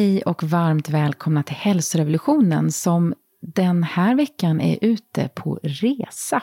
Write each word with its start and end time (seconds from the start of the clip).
Hej 0.00 0.22
och 0.22 0.42
varmt 0.42 0.88
välkomna 0.88 1.42
till 1.42 1.56
hälsorevolutionen 1.56 2.72
som 2.72 3.14
den 3.42 3.82
här 3.82 4.14
veckan 4.14 4.60
är 4.60 4.78
ute 4.80 5.28
på 5.34 5.60
resa. 5.62 6.42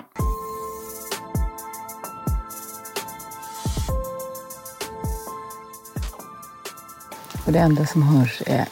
Och 7.46 7.52
det 7.52 7.60
enda 7.60 7.86
som 7.86 8.04
hörs 8.04 8.42
är 8.46 8.66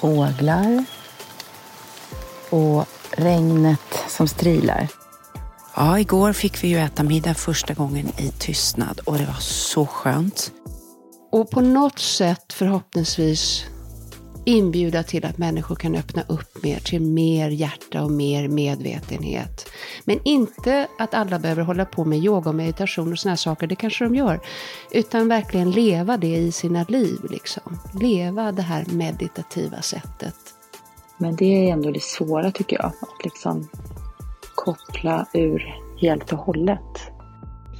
fåglar 0.00 0.84
och 2.50 2.86
regnet 3.10 4.04
som 4.08 4.28
strilar. 4.28 4.88
Ja, 5.76 5.98
igår 5.98 6.32
fick 6.32 6.64
vi 6.64 6.68
ju 6.68 6.78
äta 6.78 7.02
middag 7.02 7.34
första 7.34 7.74
gången 7.74 8.08
i 8.18 8.32
tystnad 8.38 9.00
och 9.04 9.18
det 9.18 9.24
var 9.24 9.40
så 9.40 9.86
skönt. 9.86 10.52
Och 11.32 11.50
på 11.50 11.60
något 11.60 11.98
sätt 11.98 12.52
förhoppningsvis 12.52 13.66
inbjuda 14.44 15.02
till 15.02 15.24
att 15.26 15.38
människor 15.38 15.74
kan 15.74 15.94
öppna 15.94 16.22
upp 16.28 16.62
mer 16.62 16.78
till 16.78 17.00
mer 17.00 17.48
hjärta 17.48 18.02
och 18.02 18.10
mer 18.10 18.48
medvetenhet. 18.48 19.68
Men 20.04 20.20
inte 20.24 20.88
att 20.98 21.14
alla 21.14 21.38
behöver 21.38 21.62
hålla 21.62 21.84
på 21.84 22.04
med 22.04 22.18
yoga 22.18 22.50
och 22.50 22.54
meditation 22.54 23.12
och 23.12 23.18
sådana 23.18 23.36
saker, 23.36 23.66
det 23.66 23.76
kanske 23.76 24.04
de 24.04 24.14
gör. 24.14 24.40
Utan 24.90 25.28
verkligen 25.28 25.70
leva 25.70 26.16
det 26.16 26.36
i 26.36 26.52
sina 26.52 26.84
liv, 26.88 27.18
liksom. 27.30 27.78
Leva 28.00 28.52
det 28.52 28.62
här 28.62 28.84
meditativa 28.84 29.82
sättet. 29.82 30.36
Men 31.16 31.36
det 31.36 31.68
är 31.68 31.72
ändå 31.72 31.90
det 31.90 32.02
svåra 32.02 32.50
tycker 32.50 32.76
jag, 32.76 32.86
att 32.86 33.24
liksom 33.24 33.68
koppla 34.54 35.26
ur 35.32 35.74
helt 36.00 36.32
och 36.32 36.38
hållet. 36.38 37.00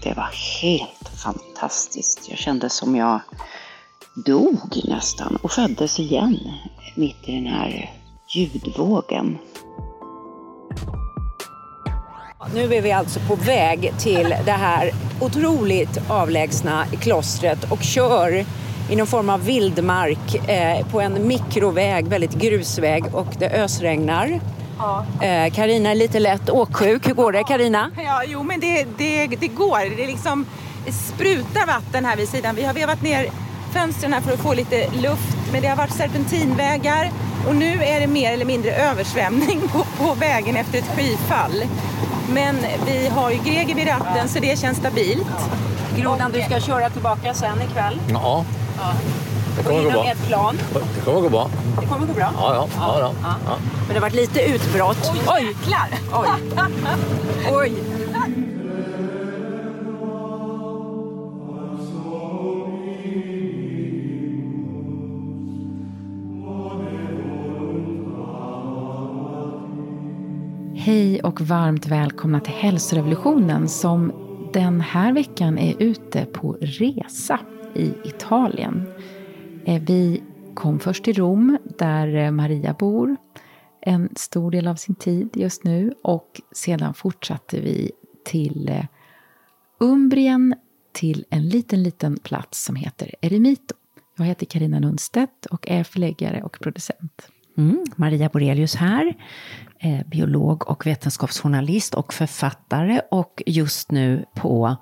Det 0.02 0.14
var 0.14 0.30
helt 0.62 1.08
fantastiskt. 1.24 2.28
Jag 2.28 2.38
kände 2.38 2.70
som 2.70 2.96
jag 2.96 3.20
dog 4.14 4.80
nästan 4.84 5.36
och 5.36 5.50
föddes 5.50 6.00
igen 6.00 6.38
mitt 6.96 7.28
i 7.28 7.34
den 7.34 7.46
här 7.46 7.90
ljudvågen. 8.34 9.38
Nu 12.54 12.74
är 12.74 12.82
vi 12.82 12.92
alltså 12.92 13.20
på 13.20 13.34
väg 13.34 13.92
till 13.98 14.34
det 14.44 14.52
här 14.52 14.90
otroligt 15.20 16.10
avlägsna 16.10 16.86
klostret 17.00 17.72
och 17.72 17.82
kör 17.82 18.44
i 18.90 18.96
någon 18.96 19.06
form 19.06 19.30
av 19.30 19.44
vildmark 19.44 20.48
eh, 20.48 20.86
på 20.86 21.00
en 21.00 21.26
mikroväg, 21.26 22.06
väldigt 22.08 22.34
grusväg 22.34 23.04
och 23.14 23.28
det 23.38 23.50
ösregnar. 23.50 24.40
Karina 25.52 25.90
är 25.90 25.94
lite 25.94 26.20
lätt 26.20 26.50
åksjuk. 26.50 27.08
Hur 27.08 27.14
går 27.14 27.32
det 27.32 27.44
Karina? 27.44 27.90
Ja, 28.04 28.22
jo 28.26 28.42
men 28.42 28.60
det, 28.60 28.86
det, 28.98 29.26
det 29.26 29.48
går. 29.48 29.96
Det 29.96 30.06
liksom 30.06 30.46
sprutar 30.90 31.66
vatten 31.66 32.04
här 32.04 32.16
vid 32.16 32.28
sidan. 32.28 32.54
Vi 32.54 32.64
har 32.64 32.74
vevat 32.74 33.02
ner 33.02 33.26
fönstren 33.72 34.12
här 34.12 34.20
för 34.20 34.32
att 34.32 34.40
få 34.40 34.54
lite 34.54 34.90
luft. 34.90 35.36
Men 35.52 35.62
det 35.62 35.68
har 35.68 35.76
varit 35.76 35.94
serpentinvägar 35.94 37.10
och 37.48 37.54
nu 37.56 37.84
är 37.84 38.00
det 38.00 38.06
mer 38.06 38.32
eller 38.32 38.44
mindre 38.44 38.72
översvämning 38.72 39.60
på, 39.72 39.84
på 39.98 40.14
vägen 40.14 40.56
efter 40.56 40.78
ett 40.78 40.90
skyfall. 40.96 41.64
Men 42.28 42.56
vi 42.86 43.08
har 43.08 43.30
ju 43.30 43.36
Greger 43.36 43.74
vid 43.74 43.88
ratten 43.88 44.28
så 44.28 44.38
det 44.38 44.58
känns 44.58 44.78
stabilt. 44.78 45.26
Grodan, 45.96 46.32
du 46.32 46.42
ska 46.42 46.60
köra 46.60 46.90
tillbaka 46.90 47.34
sen 47.34 47.62
ikväll. 47.62 48.00
Ja, 48.12 48.44
det 49.56 49.62
kommer 49.62 49.84
gå 49.84 49.90
bra. 49.90 50.04
ett 50.04 50.26
plan. 50.28 50.58
Det 50.94 51.00
kommer 51.04 51.20
gå 51.20 51.28
bra. 51.28 51.50
Det 51.80 51.86
kommer 51.86 52.06
gå 52.06 52.12
bra. 52.12 52.32
Ja, 52.38 52.54
ja, 52.54 52.68
ja, 52.76 52.98
ja. 53.00 53.12
Ja. 53.22 53.34
ja. 53.46 53.56
Men 53.76 53.88
det 53.88 53.94
har 53.94 54.00
varit 54.00 54.14
lite 54.14 54.40
utbrott. 54.42 55.12
Oj! 55.26 55.42
Jäklar! 55.42 55.88
Oj! 56.12 56.28
Oj! 57.50 57.72
Hej 70.84 71.20
och 71.20 71.40
varmt 71.40 71.86
välkomna 71.86 72.40
till 72.40 72.52
hälsorevolutionen 72.52 73.68
som 73.68 74.12
den 74.52 74.80
här 74.80 75.12
veckan 75.12 75.58
är 75.58 75.82
ute 75.82 76.24
på 76.24 76.56
resa 76.60 77.40
i 77.74 77.92
Italien. 78.04 78.86
Eh, 79.64 79.82
vi 79.82 80.22
kom 80.54 80.80
först 80.80 81.04
till 81.04 81.16
Rom 81.16 81.58
där 81.78 82.16
eh, 82.16 82.30
Maria 82.30 82.74
bor 82.78 83.16
en 83.80 84.08
stor 84.16 84.50
del 84.50 84.68
av 84.68 84.74
sin 84.74 84.94
tid 84.94 85.30
just 85.34 85.64
nu 85.64 85.94
och 86.02 86.40
sedan 86.52 86.94
fortsatte 86.94 87.60
vi 87.60 87.92
till 88.24 88.68
eh, 88.68 88.84
Umbrien 89.80 90.54
till 90.92 91.24
en 91.30 91.48
liten, 91.48 91.82
liten 91.82 92.16
plats 92.16 92.64
som 92.64 92.76
heter 92.76 93.14
Eremito. 93.20 93.74
Jag 94.16 94.24
heter 94.24 94.46
Karina 94.46 94.80
Nunstedt 94.80 95.46
och 95.46 95.68
är 95.68 95.84
förläggare 95.84 96.42
och 96.42 96.58
producent. 96.60 97.31
Mm, 97.58 97.84
Maria 97.96 98.28
Borelius 98.28 98.74
här, 98.74 99.14
eh, 99.78 100.06
biolog 100.06 100.68
och 100.68 100.86
vetenskapsjournalist 100.86 101.94
och 101.94 102.14
författare 102.14 103.00
och 103.10 103.42
just 103.46 103.90
nu 103.90 104.24
på 104.34 104.76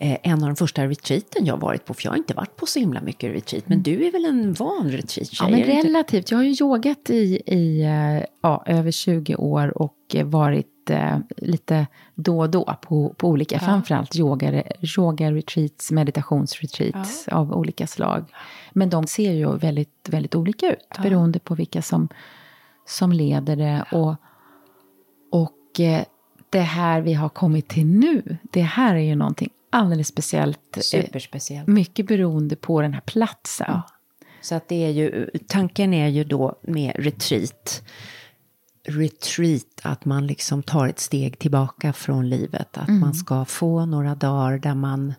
eh, 0.00 0.18
en 0.22 0.42
av 0.42 0.48
de 0.48 0.56
första 0.56 0.86
retreaten 0.86 1.46
jag 1.46 1.56
varit 1.56 1.84
på, 1.84 1.94
för 1.94 2.04
jag 2.04 2.10
har 2.12 2.18
inte 2.18 2.34
varit 2.34 2.56
på 2.56 2.66
så 2.66 2.78
himla 2.78 3.00
mycket 3.00 3.34
retreat, 3.34 3.68
men 3.68 3.82
du 3.82 4.06
är 4.06 4.12
väl 4.12 4.24
en 4.24 4.52
van 4.52 4.90
retreat-tjej? 4.90 5.38
Ja, 5.40 5.48
men 5.48 5.62
relativt. 5.62 6.30
Jag 6.30 6.38
har 6.38 6.44
ju 6.44 6.56
yogat 6.60 7.10
i, 7.10 7.42
i 7.46 7.82
eh, 7.82 8.26
ja, 8.42 8.62
över 8.66 8.90
20 8.90 9.36
år 9.36 9.82
och 9.82 9.96
eh, 10.14 10.26
varit 10.26 10.66
eh, 10.90 11.18
lite 11.36 11.86
då 12.14 12.38
och 12.38 12.50
då 12.50 12.76
på, 12.82 13.14
på 13.16 13.28
olika, 13.28 13.58
framförallt 13.58 14.16
yoga, 14.16 14.62
yoga 14.98 15.32
retreats, 15.32 15.90
meditationsretreats 15.90 17.28
av 17.28 17.52
olika 17.52 17.86
slag. 17.86 18.24
Men 18.72 18.90
de 18.90 19.06
ser 19.06 19.32
ju 19.32 19.56
väldigt, 19.56 20.08
väldigt 20.08 20.34
olika 20.34 20.72
ut 20.72 20.88
beroende 21.02 21.38
på 21.38 21.54
vilka 21.54 21.82
som, 21.82 22.08
som 22.86 23.12
leder 23.12 23.56
det. 23.56 23.84
Och, 23.92 24.14
och 25.30 25.80
eh, 25.80 26.04
det 26.50 26.60
här 26.60 27.00
vi 27.00 27.14
har 27.14 27.28
kommit 27.28 27.68
till 27.68 27.86
nu, 27.86 28.36
det 28.42 28.62
här 28.62 28.94
är 28.94 29.00
ju 29.00 29.14
någonting 29.14 29.50
alldeles 29.70 30.08
speciellt. 30.08 30.76
eh, 30.76 30.80
Superspeciellt. 30.80 31.68
Mycket 31.68 32.06
beroende 32.06 32.56
på 32.56 32.82
den 32.82 32.92
här 32.94 33.00
platsen. 33.00 33.80
Så 34.40 34.54
att 34.54 34.68
det 34.68 34.84
är 34.84 34.90
ju, 34.90 35.30
tanken 35.46 35.94
är 35.94 36.08
ju 36.08 36.24
då 36.24 36.58
med 36.62 36.92
retreat, 36.98 37.82
retreat, 38.88 39.80
att 39.82 40.04
man 40.04 40.26
liksom 40.26 40.62
tar 40.62 40.88
ett 40.88 41.00
steg 41.00 41.38
tillbaka 41.38 41.92
från 41.92 42.28
livet. 42.28 42.78
Att 42.78 42.88
man 42.88 43.14
ska 43.14 43.44
få 43.44 43.86
några 43.86 44.14
dagar 44.14 44.58
där 44.58 44.74
man 44.74 45.14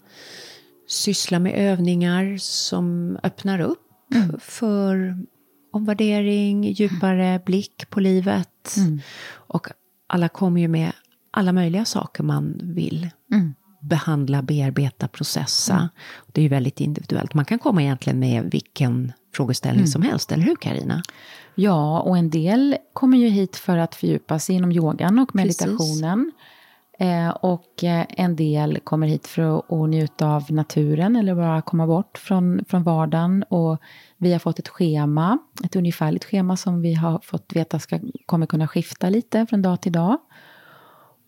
sysslar 0.87 1.39
med 1.39 1.53
övningar 1.53 2.37
som 2.39 3.17
öppnar 3.23 3.59
upp 3.59 3.87
för 4.39 5.17
omvärdering, 5.73 6.71
djupare 6.71 7.41
blick 7.45 7.89
på 7.89 7.99
livet. 7.99 8.75
Och 9.33 9.67
alla 10.07 10.29
kommer 10.29 10.61
ju 10.61 10.67
med 10.67 10.91
alla 11.31 11.53
möjliga 11.53 11.85
saker 11.85 12.23
man 12.23 12.59
vill 12.63 13.09
behandla, 13.81 14.41
bearbeta, 14.41 15.07
processa. 15.07 15.89
Det 16.31 16.41
är 16.41 16.43
ju 16.43 16.49
väldigt 16.49 16.79
individuellt. 16.79 17.33
Man 17.33 17.45
kan 17.45 17.59
komma 17.59 17.83
egentligen 17.83 18.19
med 18.19 18.43
vilken 18.51 19.13
frågeställning 19.35 19.87
som 19.87 20.01
helst, 20.01 20.31
eller 20.31 20.43
hur 20.43 20.55
Karina? 20.55 21.03
Ja, 21.55 21.99
och 21.99 22.17
en 22.17 22.29
del 22.29 22.77
kommer 22.93 23.17
ju 23.17 23.27
hit 23.27 23.55
för 23.55 23.77
att 23.77 23.95
fördjupa 23.95 24.39
sig 24.39 24.55
inom 24.55 24.71
yogan 24.71 25.19
och 25.19 25.35
meditationen. 25.35 26.31
Eh, 27.01 27.29
och 27.29 27.83
eh, 27.83 28.05
en 28.09 28.35
del 28.35 28.79
kommer 28.83 29.07
hit 29.07 29.27
för 29.27 29.57
att, 29.57 29.71
att 29.71 29.89
njuta 29.89 30.27
av 30.27 30.51
naturen 30.51 31.15
eller 31.15 31.35
bara 31.35 31.61
komma 31.61 31.87
bort 31.87 32.17
från, 32.17 32.65
från 32.65 32.83
vardagen. 32.83 33.43
Och 33.43 33.77
vi 34.17 34.31
har 34.31 34.39
fått 34.39 34.59
ett 34.59 34.67
schema, 34.67 35.37
ett 35.63 35.75
ungefärligt 35.75 36.25
schema 36.25 36.57
som 36.57 36.81
vi 36.81 36.93
har 36.93 37.19
fått 37.23 37.53
veta 37.53 37.79
ska, 37.79 37.99
kommer 38.25 38.45
kunna 38.45 38.67
skifta 38.67 39.09
lite 39.09 39.45
från 39.45 39.61
dag 39.61 39.81
till 39.81 39.91
dag. 39.91 40.17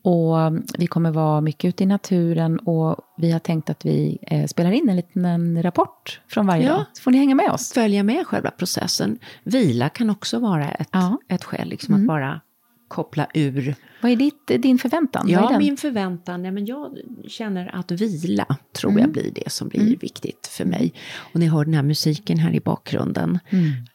Och 0.06 0.42
mm, 0.42 0.64
vi 0.78 0.88
kommer 0.88 1.12
vara 1.12 1.42
mycket 1.42 1.70
ute 1.70 1.84
i 1.84 1.86
naturen 1.86 2.60
och 2.60 2.96
vi 3.18 3.32
har 3.32 3.40
tänkt 3.40 3.70
att 3.70 3.86
vi 3.86 4.18
eh, 4.22 4.46
spelar 4.46 4.72
in 4.72 4.90
en 4.90 4.96
liten 4.96 5.64
rapport 5.64 6.22
från 6.28 6.48
varje 6.48 6.64
Ja. 6.66 6.72
dag. 6.74 6.86
Så 6.94 7.02
får 7.04 7.12
ni 7.12 7.18
hänga 7.18 7.36
med 7.36 7.50
oss. 7.52 7.74
Följa 7.74 8.04
med 8.04 8.28
själva 8.28 8.52
processen. 8.52 9.20
Vila 9.44 9.90
kan 9.90 10.10
också 10.10 10.40
vara 10.40 10.72
ett, 10.72 10.90
Ja. 10.92 11.18
ett 11.30 11.44
skäl, 11.44 11.68
liksom 11.70 11.94
att 11.96 12.08
bara 12.08 12.42
koppla 12.88 13.28
ur. 13.34 13.76
Vad 14.02 14.12
är 14.12 14.16
ditt, 14.16 14.48
din 14.64 14.78
förväntan? 14.78 15.26
Ja, 15.30 15.58
min 15.60 15.78
förväntan, 15.78 16.42
nej, 16.42 16.52
men 16.52 16.66
jag 16.66 16.98
känner 17.28 17.76
att 17.76 17.92
vila 17.92 18.46
tror 18.76 19.00
jag 19.00 19.12
blir 19.12 19.32
det 19.36 19.52
som 19.52 19.68
blir 19.68 19.98
viktigt 19.98 20.48
för 20.52 20.66
mig. 20.66 20.94
Och 21.34 21.40
ni 21.40 21.46
hör 21.48 21.66
den 21.66 21.74
här 21.74 21.84
musiken 21.84 22.38
här 22.40 22.54
i 22.54 22.60
bakgrunden. 22.60 23.40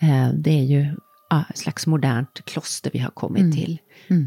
Eh, 0.01 0.29
det 0.35 0.51
är 0.51 0.65
ju 0.65 0.87
slags 1.55 1.87
modernt 1.87 2.45
kloster 2.45 2.91
vi 2.91 2.99
har 2.99 3.11
kommit 3.11 3.55
till. 3.55 3.79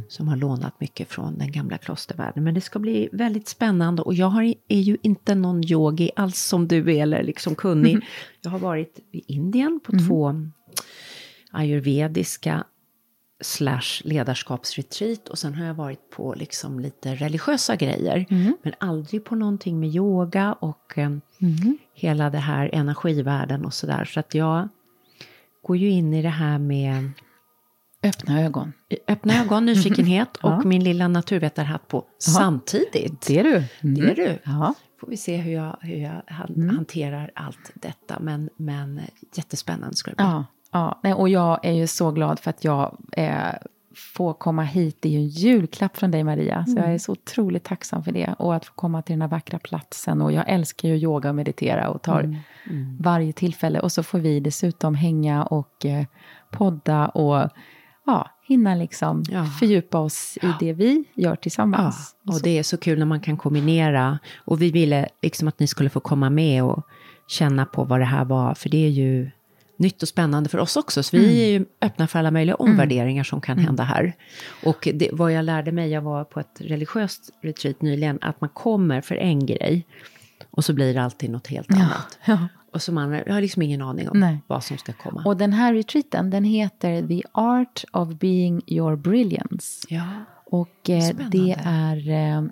Som 0.07 0.27
har 0.27 0.36
lånat 0.36 0.80
mycket 0.80 1.09
från 1.09 1.38
den 1.38 1.51
gamla 1.51 1.77
klostervärlden. 1.77 2.44
Men 2.44 2.53
det 2.53 2.62
ska 2.62 2.80
bli 2.80 3.09
väldigt 3.12 3.48
spännande. 3.48 4.01
Och 4.01 4.13
jag 4.13 4.27
har, 4.27 4.44
är 4.68 4.80
ju 4.80 4.98
inte 5.01 5.36
någon 5.36 5.71
yogi 5.71 6.12
alls 6.15 6.39
som 6.39 6.68
du 6.68 6.95
är, 6.95 7.01
eller 7.01 7.24
liksom 7.24 7.56
kunnig. 7.56 7.98
Jag 8.42 8.51
har 8.51 8.59
varit 8.59 9.00
i 9.12 9.33
Indien 9.33 9.80
på 9.83 9.92
två 10.07 10.36
ayurvediska 11.51 12.63
slash 13.44 14.01
ledarskapsretreat 14.03 15.30
och 15.30 15.39
sen 15.39 15.56
har 15.56 15.65
jag 15.65 15.74
varit 15.74 16.09
på 16.09 16.33
liksom 16.38 16.80
lite 16.80 17.15
religiösa 17.15 17.75
grejer. 17.75 18.25
Men 18.63 18.74
aldrig 18.80 19.24
på 19.25 19.36
någonting 19.36 19.80
med 19.80 19.89
yoga 19.89 20.53
och 20.53 20.98
eh, 20.98 21.09
hela 21.94 22.30
det 22.30 22.38
här 22.38 22.69
energivärlden 22.74 23.65
och 23.65 23.74
sådär. 23.74 24.06
Så 24.06 24.19
att 24.19 24.33
jag 24.36 24.69
går 25.63 25.78
ju 25.78 25.90
in 25.90 26.13
i 26.13 26.22
det 26.22 26.30
här 26.30 26.58
med 26.60 27.12
Öppna 28.04 28.42
ögon. 28.42 28.74
öppna 29.08 29.42
ögon, 29.42 29.66
nyfikenhet 29.66 30.38
Ja. 30.42 30.56
och 30.58 30.66
min 30.66 30.84
lilla 30.84 31.08
naturvetarhatt 31.08 31.88
på 31.88 32.06
samtidigt. 32.19 33.22
Det 33.28 33.40
är 33.40 33.44
du. 33.44 33.63
Det 33.81 34.02
är 34.02 34.16
du. 34.16 34.40
Ja. 34.44 34.74
Får 35.02 35.08
vi 35.08 35.18
se 35.18 35.38
hur 35.38 35.52
jag, 35.54 35.78
hur 35.81 35.96
jag 35.98 36.22
han, 36.28 36.48
Mm. 36.56 36.75
hanterar 36.75 37.31
allt 37.36 37.72
detta. 37.74 38.19
Men, 38.19 38.50
men 38.58 39.02
jättespännande 39.36 39.96
ska 39.96 40.12
det 40.12 40.16
bli. 40.16 40.25
Ja, 40.25 40.46
ja. 40.72 41.00
Nej, 41.04 41.13
och 41.13 41.30
jag 41.30 41.66
är 41.66 41.72
ju 41.74 41.88
så 41.88 42.12
glad 42.12 42.40
för 42.40 42.50
att 42.50 42.63
jag 42.63 42.98
eh, 43.12 43.54
får 43.95 44.33
komma 44.33 44.63
hit. 44.63 44.97
Det 44.99 45.09
är 45.09 45.11
ju 45.11 45.17
en 45.17 45.27
julklapp 45.27 45.97
från 45.97 46.11
dig 46.11 46.23
Maria. 46.23 46.65
Så 46.65 46.77
jag 46.77 46.93
är 46.93 46.97
så 46.97 47.11
otroligt 47.11 47.63
tacksam 47.63 48.03
för 48.03 48.11
det. 48.11 48.35
Och 48.39 48.55
att 48.55 48.65
få 48.65 48.73
komma 48.73 49.01
till 49.01 49.13
den 49.13 49.21
här 49.21 49.29
vackra 49.29 49.59
platsen. 49.59 50.21
Och 50.21 50.31
jag 50.31 50.49
älskar 50.49 50.89
ju 50.89 50.95
yoga 50.95 51.29
och 51.29 51.35
meditera 51.35 51.89
och 51.89 52.01
tar 52.01 52.35
varje 52.99 53.33
tillfälle. 53.33 53.79
Och 53.79 53.91
så 53.91 54.03
får 54.03 54.19
vi 54.19 54.39
dessutom 54.39 54.95
hänga 54.95 55.43
och 55.43 55.85
eh, 55.85 56.05
podda 56.51 57.07
och 57.07 57.49
ja, 58.05 58.29
hinna 58.47 58.75
liksom 58.75 59.23
Ja. 59.29 59.45
fördjupa 59.45 59.99
oss 59.99 60.38
i 60.41 60.53
det 60.59 60.73
vi 60.73 61.03
gör 61.15 61.29
Ja, 61.29 61.35
tillsammans. 61.35 62.15
och 62.27 62.41
det 62.43 62.57
är 62.59 62.63
så 62.63 62.77
kul 62.77 62.99
när 62.99 63.05
man 63.05 63.19
kan 63.19 63.38
kombinera. 63.38 64.19
Och 64.45 64.61
vi 64.61 64.71
ville 64.71 65.07
liksom 65.21 65.47
att 65.47 65.59
ni 65.59 65.67
skulle 65.67 65.89
få 65.89 65.99
komma 65.99 66.29
med 66.29 66.63
och 66.63 66.83
känna 67.27 67.65
på 67.65 67.83
vad 67.83 67.99
det 67.99 68.05
här 68.05 68.25
var. 68.25 68.53
För 68.53 68.69
det 68.69 68.85
är 68.85 68.89
ju 68.89 69.31
nytt 69.81 70.01
och 70.01 70.07
spännande 70.07 70.50
för 70.50 70.57
oss 70.57 70.78
också. 70.78 71.04
Så 71.04 71.18
vi 71.18 71.44
är 71.44 71.60
ju 71.60 71.66
öppna 71.81 72.07
för 72.07 72.19
alla 72.19 72.31
möjliga 72.31 72.56
omvärderingar 72.56 73.24
som 73.24 73.42
kan 73.42 73.57
hända 73.57 73.83
här. 73.83 74.13
Och 74.63 74.88
det, 74.94 75.10
vad 75.13 75.31
jag 75.31 75.45
lärde 75.45 75.72
mig, 75.72 75.89
jag 75.89 76.01
var 76.01 76.24
på 76.24 76.39
ett 76.39 76.57
religiöst 76.62 77.30
retreat 77.42 77.81
nyligen, 77.81 78.19
att 78.22 78.42
man 78.42 78.50
kommer 78.50 79.01
för 79.01 79.16
en 79.16 79.45
grej. 79.45 79.88
Och 80.51 80.66
så 80.66 80.74
blir 80.74 80.94
det 80.94 81.04
alltid 81.04 81.30
något 81.30 81.48
helt 81.48 81.72
annat. 81.72 82.19
Ja. 82.25 82.48
Och 82.74 82.81
så 82.81 82.92
man 82.92 83.12
jag 83.12 83.33
har 83.33 83.42
liksom 83.42 83.62
ingen 83.62 83.81
aning 83.81 84.10
om 84.10 84.19
Nej. 84.19 84.44
vad 84.48 84.63
som 84.63 84.78
ska 84.78 84.94
komma. 84.94 85.24
Och 85.25 85.38
den 85.38 85.54
här 85.54 85.74
retreaten, 85.74 86.30
den 86.30 86.44
heter 86.44 87.07
The 87.07 87.22
Art 87.31 87.84
of 87.92 88.10
Being 88.10 88.62
Your 88.68 88.95
Brilliance. 88.95 89.88
ja. 89.89 90.04
Och 90.45 90.89
eh, 90.89 91.16
det 91.31 91.56
är 91.66 92.10
eh, 92.10 92.44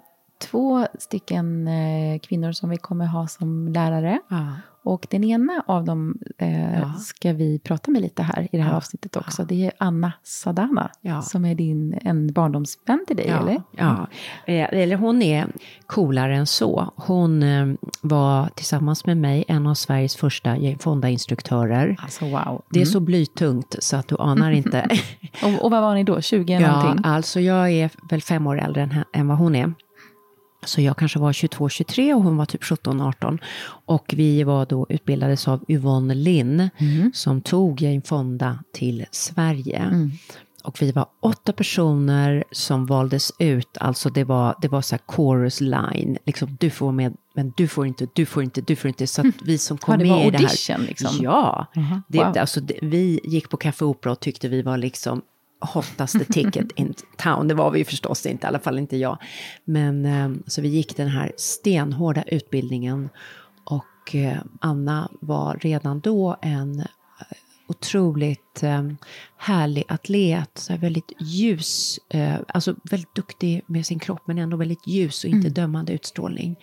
två 0.41 0.87
stycken 0.99 1.67
eh, 1.67 2.19
kvinnor 2.19 2.51
som 2.51 2.69
vi 2.69 2.77
kommer 2.77 3.05
ha 3.05 3.27
som 3.27 3.67
lärare. 3.67 4.19
Ja. 4.29 4.55
Och 4.89 5.07
den 5.09 5.23
ena 5.23 5.63
av 5.67 5.85
dem 5.85 6.17
eh, 6.37 6.79
Ja. 6.79 6.93
ska 6.93 7.33
vi 7.33 7.59
prata 7.59 7.91
med 7.91 8.01
lite 8.01 8.23
här 8.23 8.47
i 8.51 8.57
det 8.57 8.63
här 8.63 8.71
Ja. 8.71 8.77
avsnittet 8.77 9.15
också. 9.15 9.43
Det 9.45 9.65
är 9.65 9.71
Anna 9.77 10.13
Sadana, 10.23 10.91
Ja. 11.01 11.21
som 11.21 11.45
är 11.45 11.55
din, 11.55 11.99
en 12.01 12.33
barndomsvän 12.33 13.03
till 13.07 13.15
dig, 13.15 13.27
Ja, 13.27 13.39
eller? 13.39 13.61
ja. 13.77 14.07
Eh, 14.45 14.73
eller 14.81 14.95
hon 14.95 15.21
är 15.21 15.47
coolare 15.85 16.35
än 16.35 16.47
så. 16.47 16.93
Hon 16.95 17.43
eh, 17.43 17.67
var 18.01 18.49
tillsammans 18.55 19.05
med 19.05 19.17
mig 19.17 19.45
en 19.47 19.67
av 19.67 19.73
Sveriges 19.73 20.15
första 20.15 20.55
fondainstruktörer. 20.79 21.95
Alltså 22.01 22.25
wow. 22.25 22.61
Det 22.69 22.81
är 22.81 22.85
så 22.85 22.99
blytungt 22.99 23.75
så 23.79 23.97
att 23.97 24.07
du 24.07 24.15
anar 24.19 24.51
inte. 24.51 24.89
Och, 25.43 25.65
och 25.65 25.71
vad 25.71 25.81
var 25.81 25.95
ni 25.95 26.03
då? 26.03 26.21
20 26.21 26.53
ja, 26.53 26.59
någonting? 26.71 27.05
alltså 27.05 27.39
jag 27.39 27.71
är 27.71 27.89
väl 28.09 28.21
fem 28.21 28.47
år 28.47 28.59
äldre 28.61 28.81
än, 28.83 28.93
än 29.13 29.27
vad 29.27 29.37
hon 29.37 29.55
är. 29.55 29.73
Så 30.65 30.81
jag 30.81 30.97
kanske 30.97 31.19
var 31.19 31.33
22, 31.33 31.69
23 31.69 32.13
och 32.13 32.23
hon 32.23 32.37
var 32.37 32.45
typ 32.45 32.63
17, 32.63 33.01
18. 33.01 33.39
Och 33.85 34.13
vi 34.17 34.43
var 34.43 34.65
då 34.65 34.85
utbildades 34.89 35.47
av 35.47 35.65
Yvonne 35.67 36.13
Linn 36.15 36.69
som 37.13 37.41
tog 37.41 37.81
Jane 37.81 38.01
Fonda 38.01 38.59
till 38.73 39.05
Sverige. 39.11 40.09
Och 40.63 40.81
vi 40.81 40.91
var 40.91 41.05
åtta 41.19 41.53
personer 41.53 42.43
som 42.51 42.85
valdes 42.85 43.31
ut, 43.39 43.77
alltså 43.79 44.09
det 44.09 44.23
var, 44.23 44.55
det 44.61 44.67
var 44.67 44.81
så 44.81 44.95
här 44.95 45.01
chorus 45.05 45.61
line, 45.61 46.17
liksom 46.25 46.57
du 46.59 46.69
får 46.69 46.85
vara 46.85 46.95
med, 46.95 47.13
men 47.33 47.53
du 47.57 47.67
får 47.67 47.87
inte, 47.87 48.07
du 48.15 48.25
får 48.25 48.43
inte, 48.43 48.61
du 48.61 48.75
får 48.75 48.87
inte, 48.87 49.07
så 49.07 49.21
att 49.21 49.41
vi 49.43 49.57
som 49.57 49.77
kom 49.77 49.93
Ja, 49.93 49.97
det 49.97 50.03
med 50.03 50.13
var 50.17 50.25
i 50.25 50.31
det 50.31 50.37
här. 50.37 50.77
liksom. 50.77 51.17
Ja, 51.21 51.67
Jaha, 51.73 52.01
det, 52.07 52.17
wow. 52.17 52.37
alltså, 52.37 52.61
det, 52.61 52.79
vi 52.81 53.19
gick 53.23 53.49
på 53.49 53.57
Café 53.57 53.85
Opera 53.85 54.11
och 54.11 54.19
tyckte 54.19 54.47
vi 54.47 54.61
var 54.61 54.77
liksom 54.77 55.21
hottaste 55.59 56.25
ticket 56.25 56.71
in 56.75 56.93
town. 57.17 57.47
Det 57.47 57.53
var 57.53 57.71
vi 57.71 57.79
ju 57.79 57.85
förstås 57.85 58.25
inte, 58.25 58.45
i 58.45 58.47
alla 58.47 58.59
fall 58.59 58.79
inte 58.79 58.97
jag. 58.97 59.17
Men 59.65 60.05
eh, 60.05 60.29
så 60.47 60.61
vi 60.61 60.67
gick 60.67 60.97
den 60.97 61.07
här 61.07 61.31
stenhårda 61.37 62.23
utbildningen 62.23 63.09
och 63.63 64.15
eh, 64.15 64.37
Anna 64.61 65.09
var 65.21 65.55
redan 65.61 65.99
då 65.99 66.37
en 66.41 66.79
eh, 66.79 66.85
otroligt 67.67 68.63
härlig 69.37 69.83
atlet, 69.87 70.51
så 70.53 70.77
väldigt 70.77 71.11
ljus, 71.19 71.99
alltså 72.47 72.75
väldigt 72.83 73.15
duktig 73.15 73.61
med 73.65 73.85
sin 73.85 73.99
kropp 73.99 74.21
men 74.25 74.37
ändå 74.37 74.57
väldigt 74.57 74.87
ljus 74.87 75.23
och 75.23 75.29
inte 75.29 75.49
dömande 75.49 75.93
utstrålning. 75.93 76.55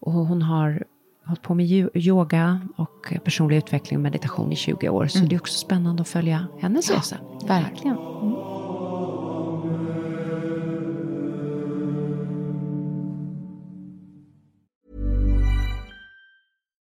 Och 0.00 0.12
hon 0.12 0.42
har 0.42 0.84
hållit 1.24 1.42
på 1.42 1.54
med 1.54 1.66
yoga 1.94 2.60
och 2.76 3.12
personlig 3.24 3.56
utveckling 3.56 3.98
och 3.98 4.02
meditation 4.02 4.52
i 4.52 4.56
20 4.56 4.88
år. 4.88 5.06
Så 5.06 5.18
det 5.18 5.34
är 5.34 5.40
också 5.40 5.58
spännande 5.58 6.02
att 6.02 6.08
följa 6.08 6.46
hennes 6.60 6.90
resa. 6.90 7.16
Verkligen. 7.46 7.96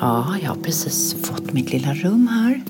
Ja, 0.00 0.36
jag 0.42 0.48
har 0.48 0.62
precis 0.62 1.16
fått 1.22 1.52
mitt 1.52 1.72
lilla 1.72 1.94
rum 1.94 2.28
här. 2.28 2.62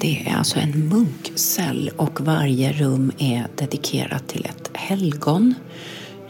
Det 0.00 0.26
är 0.26 0.36
alltså 0.36 0.58
en 0.58 0.88
munkcell 0.88 1.90
och 1.96 2.20
varje 2.20 2.72
rum 2.72 3.12
är 3.18 3.46
dedikerat 3.56 4.28
till 4.28 4.44
ett 4.44 4.70
helgon. 4.74 5.54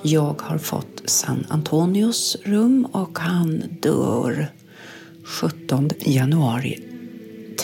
Jag 0.02 0.42
har 0.42 0.58
fått 0.58 1.02
San 1.04 1.46
Antonios 1.48 2.36
rum 2.44 2.84
och 2.92 3.18
han 3.18 3.62
dör 3.80 4.52
17 5.24 5.90
januari 6.00 6.78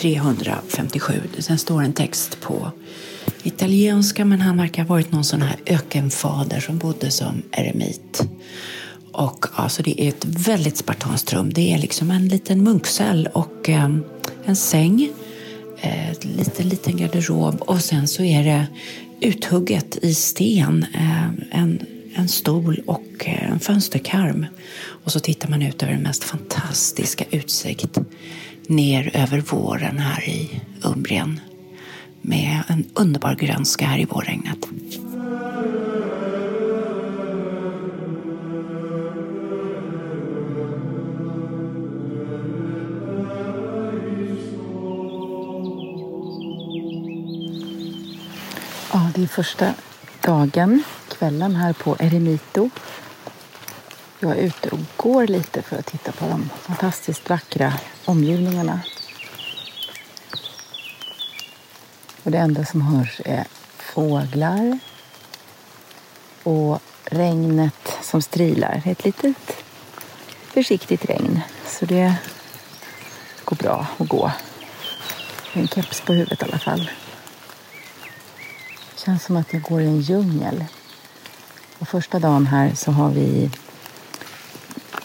357. 0.01 1.13
Sen 1.39 1.57
står 1.57 1.83
en 1.83 1.93
text 1.93 2.41
på 2.41 2.71
italienska 3.43 4.25
men 4.25 4.41
han 4.41 4.57
verkar 4.57 4.83
ha 4.83 4.89
varit 4.89 5.11
någon 5.11 5.23
sån 5.23 5.41
här 5.41 5.55
ökenfader 5.65 6.59
som 6.59 6.77
bodde 6.77 7.11
som 7.11 7.41
eremit. 7.51 8.27
Och 9.15 9.45
alltså 9.55 9.83
det 9.83 10.01
är 10.01 10.09
ett 10.09 10.25
väldigt 10.25 10.77
spartanskt 10.77 11.33
rum. 11.33 11.53
Det 11.53 11.73
är 11.73 11.77
liksom 11.77 12.11
en 12.11 12.27
liten 12.27 12.63
munkcell 12.63 13.29
och 13.33 13.69
eh, 13.69 13.89
en 14.45 14.55
säng. 14.55 15.09
eh, 15.81 16.19
liten, 16.21 16.69
liten 16.69 16.97
garderob 16.97 17.61
och 17.61 17.81
sen 17.81 18.07
så 18.07 18.23
är 18.23 18.43
det 18.43 18.67
uthugget 19.19 19.97
i 20.01 20.13
sten 20.13 20.85
eh, 20.93 21.59
en, 21.59 21.85
en 22.15 22.27
stol 22.27 22.81
och 22.85 23.03
eh, 23.19 23.51
en 23.51 23.59
fönsterkarm. 23.59 24.45
Och 25.03 25.11
så 25.11 25.19
tittar 25.19 25.49
man 25.49 25.61
ut 25.61 25.83
över 25.83 25.93
den 25.93 26.03
mest 26.03 26.23
fantastiska 26.23 27.25
utsikt 27.31 27.97
ner 28.67 29.11
över 29.13 29.39
våren 29.39 29.97
här 29.97 30.29
i 30.29 30.61
Umbrien 30.83 31.39
med 32.21 32.63
en 32.67 32.85
underbar 32.93 33.35
grönska 33.35 33.85
här 33.85 33.99
i 33.99 34.05
vårregnet. 34.05 34.59
Det 49.15 49.23
är 49.23 49.27
första 49.27 49.73
dagen, 50.21 50.83
kvällen 51.07 51.55
här 51.55 51.73
på 51.73 51.95
Eremito. 51.99 52.69
Jag 54.19 54.31
är 54.31 54.35
ute 54.35 54.69
och 54.69 54.79
går 54.97 55.27
lite 55.27 55.61
för 55.61 55.77
att 55.77 55.85
titta 55.85 56.11
på 56.11 56.25
de 56.25 56.49
fantastiskt 56.61 57.29
vackra 57.29 57.73
omgivningarna. 58.05 58.79
Och 62.23 62.31
det 62.31 62.37
enda 62.37 62.65
som 62.65 62.81
hörs 62.81 63.21
är 63.25 63.45
fåglar 63.77 64.79
och 66.43 66.79
regnet 67.05 67.97
som 68.01 68.21
strilar. 68.21 68.81
Det 68.83 68.89
är 68.89 68.91
ett 68.91 69.05
litet 69.05 69.63
försiktigt 70.53 71.05
regn, 71.05 71.41
så 71.65 71.85
det 71.85 72.15
går 73.43 73.55
bra 73.55 73.87
att 73.97 74.07
gå. 74.07 74.31
Med 75.53 75.61
en 75.61 75.67
keps 75.67 76.01
på 76.01 76.13
huvudet 76.13 76.41
i 76.41 76.45
alla 76.45 76.59
fall. 76.59 76.89
Det 79.05 79.11
känns 79.11 79.23
som 79.23 79.37
att 79.37 79.53
jag 79.53 79.61
går 79.61 79.81
i 79.81 79.85
en 79.85 80.01
djungel. 80.01 80.65
Och 81.79 81.87
första 81.87 82.19
dagen 82.19 82.47
här 82.47 82.75
så 82.75 82.91
har 82.91 83.09
vi 83.09 83.49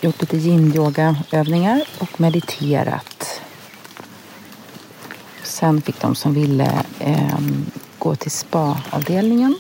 gjort 0.00 0.20
lite 0.20 0.36
yin-yoga-övningar 0.36 1.82
och 1.98 2.20
mediterat. 2.20 3.40
Sen 5.42 5.82
fick 5.82 6.00
de 6.00 6.14
som 6.14 6.34
ville 6.34 6.84
eh, 6.98 7.38
gå 7.98 8.16
till 8.16 8.30
spa-avdelningen. 8.30 9.56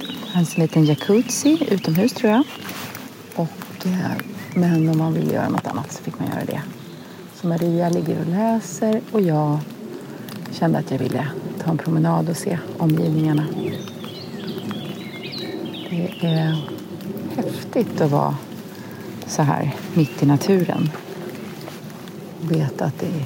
Det 0.00 0.32
fanns 0.32 0.56
en 0.56 0.62
liten 0.62 0.84
jacuzzi 0.84 1.66
utomhus 1.70 2.12
tror 2.12 2.32
jag. 2.32 2.44
Och, 3.34 3.86
eh, 3.86 4.10
men 4.54 4.88
om 4.88 4.98
man 4.98 5.14
ville 5.14 5.34
göra 5.34 5.48
något 5.48 5.66
annat 5.66 5.92
så 5.92 6.02
fick 6.02 6.18
man 6.18 6.28
göra 6.28 6.44
det. 6.44 6.62
Så 7.40 7.46
Maria 7.46 7.88
ligger 7.88 8.20
och 8.20 8.26
läser 8.26 9.00
och 9.12 9.20
jag 9.20 9.58
kände 10.52 10.78
att 10.78 10.90
jag 10.90 10.98
ville 10.98 11.28
ta 11.70 11.72
en 11.72 11.78
promenad 11.78 12.28
och 12.28 12.36
se 12.36 12.58
omgivningarna. 12.78 13.46
Det 15.90 16.26
är 16.26 16.56
häftigt 17.36 18.00
att 18.00 18.10
vara 18.10 18.36
så 19.26 19.42
här 19.42 19.76
mitt 19.94 20.22
i 20.22 20.26
naturen. 20.26 20.90
Veta 22.40 22.84
att 22.84 22.98
det 22.98 23.24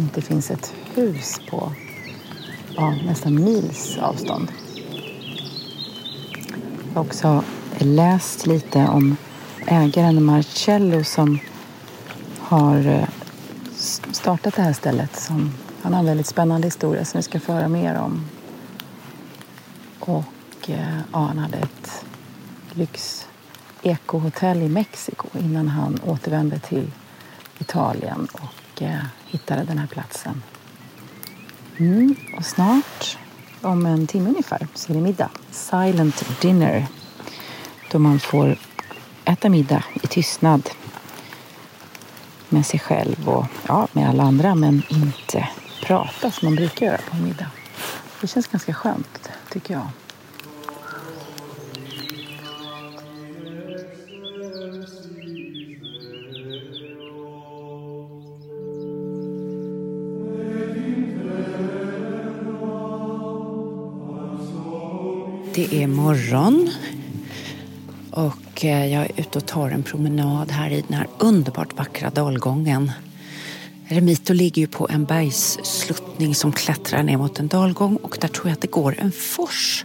inte 0.00 0.22
finns 0.22 0.50
ett 0.50 0.74
hus 0.94 1.40
på 1.50 1.72
ja, 2.76 2.94
nästan 3.06 3.44
mils 3.44 3.98
avstånd. 3.98 4.52
Jag 6.88 6.94
har 6.94 7.06
också 7.06 7.44
läst 7.78 8.46
lite 8.46 8.78
om 8.78 9.16
ägaren 9.66 10.24
Marcello 10.24 11.04
som 11.04 11.38
har 12.38 12.86
eh, 12.86 13.08
startat 14.12 14.56
det 14.56 14.62
här 14.62 14.72
stället. 14.72 15.20
Som, 15.20 15.52
han 15.84 15.92
har 15.92 16.00
en 16.00 16.06
väldigt 16.06 16.26
spännande 16.26 16.66
historia 16.66 17.04
som 17.04 17.18
vi 17.18 17.22
ska 17.22 17.40
föra 17.40 17.68
mer 17.68 17.98
om. 17.98 18.26
Och 19.98 20.70
eh, 20.70 20.98
ja, 21.12 21.18
han 21.18 21.38
hade 21.38 21.58
ett 21.58 22.04
lyx 22.72 23.26
ekohotell 23.82 24.62
i 24.62 24.68
Mexiko 24.68 25.28
innan 25.38 25.68
han 25.68 26.00
återvände 26.06 26.58
till 26.58 26.90
Italien 27.58 28.28
och 28.32 28.82
eh, 28.82 29.04
hittade 29.26 29.64
den 29.64 29.78
här 29.78 29.86
platsen. 29.86 30.42
Mm, 31.76 32.16
och 32.38 32.44
snart, 32.44 33.18
om 33.62 33.86
en 33.86 34.06
timme 34.06 34.28
ungefär, 34.28 34.66
så 34.74 34.92
är 34.92 34.96
det 34.96 35.02
middag. 35.02 35.30
Silent 35.50 36.40
dinner. 36.40 36.86
Då 37.90 37.98
man 37.98 38.20
får 38.20 38.56
äta 39.24 39.48
middag 39.48 39.84
i 40.02 40.06
tystnad 40.06 40.70
med 42.48 42.66
sig 42.66 42.80
själv 42.80 43.28
och 43.28 43.46
ja, 43.68 43.88
med 43.92 44.08
alla 44.08 44.22
andra 44.22 44.54
men 44.54 44.82
inte 44.88 45.48
prata 45.84 46.30
som 46.30 46.46
man 46.46 46.54
brukar 46.54 46.86
göra 46.86 46.98
på 47.10 47.16
en 47.16 47.24
middag. 47.24 47.50
Det 48.20 48.26
känns 48.26 48.46
ganska 48.46 48.74
skönt, 48.74 49.30
tycker 49.50 49.74
jag. 49.74 49.88
Det 65.54 65.82
är 65.82 65.86
morgon 65.86 66.70
och 68.10 68.64
eh, 68.64 68.86
jag 68.86 69.02
är 69.02 69.10
ute 69.16 69.38
och 69.38 69.46
tar 69.46 69.70
en 69.70 69.82
promenad 69.82 70.50
här 70.50 70.70
i 70.70 70.84
den 70.88 70.98
här 70.98 71.06
underbart 71.18 71.78
vackra 71.78 72.10
dalgången. 72.10 72.92
Remito 73.88 74.32
ligger 74.32 74.62
ju 74.62 74.68
på 74.68 74.88
en 74.90 75.04
bergssluttning 75.04 76.34
som 76.34 76.52
klättrar 76.52 77.02
ner 77.02 77.16
mot 77.16 77.38
en 77.38 77.48
dalgång 77.48 77.96
och 77.96 78.18
där 78.20 78.28
tror 78.28 78.48
jag 78.48 78.52
att 78.52 78.60
det 78.60 78.70
går 78.70 78.96
en 78.98 79.12
fors 79.12 79.84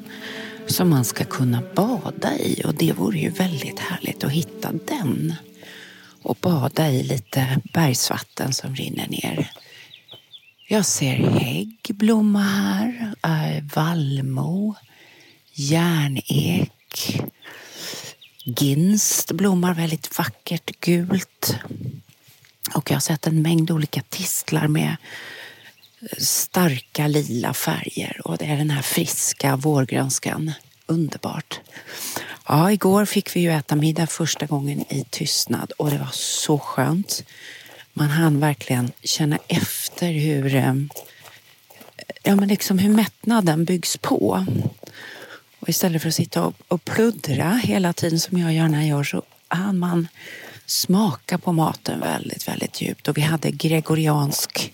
som 0.68 0.90
man 0.90 1.06
ska 1.06 1.26
kunna 1.26 1.64
bada 1.76 2.38
i 2.38 2.62
och 2.66 2.74
det 2.74 2.94
vore 2.94 3.18
ju 3.18 3.30
väldigt 3.30 3.80
härligt 3.80 4.24
att 4.24 4.32
hitta 4.32 4.72
den 4.72 5.34
och 6.22 6.38
bada 6.42 6.90
i 6.90 7.04
lite 7.04 7.62
bergsvatten 7.74 8.54
som 8.54 8.76
rinner 8.76 9.08
ner. 9.08 9.52
Jag 10.68 10.86
ser 10.86 11.16
hägg 11.16 11.78
blomma 11.90 12.44
här, 12.44 13.14
eh, 13.24 13.64
vallmo, 13.76 14.76
järnek, 15.54 17.20
ginst 18.44 19.32
blommar 19.32 19.74
väldigt 19.74 20.18
vackert 20.18 20.80
gult. 20.80 21.56
Och 22.76 22.92
jag 22.92 22.96
har 22.96 23.02
sett 23.02 23.28
en 23.28 23.42
mängd 23.42 23.72
olika 23.72 24.02
tistlar 24.10 24.68
med 24.68 24.96
starka 26.18 27.08
lila 27.08 27.54
färger 27.54 28.22
och 28.24 28.38
det 28.38 28.46
är 28.46 28.58
den 28.58 28.70
här 28.70 28.82
friska 28.82 29.56
vårgrönskan. 29.56 30.52
Underbart. 30.86 31.60
Ja, 32.48 32.72
igår 32.72 33.06
fick 33.06 33.36
vi 33.36 33.40
ju 33.40 33.52
äta 33.52 33.76
middag 33.76 34.08
första 34.08 34.46
gången 34.46 34.94
i 34.94 35.06
tystnad 35.10 35.72
och 35.78 35.92
det 35.92 35.98
var 35.98 36.12
så 36.14 36.60
skönt. 36.60 37.24
Man 37.94 38.10
hann 38.10 38.40
verkligen 38.40 38.92
känna 39.04 39.40
efter 39.48 40.12
hur, 40.12 40.56
eh, 40.56 40.74
ja, 42.24 42.36
men 42.36 42.48
liksom 42.48 42.80
hur 42.80 42.90
mättnaden 42.90 43.66
byggs 43.66 43.98
på. 43.98 44.46
Och 45.60 45.70
istället 45.70 46.02
för 46.02 46.10
att 46.10 46.16
sitta 46.16 46.44
och, 46.44 46.54
och 46.68 46.86
pluddra 46.86 47.62
hela 47.64 47.94
tiden 47.94 48.20
som 48.20 48.38
jag 48.38 48.54
gärna 48.54 48.86
gör 48.86 49.04
så 49.04 49.24
hann 49.48 49.80
man 49.80 50.08
smaka 50.70 51.38
på 51.38 51.52
maten 51.52 52.00
väldigt, 52.00 52.48
väldigt 52.48 52.82
djupt. 52.82 53.08
Och 53.08 53.18
vi 53.18 53.22
hade 53.22 53.52
gregoriansk 53.52 54.74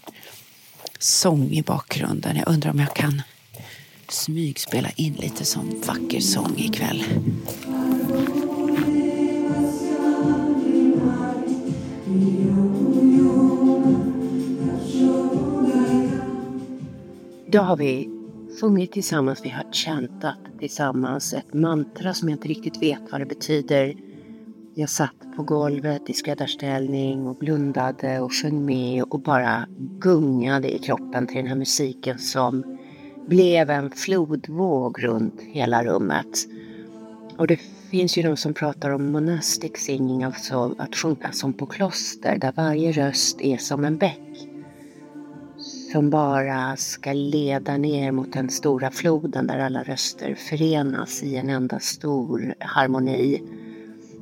sång 0.99 1.51
i 1.51 1.61
bakgrunden. 1.61 2.35
Jag 2.35 2.47
undrar 2.47 2.71
om 2.71 2.79
jag 2.79 2.95
kan 2.95 3.21
smygspela 4.09 4.89
in 4.95 5.13
lite 5.13 5.45
sån 5.45 5.81
vacker 5.87 6.19
sång 6.19 6.53
ikväll. 6.57 7.03
Då 17.47 17.59
har 17.59 17.77
vi 17.77 18.09
sjungit 18.61 18.91
tillsammans, 18.91 19.39
vi 19.43 19.49
har 19.49 19.73
chantat 19.73 20.37
tillsammans 20.59 21.33
ett 21.33 21.53
mantra 21.53 22.13
som 22.13 22.29
jag 22.29 22.35
inte 22.35 22.47
riktigt 22.47 22.81
vet 22.81 23.01
vad 23.11 23.21
det 23.21 23.25
betyder. 23.25 23.95
Jag 24.77 24.89
satt 24.89 25.35
på 25.35 25.43
golvet 25.43 26.09
i 26.09 26.13
skräddarställning 26.13 27.27
och 27.27 27.35
blundade 27.35 28.19
och 28.19 28.33
sjöng 28.33 28.65
med 28.65 29.03
och 29.03 29.19
bara 29.19 29.67
gungade 29.99 30.75
i 30.75 30.79
kroppen 30.79 31.27
till 31.27 31.37
den 31.37 31.47
här 31.47 31.55
musiken 31.55 32.19
som 32.19 32.77
blev 33.27 33.69
en 33.69 33.91
flodvåg 33.91 35.03
runt 35.03 35.41
hela 35.41 35.83
rummet. 35.83 36.47
Och 37.37 37.47
det 37.47 37.59
finns 37.91 38.17
ju 38.17 38.21
de 38.21 38.37
som 38.37 38.53
pratar 38.53 38.89
om 38.89 39.11
monastic 39.11 39.77
singing, 39.77 40.23
alltså 40.23 40.75
att 40.77 40.95
sjunga 40.95 41.31
som 41.31 41.53
på 41.53 41.65
kloster, 41.65 42.37
där 42.37 42.53
varje 42.55 42.91
röst 42.91 43.41
är 43.41 43.57
som 43.57 43.85
en 43.85 43.97
bäck 43.97 44.47
som 45.91 46.09
bara 46.09 46.75
ska 46.75 47.13
leda 47.13 47.77
ner 47.77 48.11
mot 48.11 48.33
den 48.33 48.49
stora 48.49 48.91
floden 48.91 49.47
där 49.47 49.59
alla 49.59 49.83
röster 49.83 50.35
förenas 50.35 51.23
i 51.23 51.35
en 51.35 51.49
enda 51.49 51.79
stor 51.79 52.55
harmoni. 52.59 53.41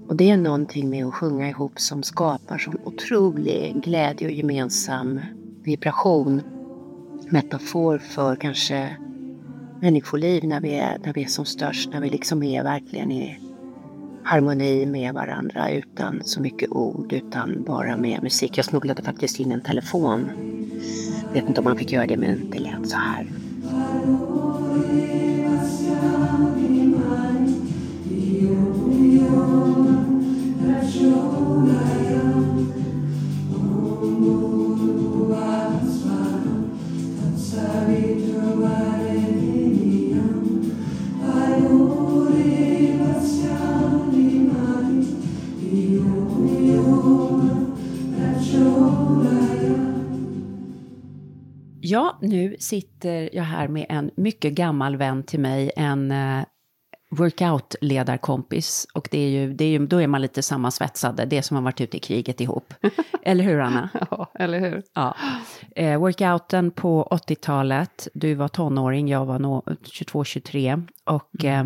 Och 0.07 0.15
det 0.15 0.29
är 0.29 0.37
någonting 0.37 0.89
med 0.89 1.05
att 1.05 1.13
sjunga 1.13 1.49
ihop 1.49 1.79
som 1.79 2.03
skapar 2.03 2.57
sån 2.57 2.77
otrolig 2.83 3.81
glädje 3.83 4.27
och 4.27 4.33
gemensam 4.33 5.19
vibration. 5.63 6.41
metafor 7.29 7.97
för 7.97 8.35
kanske 8.35 8.97
människoliv 9.81 10.43
när 10.43 10.61
vi 10.61 10.75
är, 10.75 10.97
när 11.05 11.13
vi 11.13 11.23
är 11.23 11.27
som 11.27 11.45
störst, 11.45 11.89
när 11.93 12.01
vi 12.01 12.09
liksom 12.09 12.43
är 12.43 12.63
verkligen 12.63 13.11
i 13.11 13.39
harmoni 14.23 14.85
med 14.85 15.13
varandra 15.13 15.71
utan 15.71 16.21
så 16.23 16.41
mycket 16.41 16.69
ord, 16.69 17.13
utan 17.13 17.63
bara 17.63 17.97
med 17.97 18.23
musik. 18.23 18.57
Jag 18.57 18.65
smugglade 18.65 19.03
faktiskt 19.03 19.39
in 19.39 19.51
en 19.51 19.61
telefon. 19.61 20.29
Jag 21.27 21.33
Vet 21.33 21.49
inte 21.49 21.61
om 21.61 21.65
man 21.65 21.77
fick 21.77 21.91
göra 21.91 22.07
det, 22.07 22.17
men 22.17 22.49
det 22.49 22.59
lät 22.59 22.89
så 22.89 22.97
här. 22.97 23.27
Ja, 51.93 52.17
nu 52.21 52.55
sitter 52.59 53.29
jag 53.35 53.43
här 53.43 53.67
med 53.67 53.85
en 53.89 54.11
mycket 54.15 54.53
gammal 54.53 54.97
vän 54.97 55.23
till 55.23 55.39
mig, 55.39 55.71
en 55.75 56.11
uh, 56.11 56.43
workout-ledarkompis. 57.09 58.87
Och 58.93 59.07
det 59.11 59.19
är 59.19 59.29
ju, 59.29 59.53
det 59.53 59.65
är 59.65 59.69
ju, 59.69 59.87
då 59.87 60.01
är 60.01 60.07
man 60.07 60.21
lite 60.21 60.43
sammansvetsade, 60.43 61.25
det 61.25 61.41
som 61.41 61.55
har 61.55 61.61
varit 61.63 61.81
ute 61.81 61.97
i 61.97 61.99
kriget 61.99 62.41
ihop. 62.41 62.73
eller 63.23 63.43
hur, 63.43 63.59
Anna? 63.59 63.89
Ja, 64.11 64.31
eller 64.35 64.59
hur? 64.59 64.83
Ja. 64.93 65.15
Eh, 65.75 65.99
workouten 65.99 66.71
på 66.71 67.07
80-talet, 67.11 68.07
du 68.13 68.33
var 68.33 68.47
tonåring, 68.47 69.07
jag 69.07 69.25
var 69.25 69.39
no 69.39 69.63
22-23. 69.65 70.87
Och 71.03 71.45
eh, 71.45 71.63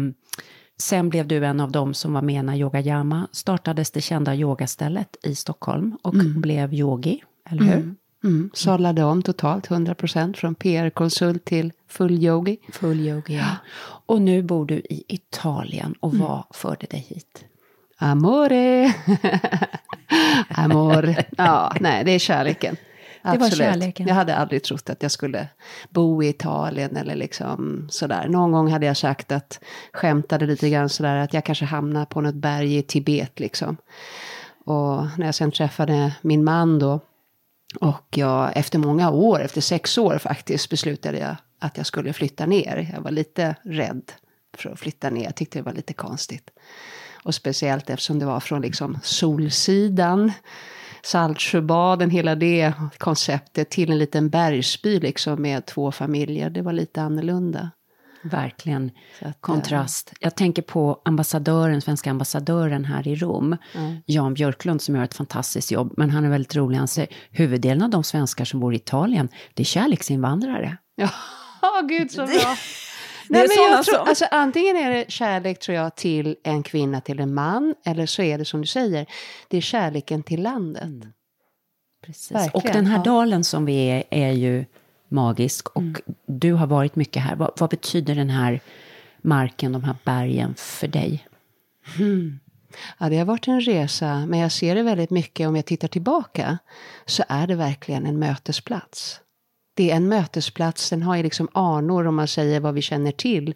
sen 0.77 1.09
blev 1.09 1.27
du 1.27 1.45
en 1.45 1.59
av 1.59 1.71
dem 1.71 1.93
som 1.93 2.13
var 2.13 2.21
med 2.21 2.45
när 2.45 2.55
Yoga 2.55 2.81
Yama 2.81 3.27
startades 3.31 3.91
det 3.91 4.01
kända 4.01 4.35
yogastället 4.35 5.17
i 5.23 5.35
Stockholm 5.35 5.97
och 6.03 6.13
mm. 6.13 6.41
blev 6.41 6.73
yogi, 6.73 7.23
eller 7.49 7.63
hur? 7.63 7.73
Mm. 7.73 7.95
Mm. 8.23 8.49
Sadlade 8.53 9.03
om 9.03 9.21
totalt 9.21 9.67
100% 9.67 10.35
från 10.35 10.55
PR-konsult 10.55 11.45
till 11.45 11.71
full 11.87 12.23
yogi. 12.23 12.57
Full 12.71 12.99
yogi, 12.99 13.35
ja. 13.35 13.55
Och 14.05 14.21
nu 14.21 14.43
bor 14.43 14.65
du 14.65 14.75
i 14.75 15.03
Italien 15.07 15.95
och 15.99 16.13
mm. 16.13 16.27
vad 16.27 16.43
förde 16.53 16.87
dig 16.89 17.05
hit? 17.09 17.45
Amore! 17.97 18.93
Amor. 20.49 21.15
Ja, 21.37 21.73
nej, 21.79 22.03
det 22.03 22.11
är 22.11 22.19
kärleken. 22.19 22.75
Det 23.23 23.37
var 23.37 23.49
kärleken. 23.49 24.07
Jag 24.07 24.15
hade 24.15 24.35
aldrig 24.35 24.63
trott 24.63 24.89
att 24.89 25.01
jag 25.01 25.11
skulle 25.11 25.47
bo 25.89 26.23
i 26.23 26.29
Italien 26.29 26.95
eller 26.95 27.15
liksom 27.15 27.87
sådär. 27.89 28.27
Någon 28.27 28.51
gång 28.51 28.71
hade 28.71 28.85
jag 28.85 28.97
sagt 28.97 29.31
att, 29.31 29.59
skämtade 29.93 30.45
lite 30.45 30.69
grann 30.69 30.89
sådär, 30.89 31.15
att 31.15 31.33
jag 31.33 31.45
kanske 31.45 31.65
hamnar 31.65 32.05
på 32.05 32.21
något 32.21 32.35
berg 32.35 32.77
i 32.77 32.81
Tibet 32.81 33.39
liksom. 33.39 33.77
Och 34.65 35.03
när 35.17 35.25
jag 35.25 35.35
sen 35.35 35.51
träffade 35.51 36.15
min 36.21 36.43
man 36.43 36.79
då, 36.79 36.99
och 37.81 38.07
jag, 38.15 38.51
efter 38.57 38.79
många 38.79 39.09
år, 39.09 39.41
efter 39.41 39.61
sex 39.61 39.97
år 39.97 40.17
faktiskt, 40.17 40.69
beslutade 40.69 41.17
jag 41.17 41.35
att 41.59 41.77
jag 41.77 41.85
skulle 41.85 42.13
flytta 42.13 42.45
ner. 42.45 42.89
Jag 42.93 43.01
var 43.01 43.11
lite 43.11 43.55
rädd 43.63 44.11
för 44.57 44.69
att 44.69 44.79
flytta 44.79 45.09
ner, 45.09 45.23
jag 45.23 45.35
tyckte 45.35 45.59
det 45.59 45.63
var 45.63 45.73
lite 45.73 45.93
konstigt. 45.93 46.49
Och 47.23 47.35
speciellt 47.35 47.89
eftersom 47.89 48.19
det 48.19 48.25
var 48.25 48.39
från 48.39 48.61
liksom 48.61 48.99
Solsidan, 49.03 50.31
Saltsjöbaden, 51.03 52.09
hela 52.09 52.35
det 52.35 52.73
konceptet 52.97 53.69
till 53.69 53.91
en 53.91 53.97
liten 53.97 54.29
bergsby 54.29 54.99
liksom 54.99 55.41
med 55.41 55.65
två 55.65 55.91
familjer. 55.91 56.49
Det 56.49 56.61
var 56.61 56.73
lite 56.73 57.01
annorlunda. 57.01 57.71
Verkligen 58.29 58.91
att, 59.21 59.41
kontrast. 59.41 60.13
Jag 60.19 60.35
tänker 60.35 60.61
på 60.61 61.01
ambassadören, 61.05 61.81
svenska 61.81 62.09
ambassadören 62.09 62.85
här 62.85 63.07
i 63.07 63.15
Rom, 63.15 63.57
mm. 63.73 63.97
Jan 64.05 64.33
Björklund 64.33 64.81
som 64.81 64.95
gör 64.95 65.03
ett 65.03 65.13
fantastiskt 65.13 65.71
jobb, 65.71 65.93
men 65.97 66.09
han 66.09 66.25
är 66.25 66.29
väldigt 66.29 66.55
rolig. 66.55 66.77
Han 66.77 66.87
säger 66.87 67.15
huvuddelen 67.31 67.83
av 67.83 67.89
de 67.89 68.03
svenskar 68.03 68.45
som 68.45 68.59
bor 68.59 68.73
i 68.73 68.75
Italien, 68.75 69.29
det 69.53 69.63
är 69.63 69.65
kärleksinvandrare. 69.65 70.77
Ja, 70.95 71.09
oh, 71.61 71.87
gud 71.87 72.11
så 72.11 72.25
bra. 72.25 72.27
Nej, 73.29 73.47
men 73.47 73.71
jag 73.71 73.85
tror, 73.85 73.97
alltså, 73.97 74.25
antingen 74.31 74.77
är 74.77 74.91
det 74.91 75.11
kärlek 75.11 75.59
tror 75.59 75.75
jag 75.75 75.95
till 75.95 76.35
en 76.43 76.63
kvinna, 76.63 77.01
till 77.01 77.19
en 77.19 77.33
man, 77.33 77.75
eller 77.85 78.05
så 78.05 78.21
är 78.21 78.37
det 78.37 78.45
som 78.45 78.61
du 78.61 78.67
säger, 78.67 79.05
det 79.47 79.57
är 79.57 79.61
kärleken 79.61 80.23
till 80.23 80.43
landet. 80.43 80.83
Mm. 80.83 81.13
Precis. 82.05 82.49
Och 82.53 82.63
den 82.73 82.85
här 82.85 82.97
ja. 82.97 83.03
dalen 83.03 83.43
som 83.43 83.65
vi 83.65 83.89
är, 83.89 84.03
är 84.09 84.31
ju 84.31 84.65
magisk. 85.09 85.67
Och 85.69 85.81
mm. 85.81 86.01
du 86.25 86.53
har 86.53 86.67
varit 86.67 86.95
mycket 86.95 87.23
här. 87.23 87.35
Vad, 87.35 87.51
vad, 87.59 87.69
betyder 87.69 88.15
den 88.15 88.29
här 88.29 88.59
marken, 89.21 89.71
de 89.71 89.83
här 89.83 89.95
bergen 90.03 90.55
för 90.57 90.87
dig? 90.87 91.27
Mm. 91.99 92.39
Ja, 92.97 93.09
det 93.09 93.17
har 93.17 93.25
varit 93.25 93.47
en 93.47 93.61
resa, 93.61 94.25
men 94.25 94.39
jag 94.39 94.51
ser 94.51 94.75
det 94.75 94.83
väldigt 94.83 95.09
mycket 95.09 95.47
om 95.47 95.55
jag 95.55 95.65
tittar 95.65 95.87
tillbaka. 95.87 96.57
Så 97.05 97.23
är 97.27 97.47
det 97.47 97.55
verkligen 97.55 98.05
en 98.05 98.19
mötesplats. 98.19 99.21
Det 99.75 99.91
är 99.91 99.95
en 99.95 100.09
mötesplats, 100.09 100.89
den 100.89 101.03
har 101.03 101.15
ju 101.15 101.23
liksom 101.23 101.47
anor 101.53 102.07
om 102.07 102.15
man 102.15 102.27
säger 102.27 102.59
vad 102.59 102.73
vi 102.73 102.81
känner 102.81 103.11
till. 103.11 103.55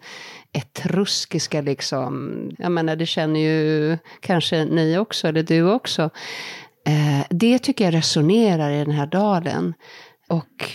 Etruskiska 0.51 1.61
liksom, 1.61 2.31
jag 2.57 2.71
menar 2.71 2.95
det 2.95 3.05
känner 3.05 3.39
ju 3.39 3.97
kanske 4.19 4.65
ni 4.65 4.97
också, 4.97 5.27
eller 5.27 5.43
du 5.43 5.71
också. 5.71 6.09
Eh, 6.85 7.25
det 7.29 7.59
tycker 7.59 7.85
jag 7.85 7.93
resonerar 7.93 8.71
i 8.71 8.77
den 8.77 8.91
här 8.91 9.07
dalen. 9.07 9.73
Och 10.29 10.71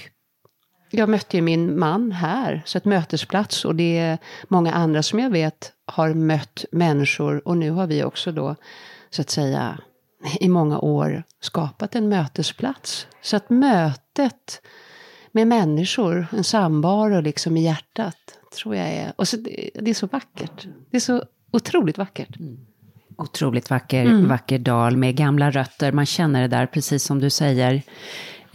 jag 0.97 1.09
mötte 1.09 1.37
ju 1.37 1.43
min 1.43 1.79
man 1.79 2.13
här, 2.13 2.63
så 2.65 2.79
ett 2.79 2.85
mötesplats 2.85 3.65
och 3.65 3.75
det 3.75 3.99
är 3.99 4.19
många 4.49 4.73
andra 4.73 5.03
som 5.03 5.19
jag 5.19 5.31
vet 5.31 5.73
har 5.87 6.15
mött 6.15 6.65
människor 6.73 7.49
och 7.49 7.57
nu 7.57 7.71
har 7.71 7.87
vi 7.87 8.05
också 8.05 8.33
då 8.33 8.57
så 9.11 9.23
att 9.23 9.31
säga 9.31 9.79
i 10.41 10.49
många 10.49 10.79
år 10.79 11.23
skapat 11.41 11.95
en 11.95 12.09
mötesplats. 12.09 13.07
Så 13.23 13.37
att 13.37 13.51
mötet 13.51 14.63
med 15.33 15.47
människor, 15.47 16.27
en 16.33 16.45
samvaro 16.45 17.21
liksom 17.21 17.57
i 17.57 17.65
hjärtat, 17.65 18.39
tror 18.57 18.77
jag 18.77 18.89
är, 18.89 19.13
och 19.17 19.29
så, 19.29 19.37
det 19.75 19.91
är 19.91 19.95
så 19.95 20.07
vackert. 20.07 20.67
Det 20.91 20.97
är 20.97 21.01
så 21.01 21.25
otroligt 21.51 21.99
vackert. 21.99 22.37
Mm. 22.37 22.59
Otroligt 23.19 23.71
vacker, 23.71 24.05
mm. 24.05 24.29
vacker 24.29 24.59
dal 24.59 24.97
med 24.97 25.17
gamla 25.17 25.51
rötter, 25.51 25.93
man 25.93 26.07
känner 26.07 26.43
det 26.43 26.49
där 26.49 26.67
precis 26.67 27.05
som 27.05 27.21
du 27.21 27.31
säger. 27.31 27.83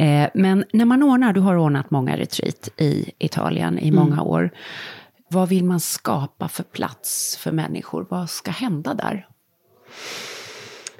Eh, 0.02 0.30
men 0.34 0.64
när 0.74 0.86
man 0.86 1.04
ordnar, 1.04 1.34
du 1.34 1.40
har 1.40 1.56
ordnat 1.56 1.92
många 1.92 2.18
retreat 2.18 2.70
i 2.78 3.12
Italien 3.20 3.80
i 3.80 3.92
många 3.92 4.14
mm. 4.14 4.28
år. 4.28 4.52
Vad 5.28 5.50
vill 5.50 5.64
man 5.64 5.80
skapa 5.80 6.48
för 6.48 6.64
plats 6.64 7.38
för 7.38 7.52
människor? 7.52 8.06
Vad 8.10 8.30
ska 8.30 8.52
hända 8.52 8.94
där? 8.94 9.28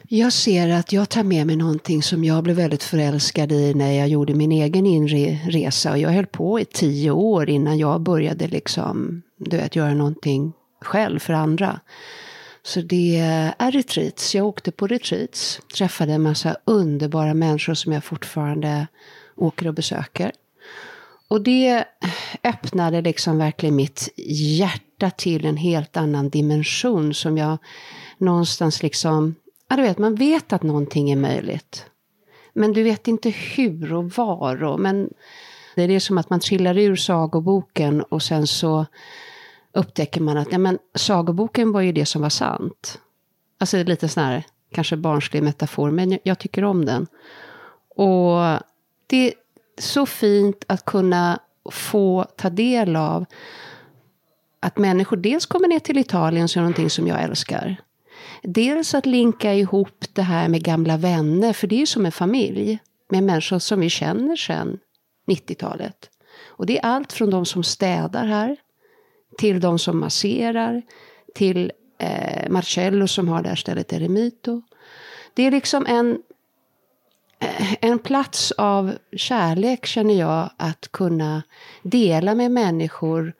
Jag 0.08 0.34
ser 0.34 0.70
att 0.70 0.94
jag 0.94 1.10
tar 1.10 1.24
med 1.24 1.48
mig 1.48 1.56
någonting 1.56 2.04
som 2.04 2.24
jag 2.24 2.44
blev 2.44 2.56
väldigt 2.56 2.84
förälskad 2.84 3.52
i 3.52 3.74
när 3.74 3.92
jag 3.92 4.08
gjorde 4.08 4.34
min 4.34 4.52
egen 4.52 4.86
inre 4.86 5.40
resa. 5.48 5.92
Och 5.92 5.98
jag 5.98 6.10
höll 6.10 6.26
på 6.26 6.60
i 6.60 6.66
tio 6.66 7.12
år 7.12 7.50
innan 7.50 7.78
jag 7.78 8.02
började 8.02 8.48
liksom, 8.48 9.22
du 9.38 9.58
vet, 9.58 9.76
göra 9.76 9.94
någonting 9.94 10.54
själv 10.82 11.20
för 11.20 11.34
andra. 11.34 11.80
Så 12.64 12.82
det 12.82 13.18
är 13.58 13.72
retreats. 13.72 14.36
Jag 14.36 14.46
åkte 14.46 14.72
på 14.72 14.88
retreats. 14.88 15.62
Träffade 15.76 16.14
en 16.14 16.22
massa 16.22 16.58
underbara 16.66 17.34
människor 17.34 17.74
som 17.74 17.94
jag 17.94 18.04
fortfarande 18.04 18.88
åker 19.36 19.68
och 19.68 19.74
besöker. 19.74 20.32
Och 21.28 21.42
det 21.42 21.86
öppnade 22.44 23.02
liksom 23.02 23.38
verkligen 23.38 23.76
mitt 23.76 24.10
hjärta 24.58 25.10
till 25.10 25.46
en 25.46 25.58
helt 25.58 25.98
annan 25.98 26.30
dimension 26.30 27.14
som 27.14 27.38
jag 27.38 27.58
någonstans 28.18 28.84
liksom, 28.84 29.36
ja 29.68 29.76
du 29.76 29.82
vet, 29.82 29.98
man 29.98 30.16
vet 30.16 30.54
att 30.54 30.64
någonting 30.64 31.12
är 31.12 31.16
möjligt. 31.16 31.86
Men 32.54 32.74
du 32.74 32.84
vet 32.84 33.08
inte 33.08 33.30
hur 33.30 33.94
och 33.94 34.10
var 34.10 34.64
och, 34.64 34.80
men 34.80 35.10
det 35.76 35.82
är 35.82 36.00
som 36.00 36.18
att 36.18 36.30
man 36.30 36.40
trillar 36.40 36.78
ur 36.78 36.96
sagoboken 36.96 38.02
och 38.02 38.24
sen 38.24 38.48
så 38.48 38.86
upptäcker 39.74 40.22
man 40.22 40.38
att 40.38 40.52
ja, 40.52 40.58
men, 40.58 40.80
sagoboken 40.96 41.72
var 41.72 41.82
ju 41.82 41.92
det 41.92 42.06
som 42.06 42.22
var 42.22 42.30
sant. 42.30 43.00
Alltså 43.60 43.84
lite 43.84 44.08
sån 44.08 44.24
här, 44.24 44.44
kanske 44.72 44.98
barnslig 44.98 45.44
metafor, 45.44 45.92
men 45.92 46.12
jag, 46.12 46.20
jag 46.24 46.40
tycker 46.40 46.64
om 46.64 46.86
den. 46.86 47.08
Och 47.96 48.60
det 49.08 49.28
är 49.28 49.34
så 49.78 50.06
fint 50.06 50.66
att 50.68 50.86
kunna 50.86 51.40
få 51.72 52.26
ta 52.36 52.50
del 52.50 52.96
av 52.96 53.26
att 54.60 54.78
människor 54.78 55.18
dels 55.18 55.46
kommer 55.46 55.68
ner 55.68 55.80
till 55.80 55.98
Italien, 55.98 56.48
som 56.48 56.60
är 56.60 56.64
någonting 56.64 56.90
som 56.90 57.08
jag 57.08 57.24
älskar. 57.24 57.76
Dels 58.44 58.94
att 58.96 59.06
linka 59.06 59.54
ihop 59.54 60.06
det 60.14 60.22
här 60.22 60.48
med 60.48 60.64
gamla 60.64 60.98
vänner, 60.98 61.54
för 61.54 61.68
det 61.68 61.76
är 61.76 61.80
ju 61.80 61.86
som 61.86 62.06
en 62.06 62.12
familj. 62.12 62.80
Med 63.10 63.24
människor 63.24 63.60
som 63.60 63.80
vi 63.80 63.90
känner 63.90 64.36
sedan 64.36 64.80
90-talet. 65.28 66.10
Och 66.48 66.66
det 66.66 66.78
är 66.80 66.86
allt 66.86 67.14
från 67.14 67.30
de 67.30 67.46
som 67.46 67.64
städar 67.64 68.26
här, 68.26 68.58
till 69.42 69.60
de 69.60 69.80
som 69.80 70.00
masserar, 70.00 70.82
till 71.36 71.72
eh, 71.98 72.50
Marcello 72.50 73.08
som 73.08 73.28
har 73.28 73.42
det 73.42 73.50
här 73.50 73.56
stället 73.56 73.94
Eremito. 73.94 74.62
Det 75.34 75.44
är 75.44 75.52
liksom 75.52 75.86
en, 75.86 76.22
eh, 77.40 77.74
en 77.82 78.00
plats 78.00 78.52
av 78.52 78.94
kärlek 79.16 79.86
känner 79.86 80.20
jag 80.20 80.50
att 80.58 80.92
kunna 80.92 81.44
dela 81.82 82.36
med 82.36 82.52
människor 82.52 83.34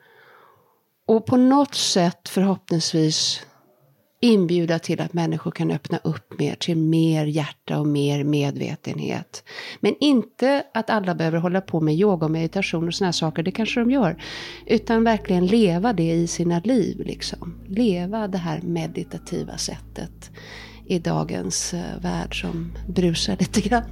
och 1.06 1.26
på 1.26 1.38
något 1.38 1.76
sätt 1.76 2.30
förhoppningsvis 2.30 3.46
inbjuda 4.22 4.80
till 4.80 5.02
att 5.02 5.14
människor 5.14 5.52
kan 5.52 5.72
öppna 5.72 5.98
upp 6.04 6.40
mer 6.40 6.56
till 6.56 6.78
mer 6.78 7.26
hjärta 7.26 7.80
och 7.80 7.88
mer 7.88 8.24
medvetenhet. 8.24 9.44
Men 9.80 9.96
inte 10.00 10.64
att 10.74 10.90
alla 10.90 11.16
behöver 11.16 11.38
hålla 11.38 11.62
på 11.62 11.82
med 11.82 11.96
yoga 11.96 12.26
och 12.26 12.32
meditation 12.32 12.88
och 12.88 12.94
sådana 12.94 13.14
saker, 13.14 13.44
det 13.44 13.52
kanske 13.52 13.80
de 13.80 13.92
gör. 13.92 14.24
Utan 14.66 15.04
verkligen 15.04 15.46
leva 15.46 15.94
det 15.94 16.12
i 16.12 16.28
sina 16.28 16.60
liv, 16.60 17.02
liksom. 17.06 17.54
Leva 17.68 18.28
det 18.28 18.38
här 18.38 18.62
meditativa 18.62 19.58
sättet 19.58 20.32
i 20.86 21.00
dagens 21.00 21.74
eh, 21.74 22.02
värld 22.02 22.42
som 22.42 22.72
brusar 22.88 23.38
lite 23.40 23.62
grann. 23.62 23.84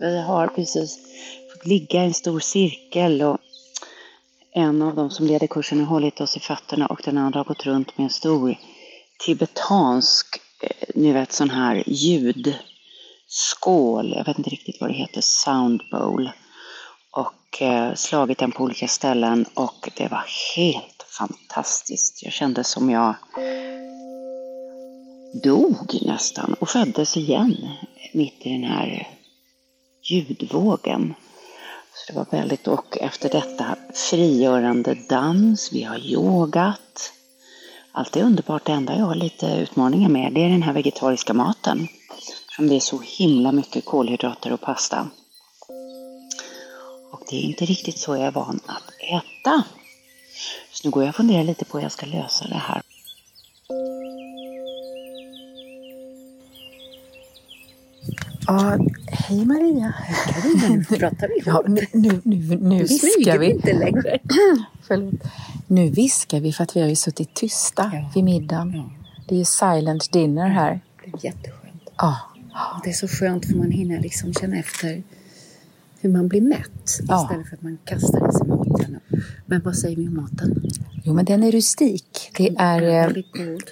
Vi 0.00 0.20
har 0.20 0.46
precis 0.46 0.98
Typ 1.62 1.68
ligga 1.68 2.02
i 2.02 2.06
en 2.06 2.14
stor 2.14 2.40
cirkel 2.40 3.22
och 3.22 3.38
en 4.54 4.82
av 4.82 4.94
dem 4.94 5.10
som 5.10 5.26
leder 5.26 5.46
kursen 5.46 5.78
har 5.78 5.86
hållit 5.86 6.20
oss 6.20 6.36
i 6.36 6.40
fötterna 6.40 6.86
och 6.86 7.00
den 7.04 7.18
andra 7.18 7.38
har 7.40 7.44
gått 7.44 7.66
runt 7.66 7.98
med 7.98 8.04
en 8.04 8.10
stor 8.10 8.58
tibetansk, 9.26 10.40
eh, 10.62 10.70
ni 10.94 11.12
vet 11.12 11.32
sån 11.32 11.50
här 11.50 11.82
ljudskål, 11.86 12.54
jag 14.16 14.24
vet 14.24 14.38
inte 14.38 14.50
riktigt 14.50 14.80
vad 14.80 14.90
det 14.90 14.94
heter, 14.94 15.20
sound 15.20 15.82
bowl. 15.90 16.30
Och 17.10 17.62
eh, 17.62 17.94
slagit 17.94 18.38
den 18.38 18.52
på 18.52 18.64
olika 18.64 18.88
ställen 18.88 19.46
och 19.54 19.88
det 19.96 20.08
var 20.08 20.24
helt 20.56 21.06
fantastiskt. 21.18 22.22
Jag 22.22 22.32
kände 22.32 22.64
som 22.64 22.90
jag 22.90 23.14
dog 25.42 25.98
nästan 26.02 26.54
och 26.54 26.68
föddes 26.68 27.16
igen 27.16 27.68
mitt 28.12 28.46
i 28.46 28.52
den 28.52 28.64
här 28.64 29.08
ljudvågen. 30.02 31.14
Så 31.94 32.12
det 32.12 32.18
var 32.18 32.26
väldigt, 32.30 32.68
och 32.68 32.98
efter 32.98 33.28
detta 33.28 33.76
frigörande 33.94 34.94
dans, 35.08 35.72
vi 35.72 35.82
har 35.82 35.98
yogat. 35.98 37.12
Allt 37.92 38.16
är 38.16 38.22
underbart, 38.22 38.64
det 38.64 38.72
enda 38.72 38.98
jag 38.98 39.06
har 39.06 39.14
lite 39.14 39.46
utmaningar 39.46 40.08
med 40.08 40.32
det 40.32 40.44
är 40.44 40.48
den 40.48 40.62
här 40.62 40.72
vegetariska 40.72 41.34
maten. 41.34 41.88
Som 42.56 42.68
det 42.68 42.76
är 42.76 42.80
så 42.80 43.00
himla 43.04 43.52
mycket 43.52 43.84
kolhydrater 43.84 44.52
och 44.52 44.60
pasta. 44.60 45.08
Och 47.12 47.22
det 47.30 47.36
är 47.36 47.42
inte 47.42 47.64
riktigt 47.64 47.98
så 47.98 48.16
jag 48.16 48.26
är 48.26 48.30
van 48.30 48.60
att 48.66 48.92
äta. 49.00 49.62
Så 50.72 50.88
nu 50.88 50.90
går 50.90 51.02
jag 51.02 51.08
och 51.08 51.16
funderar 51.16 51.44
lite 51.44 51.64
på 51.64 51.78
hur 51.78 51.82
jag 51.82 51.92
ska 51.92 52.06
lösa 52.06 52.48
det 52.48 52.54
här. 52.54 52.82
Ja, 58.46 58.78
hej 59.06 59.44
Maria. 59.46 59.92
Hej 59.96 60.16
Carina, 60.26 60.68
nu 60.68 60.84
pratar 60.98 61.28
vi 61.28 61.42
ja, 61.46 61.64
nu, 61.66 61.86
nu, 61.92 62.20
nu, 62.24 62.56
nu 62.56 62.78
viskar 62.78 63.38
vi. 63.38 63.50
inte 63.50 63.72
längre. 63.72 64.18
Förlåt. 64.82 65.14
Nu 65.66 65.90
viskar 65.90 66.40
vi 66.40 66.52
för 66.52 66.64
att 66.64 66.76
vi 66.76 66.80
har 66.80 66.88
ju 66.88 66.96
suttit 66.96 67.34
tysta 67.34 67.90
ja. 67.94 68.10
vid 68.14 68.24
middagen. 68.24 68.72
Ja. 68.74 68.90
Det 69.28 69.34
är 69.34 69.38
ju 69.38 69.44
silent 69.44 70.12
dinner 70.12 70.48
här. 70.48 70.80
Det 71.04 71.10
är 71.10 71.24
jätteskönt. 71.24 71.90
Ja. 71.96 72.18
Det 72.84 72.90
är 72.90 72.94
så 72.94 73.08
skönt 73.08 73.46
för 73.46 73.54
man 73.54 73.70
hinner 73.70 74.00
liksom 74.00 74.34
känna 74.34 74.56
efter 74.56 75.02
hur 76.00 76.10
man 76.10 76.28
blir 76.28 76.40
mätt 76.40 76.86
istället 76.86 77.48
för 77.48 77.56
att 77.56 77.62
man 77.62 77.78
kastar 77.84 78.28
i 78.28 78.32
sig 78.32 78.46
maten. 78.46 79.00
Men 79.46 79.60
vad 79.64 79.76
säger 79.76 79.96
vi 79.96 80.08
om 80.08 80.16
maten? 80.16 80.70
Jo, 81.04 81.14
men 81.14 81.24
den 81.24 81.42
är 81.42 81.52
rustik. 81.52 82.30
Det 82.36 82.56
är... 82.58 82.82
eh. 82.82 83.22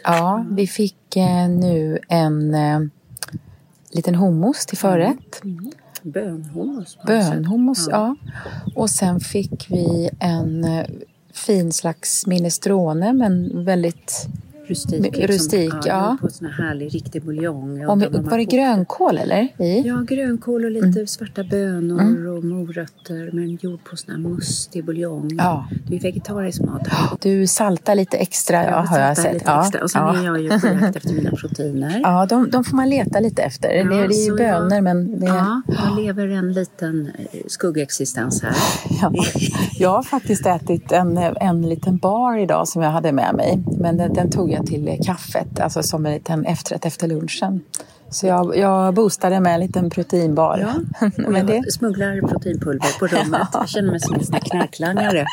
Ja, 0.05 0.47
vi 0.51 0.67
fick 0.67 1.17
eh, 1.17 1.49
nu 1.49 1.99
en 2.09 2.55
eh, 2.55 2.81
liten 3.91 4.15
hummus 4.15 4.67
till 4.67 4.79
förrätt. 4.79 5.43
Bönhummus. 6.03 6.99
Bönhummus, 7.07 7.89
ja. 7.91 8.17
Och 8.75 8.91
sen 8.91 9.21
fick 9.21 9.67
vi 9.71 10.11
en 10.21 10.65
eh, 10.65 10.87
fin 11.33 11.73
slags 11.73 12.27
minestrone, 12.27 13.13
men 13.13 13.65
väldigt 13.65 14.29
Rustik. 14.71 15.01
Mi- 15.17 15.27
rustik, 15.27 15.75
ja. 15.85 16.17
På 16.21 16.29
sån 16.29 16.47
här 16.47 16.65
härlig 16.65 16.95
riktig 16.95 17.23
buljong. 17.25 17.87
Och 17.87 17.99
med, 17.99 18.13
var 18.31 18.39
det 18.39 18.45
grönkål 18.45 19.19
eller? 19.19 19.49
I? 19.59 19.83
Ja, 19.87 19.97
grönkål 20.09 20.65
och 20.65 20.71
lite 20.71 20.87
Mm. 20.87 21.07
svarta 21.07 21.45
bönor 21.45 22.27
och 22.37 22.45
morötter 22.45 23.31
men 23.33 23.59
gjord 23.61 23.85
på 23.85 23.97
sån 23.97 24.11
här 24.11 24.19
mustig 24.19 24.85
buljong. 24.85 25.31
Ja. 25.39 25.67
Det 25.89 25.97
är 25.97 26.01
vegetarisk 26.01 26.61
mat. 26.61 26.89
Du 27.21 27.47
saltar 27.47 27.95
lite 27.95 28.17
extra, 28.17 28.65
ja, 28.65 28.85
har 28.89 28.99
jag 29.01 29.17
sett. 29.17 29.33
Lite 29.35 29.45
Ja, 29.47 29.61
extra. 29.63 29.83
Och 29.83 29.91
sen 29.91 30.03
ja. 30.03 30.19
är 30.19 30.25
jag 30.25 30.41
ju 30.41 30.49
på 30.49 30.67
jakt 30.67 30.97
efter 30.97 31.13
mina 31.15 31.31
proteiner. 31.37 32.01
Ja, 32.03 32.27
de, 32.27 32.51
de 32.51 32.65
får 32.65 32.77
man 32.77 32.89
leta 32.89 33.21
lite 33.21 33.43
efter. 33.43 33.69
det, 33.69 33.85
det 33.85 34.15
är 34.15 34.27
ju 34.27 34.37
bönor, 34.37 34.73
jag, 34.75 34.85
men 34.85 35.21
det, 35.21 35.27
Ja, 35.27 35.63
jag 35.67 35.97
lever 36.05 36.29
en 36.29 36.53
liten 36.53 37.11
eh, 37.19 37.41
skuggexistens 37.47 38.43
här. 38.43 38.55
Ja, 39.03 39.13
jag 39.79 39.91
har 39.91 40.03
faktiskt 40.03 40.47
ätit 40.47 40.93
en, 40.93 41.17
en 41.19 41.63
liten 41.69 41.97
bar 41.99 42.37
idag 42.39 42.69
som 42.69 42.83
jag 42.83 42.91
hade 42.91 43.13
med 43.13 43.35
mig. 43.35 43.63
Men 43.79 43.97
den, 43.97 44.15
den 44.15 44.31
tog 44.31 44.51
jag 44.51 44.60
till 44.67 44.99
kaffet, 45.07 45.61
alltså 45.61 45.83
som 45.83 46.07
en 46.07 46.13
liten 46.13 46.45
efterrätt 46.47 46.87
efter 46.87 47.09
lunchen. 47.09 47.61
Så 48.13 48.27
jag, 48.27 48.57
jag 48.57 48.95
boostade 48.95 49.41
med 49.41 49.55
en 49.55 49.61
liten 49.61 49.91
proteinbar. 49.91 50.59
Ja, 51.01 51.09
och 51.27 51.33
det, 51.33 51.55
jag 51.55 51.73
smugglar 51.73 52.29
proteinpulver 52.29 52.99
på 52.99 53.07
rummet. 53.07 53.49
Jag 53.53 53.69
känner 53.69 53.91
mig 53.91 54.01
som 54.01 54.15
en 54.15 54.41
knarklangare 54.41 55.27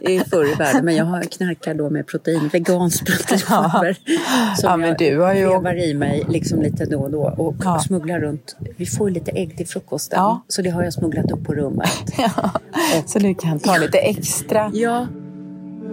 i 0.00 0.18
förr 0.20 0.44
i 0.52 0.54
världen. 0.54 0.84
Men 0.84 0.96
jag 0.96 1.04
har 1.04 1.22
knarkar 1.22 1.74
då 1.74 1.90
med 1.90 2.06
protein, 2.06 2.48
veganskt 2.52 3.06
proteinpulver. 3.06 3.92
Som 4.56 4.70
Ja, 4.70 4.76
men 4.76 4.88
jag 4.88 4.98
du 4.98 5.18
har 5.20 5.34
ju- 5.74 5.82
i 5.84 5.94
mig 5.94 6.24
liksom 6.28 6.62
lite 6.62 6.84
då 6.84 7.00
och 7.00 7.10
då. 7.10 7.22
Och 7.36 7.54
Ja. 7.64 7.78
smugglar 7.80 8.20
runt. 8.20 8.56
Vi 8.76 8.86
får 8.86 9.10
lite 9.10 9.30
ägg 9.30 9.56
till 9.56 9.66
frukosten. 9.68 10.18
Ja. 10.18 10.44
Så 10.48 10.62
det 10.62 10.70
har 10.70 10.82
jag 10.82 10.92
smugglat 10.92 11.30
upp 11.30 11.44
på 11.44 11.54
rummet. 11.54 11.88
ja, 12.18 12.50
så 13.06 13.18
du 13.18 13.34
kan 13.34 13.58
ta 13.58 13.76
lite 13.76 13.98
extra. 13.98 14.70
Ja, 14.74 15.06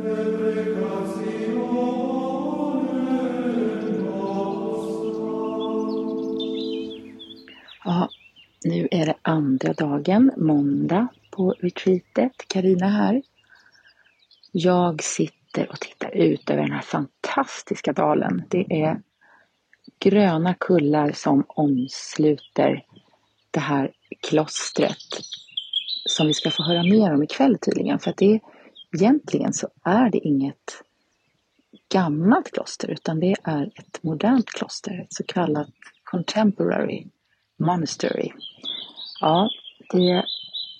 Ja, 0.06 0.75
nu 8.92 9.00
är 9.00 9.06
det 9.06 9.16
andra 9.22 9.74
dagen, 9.74 10.32
måndag 10.38 11.08
på 11.32 11.56
retreatet. 11.60 12.32
Karina 12.48 12.88
här. 12.88 13.22
Jag 14.52 15.04
sitter 15.04 15.70
och 15.70 15.80
tittar 15.80 16.16
ut 16.16 16.50
över 16.50 16.62
den 16.62 16.72
här 16.72 16.82
fantastiska 16.82 17.94
dalen. 17.94 18.44
Det 18.50 18.66
är 18.70 19.02
gröna 20.00 20.54
kullar 20.54 21.12
som 21.12 21.44
omsluter 21.48 22.86
det 23.52 23.60
här 23.60 23.92
klostret 24.30 25.22
som 26.10 26.28
vi 26.28 26.34
ska 26.34 26.52
få 26.52 26.64
höra 26.64 26.84
mer 26.84 27.14
om 27.14 27.24
ikväll 27.24 27.58
tydligen. 27.58 28.00
För 28.00 28.10
att 28.10 28.18
det 28.18 28.34
är, 28.34 28.40
egentligen 28.96 29.54
så 29.54 29.68
är 29.84 30.10
det 30.10 30.18
inget 30.18 30.84
gammalt 31.92 32.52
kloster 32.52 32.92
utan 32.92 33.20
det 33.20 33.36
är 33.44 33.72
ett 33.76 34.04
modernt 34.04 34.50
kloster, 34.50 35.02
ett 35.02 35.14
så 35.14 35.24
kallat 35.24 35.70
contemporary 36.04 37.08
monastery. 37.58 38.32
Ja, 39.20 39.50
det 39.90 40.26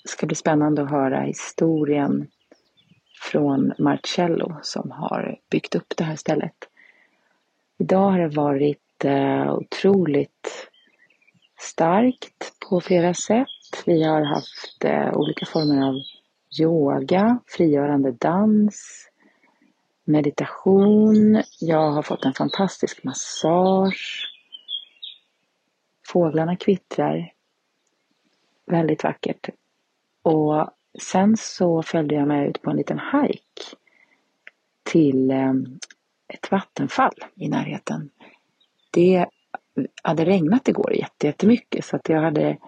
ska 0.04 0.26
bli 0.26 0.36
spännande 0.36 0.82
att 0.82 0.90
höra 0.90 1.20
historien 1.20 2.28
från 3.20 3.72
Marcello 3.78 4.56
som 4.62 4.90
har 4.90 5.38
byggt 5.50 5.74
upp 5.74 5.92
det 5.96 6.04
här 6.04 6.16
stället. 6.16 6.68
Idag 7.78 8.10
har 8.10 8.18
det 8.18 8.36
varit 8.36 9.04
eh, 9.04 9.54
otroligt 9.54 10.70
starkt 11.58 12.60
på 12.68 12.80
flera 12.80 13.14
sätt. 13.14 13.82
Vi 13.86 14.02
har 14.02 14.22
haft 14.22 14.84
eh, 14.84 15.14
olika 15.14 15.46
former 15.46 15.88
av 15.88 15.94
yoga, 16.60 17.38
frigörande 17.46 18.12
dans, 18.12 19.08
meditation. 20.04 21.42
Jag 21.60 21.90
har 21.90 22.02
fått 22.02 22.24
en 22.24 22.34
fantastisk 22.34 23.04
massage. 23.04 24.32
Fåglarna 26.06 26.56
kvittrar. 26.56 27.35
Väldigt 28.66 29.04
vackert. 29.04 29.48
Och 30.22 30.70
sen 31.02 31.36
så 31.36 31.82
följde 31.82 32.14
jag 32.14 32.28
med 32.28 32.48
ut 32.48 32.62
på 32.62 32.70
en 32.70 32.76
liten 32.76 33.00
hike 33.12 33.76
till 34.82 35.30
ehm, 35.30 35.78
ett 36.28 36.50
vattenfall 36.50 37.14
i 37.34 37.48
närheten. 37.48 38.10
Det 38.90 39.26
hade 40.02 40.24
regnat 40.24 40.68
igår 40.68 40.92
jättemycket 41.20 41.84
så 41.84 41.96
att 41.96 42.08
jag 42.08 42.20
hade 42.20 42.58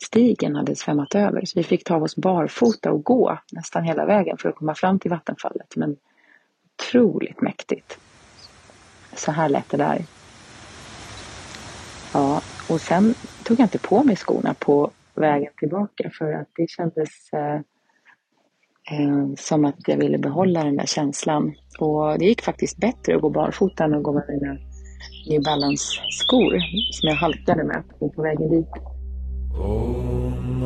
stigen 0.00 0.56
hade 0.56 0.76
svämmat 0.76 1.14
över 1.14 1.44
så 1.44 1.58
vi 1.58 1.64
fick 1.64 1.84
ta 1.84 1.96
oss 1.96 2.16
barfota 2.16 2.92
och 2.92 3.04
gå 3.04 3.38
nästan 3.52 3.84
hela 3.84 4.06
vägen 4.06 4.38
för 4.38 4.48
att 4.48 4.54
komma 4.54 4.74
fram 4.74 4.98
till 4.98 5.10
vattenfallet. 5.10 5.76
Men 5.76 5.96
otroligt 6.74 7.40
mäktigt. 7.40 7.98
Så 9.14 9.32
här 9.32 9.48
lät 9.48 9.70
det 9.70 9.76
där. 9.76 10.04
Ja, 12.12 12.40
och 12.68 12.80
sen 12.80 13.14
tog 13.44 13.60
jag 13.60 13.64
inte 13.64 13.78
på 13.78 14.04
mig 14.04 14.16
skorna 14.16 14.54
på 14.54 14.90
vägen 15.18 15.52
tillbaka 15.58 16.10
för 16.18 16.32
att 16.32 16.48
det 16.56 16.70
kändes 16.70 17.32
eh, 17.32 17.60
Eh, 18.90 19.34
som 19.36 19.64
att 19.64 19.74
jag 19.86 19.96
ville 19.96 20.18
behålla 20.18 20.64
den 20.64 20.76
där 20.76 20.86
känslan. 20.86 21.54
Och 21.78 22.18
det 22.18 22.24
gick 22.24 22.42
faktiskt 22.42 22.76
bättre 22.76 23.16
att 23.16 23.22
gå 23.22 23.30
barfota 23.30 23.84
än 23.84 23.94
att 23.94 24.02
gå 24.02 24.12
med 24.12 24.24
mina 24.28 24.56
New 25.28 25.42
Balance-skor 25.42 26.58
som 26.92 27.08
jag 27.08 27.16
halkade 27.16 27.64
med 27.64 27.84
på, 27.98 28.08
på 28.08 28.22
vägen 28.22 28.50
dit. 28.50 28.68
Om 29.60 30.62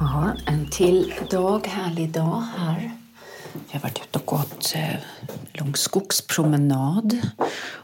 Ja, 0.00 0.32
en 0.46 0.70
till 0.70 1.12
dag, 1.30 1.66
härlig 1.66 2.12
dag 2.12 2.42
här. 2.56 2.95
Jag 3.70 3.80
har 3.80 3.82
varit 3.82 3.98
ute 3.98 4.18
och 4.18 4.26
gått 4.26 4.72
eh, 4.74 4.96
lång 5.52 5.76
skogspromenad 5.76 7.20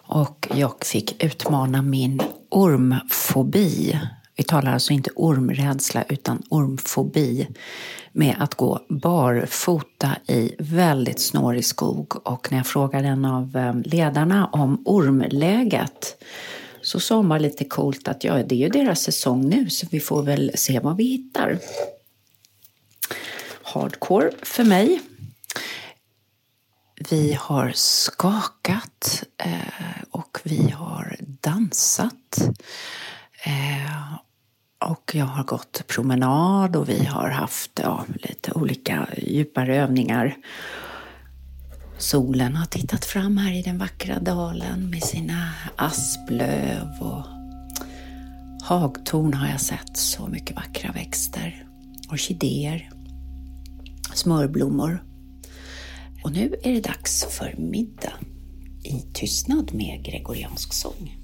och 0.07 0.49
jag 0.55 0.85
fick 0.85 1.25
utmana 1.25 1.83
min 1.83 2.21
ormfobi. 2.49 4.01
Vi 4.37 4.45
talar 4.45 4.73
alltså 4.73 4.93
inte 4.93 5.11
ormrädsla 5.17 6.05
utan 6.09 6.43
ormfobi 6.49 7.49
med 8.13 8.37
att 8.39 8.55
gå 8.55 8.81
barfota 8.89 10.17
i 10.29 10.55
väldigt 10.59 11.21
snårig 11.21 11.65
skog. 11.65 12.27
Och 12.29 12.49
när 12.51 12.59
jag 12.59 12.67
frågade 12.67 13.09
en 13.09 13.25
av 13.25 13.57
eh, 13.57 13.75
ledarna 13.85 14.47
om 14.47 14.83
ormläget 14.85 16.23
så 16.83 17.01
sa 17.01 17.17
hon 17.17 17.29
bara 17.29 17.39
lite 17.39 17.65
coolt 17.65 18.09
att 18.09 18.25
ja, 18.25 18.35
det 18.35 18.55
är 18.55 18.59
ju 18.59 18.69
deras 18.69 19.01
säsong 19.01 19.49
nu 19.49 19.71
så 19.71 19.87
vi 19.91 20.01
får 20.01 20.23
väl 20.23 20.51
se 20.55 20.81
vad 20.81 20.97
vi 20.97 21.05
hittar. 21.05 21.59
Hardcore 23.63 24.31
för 24.43 24.65
mig. 24.65 25.01
Vi 27.11 27.33
har 27.41 27.73
skakat 27.75 29.25
eh, 29.45 30.03
och 30.11 30.39
vi 30.45 30.71
har 30.71 31.17
dansat. 31.21 32.39
Eh, 33.45 34.15
och 34.91 35.15
jag 35.15 35.27
har 35.27 35.45
gått 35.45 35.87
promenad 35.87 36.77
och 36.77 36.89
vi 36.89 37.05
har 37.05 37.29
haft 37.29 37.81
ja, 37.83 38.05
lite 38.15 38.53
olika 38.53 39.09
djupare 39.17 39.77
övningar. 39.77 40.37
Solen 41.99 42.57
har 42.57 42.67
tittat 42.67 43.05
fram 43.05 43.37
här 43.37 43.53
i 43.53 43.63
den 43.63 43.79
vackra 43.79 44.19
dalen 44.21 44.91
med 44.91 45.03
sina 45.03 45.51
asplöv 45.77 46.89
och 47.01 47.25
hagtorn 48.63 49.35
har 49.35 49.49
jag 49.49 49.61
sett. 49.61 49.97
Så 49.97 50.27
mycket 50.27 50.57
vackra 50.57 50.93
växter. 50.93 51.67
Orkidéer. 52.11 52.91
Smörblommor. 54.15 55.12
Och 56.25 56.33
nu 56.33 56.55
är 56.63 56.73
det 56.73 56.81
dags 56.81 57.39
för 57.39 57.55
middag 57.59 58.13
i 58.85 59.01
tystnad 59.13 59.75
med 59.75 60.05
gregoriansk 60.05 60.73
sång. 60.73 61.19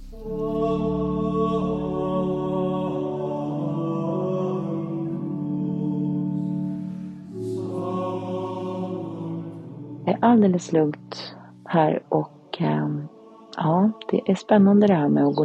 Det 10.05 10.11
är 10.11 10.19
alldeles 10.21 10.73
lugnt 10.73 11.35
här 11.65 12.03
och 12.09 12.57
ehm, 12.61 13.09
ja, 13.57 13.91
det 14.11 14.31
är 14.31 14.35
spännande 14.35 14.87
det 14.87 14.95
här 14.95 15.09
med 15.09 15.25
att 15.27 15.37
gå, 15.37 15.45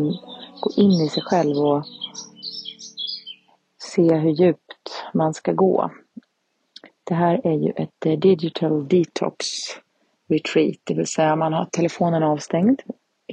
gå 0.62 0.72
in 0.76 0.92
i 0.92 1.10
sig 1.10 1.24
själv 1.24 1.58
och 1.58 1.84
se 3.78 4.16
hur 4.16 4.32
djupt 4.32 5.04
man 5.14 5.34
ska 5.34 5.54
gå. 5.54 5.92
Det 7.14 7.18
här 7.18 7.42
är 7.44 7.58
ju 7.58 7.72
ett 7.76 8.06
eh, 8.06 8.20
digital 8.20 8.88
detox 8.88 9.48
retreat, 10.30 10.76
det 10.84 10.94
vill 10.94 11.08
säga 11.08 11.36
man 11.36 11.54
har 11.54 11.66
telefonen 11.66 12.24
avstängd 12.24 12.82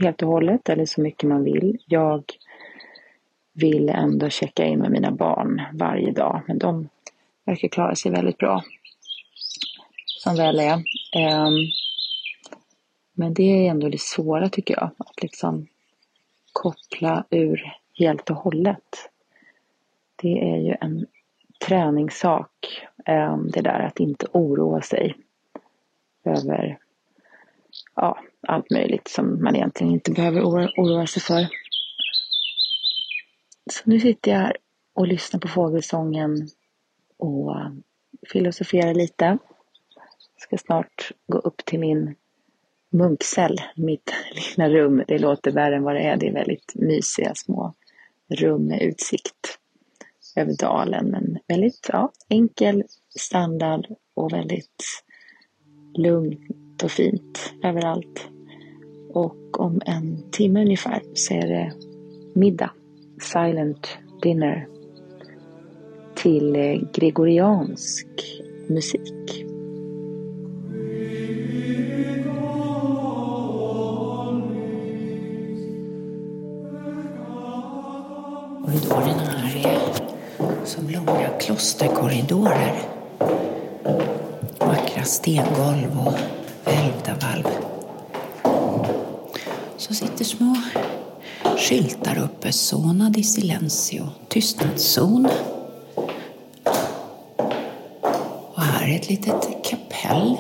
helt 0.01 0.23
och 0.23 0.29
hållet 0.29 0.69
eller 0.69 0.85
så 0.85 1.01
mycket 1.01 1.29
man 1.29 1.45
vill. 1.45 1.79
Jag 1.87 2.25
vill 3.53 3.89
ändå 3.89 4.29
checka 4.29 4.65
in 4.65 4.79
med 4.79 4.91
mina 4.91 5.11
barn 5.11 5.63
varje 5.73 6.13
dag, 6.13 6.43
men 6.47 6.59
de 6.59 6.89
verkar 7.45 7.69
klara 7.69 7.95
sig 7.95 8.13
väldigt 8.13 8.39
bra. 8.39 8.63
Som 10.07 10.37
väl 10.37 10.59
är. 10.59 10.75
Ehm, 11.17 11.55
men 13.13 13.35
det 13.35 13.43
är 13.43 13.71
ändå 13.71 13.89
det 13.89 14.01
svåra 14.01 14.49
tycker 14.49 14.75
jag, 14.75 14.91
att 14.99 15.23
liksom 15.23 15.67
koppla 16.53 17.25
ur 17.31 17.73
helt 17.99 18.31
och 18.31 18.37
hållet. 18.37 19.11
Det 20.17 20.39
är 20.53 20.57
ju 20.57 20.77
en 20.81 21.07
träningssak, 21.67 22.87
ehm, 23.07 23.51
det 23.51 23.61
där 23.61 23.81
att 23.81 24.01
inte 24.01 24.27
oroa 24.33 24.83
sig 24.83 25.17
över 26.25 26.79
ja, 27.97 28.19
allt 28.49 28.71
möjligt 28.71 29.09
som 29.09 29.43
man 29.43 29.57
egentligen 29.57 29.93
inte 29.93 30.11
behöver 30.11 30.43
oroa 30.43 31.07
sig 31.07 31.23
för. 31.23 31.47
Så 33.71 33.83
nu 33.85 34.01
sitter 34.01 34.31
jag 34.31 34.39
här 34.39 34.57
och 34.95 35.07
lyssnar 35.07 35.41
på 35.41 35.49
fågelsången 35.49 36.49
och 37.17 37.61
ehm, 37.61 37.83
filosoferar 38.33 38.95
lite. 38.95 39.39
Ska 40.37 40.59
snart 40.59 41.13
gå 41.27 41.39
upp 41.39 41.65
till 41.65 41.81
min 41.81 42.15
munkcell, 42.91 43.61
mitt 43.77 44.13
lilla 44.57 44.69
rum. 44.69 45.05
Det 45.09 45.19
låter 45.19 45.51
värre 45.51 45.77
än 45.77 45.83
vad 45.83 45.95
det 45.95 46.01
är. 46.01 46.17
Det 46.17 46.29
är 46.29 46.33
väldigt 46.33 46.73
mysiga 46.75 47.35
små 47.35 47.75
rum 48.29 48.67
med 48.67 48.83
utsikt 48.83 49.60
över 50.37 50.57
dalen. 50.57 51.11
Men 51.11 51.39
väldigt 51.49 51.91
ja, 51.93 52.13
enkel 52.29 52.85
standard 53.19 53.87
och 54.15 54.33
väldigt 54.33 54.85
lugnt 55.95 56.83
och 56.83 56.91
fint 56.91 57.53
överallt. 57.63 58.29
Och 59.15 59.61
om 59.61 59.81
en 59.87 60.31
timme 60.31 60.61
ungefär 60.61 61.03
så 61.15 61.35
är 61.35 61.49
det 61.49 61.73
middag, 62.35 62.71
silent 63.21 63.99
dinner, 64.23 64.67
till 66.15 66.57
eh, 66.57 66.81
gregoriansk 66.93 68.07
musik. 68.69 69.47
Korridorerna 78.65 79.13
här 79.13 79.25
det 79.25 79.30
som 80.71 80.89
långa 80.89 81.29
klosterkorridorer. 81.41 82.83
Vackra 84.59 85.05
stengolv 85.05 85.99
och 86.07 86.15
välvda 86.65 87.15
valv. 87.21 87.49
Så 89.77 89.95
sitter 89.95 90.25
små 90.25 90.57
skyltar 91.59 92.19
uppe. 92.19 92.53
Zona 92.53 93.11
di 93.11 93.23
silencio, 93.23 94.09
tystnadszon. 94.29 95.29
Och 98.55 98.63
här 98.63 98.89
är 98.89 98.97
ett 98.97 99.09
litet 99.09 99.65
kapell 99.65 100.37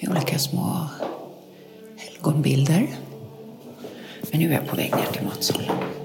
med 0.00 0.10
olika 0.10 0.38
små 0.38 0.86
helgonbilder. 1.96 2.86
Men 4.30 4.40
nu 4.40 4.48
är 4.48 4.54
jag 4.54 4.66
på 4.66 4.76
väg 4.76 4.90
ner 4.90 5.12
till 5.12 5.24
matsalen. 5.24 5.97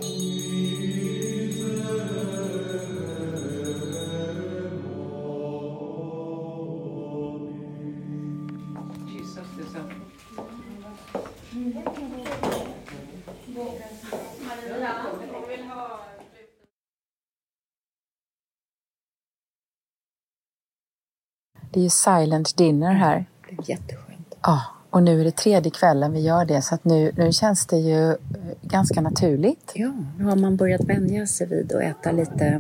Det 21.74 21.80
är 21.80 21.84
ju 21.84 21.90
silent 21.90 22.58
dinner 22.58 22.94
här. 22.94 23.26
Det 23.50 23.56
är 23.56 23.70
jätteskönt. 23.70 24.36
Ja, 24.42 24.62
och 24.90 25.04
nu 25.04 25.22
är 25.22 25.26
det 25.26 25.36
tredje 25.36 25.72
kvällen 25.72 26.12
vi 26.14 26.20
gör 26.20 26.46
det 26.46 26.62
så 26.62 26.76
att 26.76 26.86
nu, 26.86 27.12
nu 27.18 27.32
känns 27.32 27.66
det 27.66 27.78
ju 27.78 28.10
eh, 28.10 28.16
ganska 28.62 29.02
naturligt. 29.02 29.72
Ja, 29.76 29.92
nu 30.18 30.24
har 30.26 30.36
man 30.36 30.58
börjat 30.58 30.84
vänja 30.84 31.28
sig 31.28 31.48
vid 31.48 31.74
att 31.74 31.82
äta 31.82 32.12
lite 32.12 32.60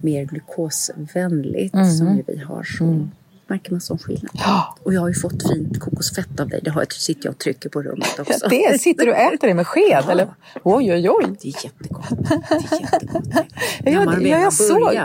mer 0.00 0.24
glukosvänligt 0.24 1.74
Mm. 1.74 1.90
som 1.90 2.22
vi 2.26 2.38
har 2.38 2.62
så 2.62 2.84
Mm. 2.84 3.10
märker 3.46 3.70
man 3.72 3.80
sån 3.80 3.98
skillnad. 3.98 4.30
Ja. 4.34 4.76
Och 4.82 4.94
jag 4.94 5.00
har 5.00 5.08
ju 5.08 5.14
fått 5.14 5.48
fint 5.48 5.80
kokosfett 5.80 6.40
av 6.40 6.48
dig. 6.48 6.60
Det 6.64 6.70
har 6.70 6.80
jag, 6.80 6.92
sitter 6.92 7.26
jag 7.26 7.32
och 7.32 7.38
trycker 7.38 7.68
på 7.68 7.82
rummet 7.82 8.18
också. 8.18 8.48
Det 8.48 8.80
sitter 8.80 9.06
du 9.06 9.12
och 9.12 9.18
äter 9.18 9.48
det 9.48 9.54
med 9.54 9.66
sked 9.66 9.84
Ja. 10.06 10.10
eller? 10.10 10.28
Oj, 10.62 10.92
oj, 10.92 11.10
oj. 11.10 11.24
Det 11.42 11.48
är 11.48 11.64
jättegott. 11.64 12.08
Det 12.48 12.76
är 12.76 12.80
jättegott. 12.80 13.24
Ja, 13.84 13.90
När 13.90 14.04
man 14.04 14.06
det- 14.06 14.14
väl 14.20 14.26
ja, 14.26 14.36
jag 14.36 14.44
har 14.44 14.50
såg. 14.50 14.98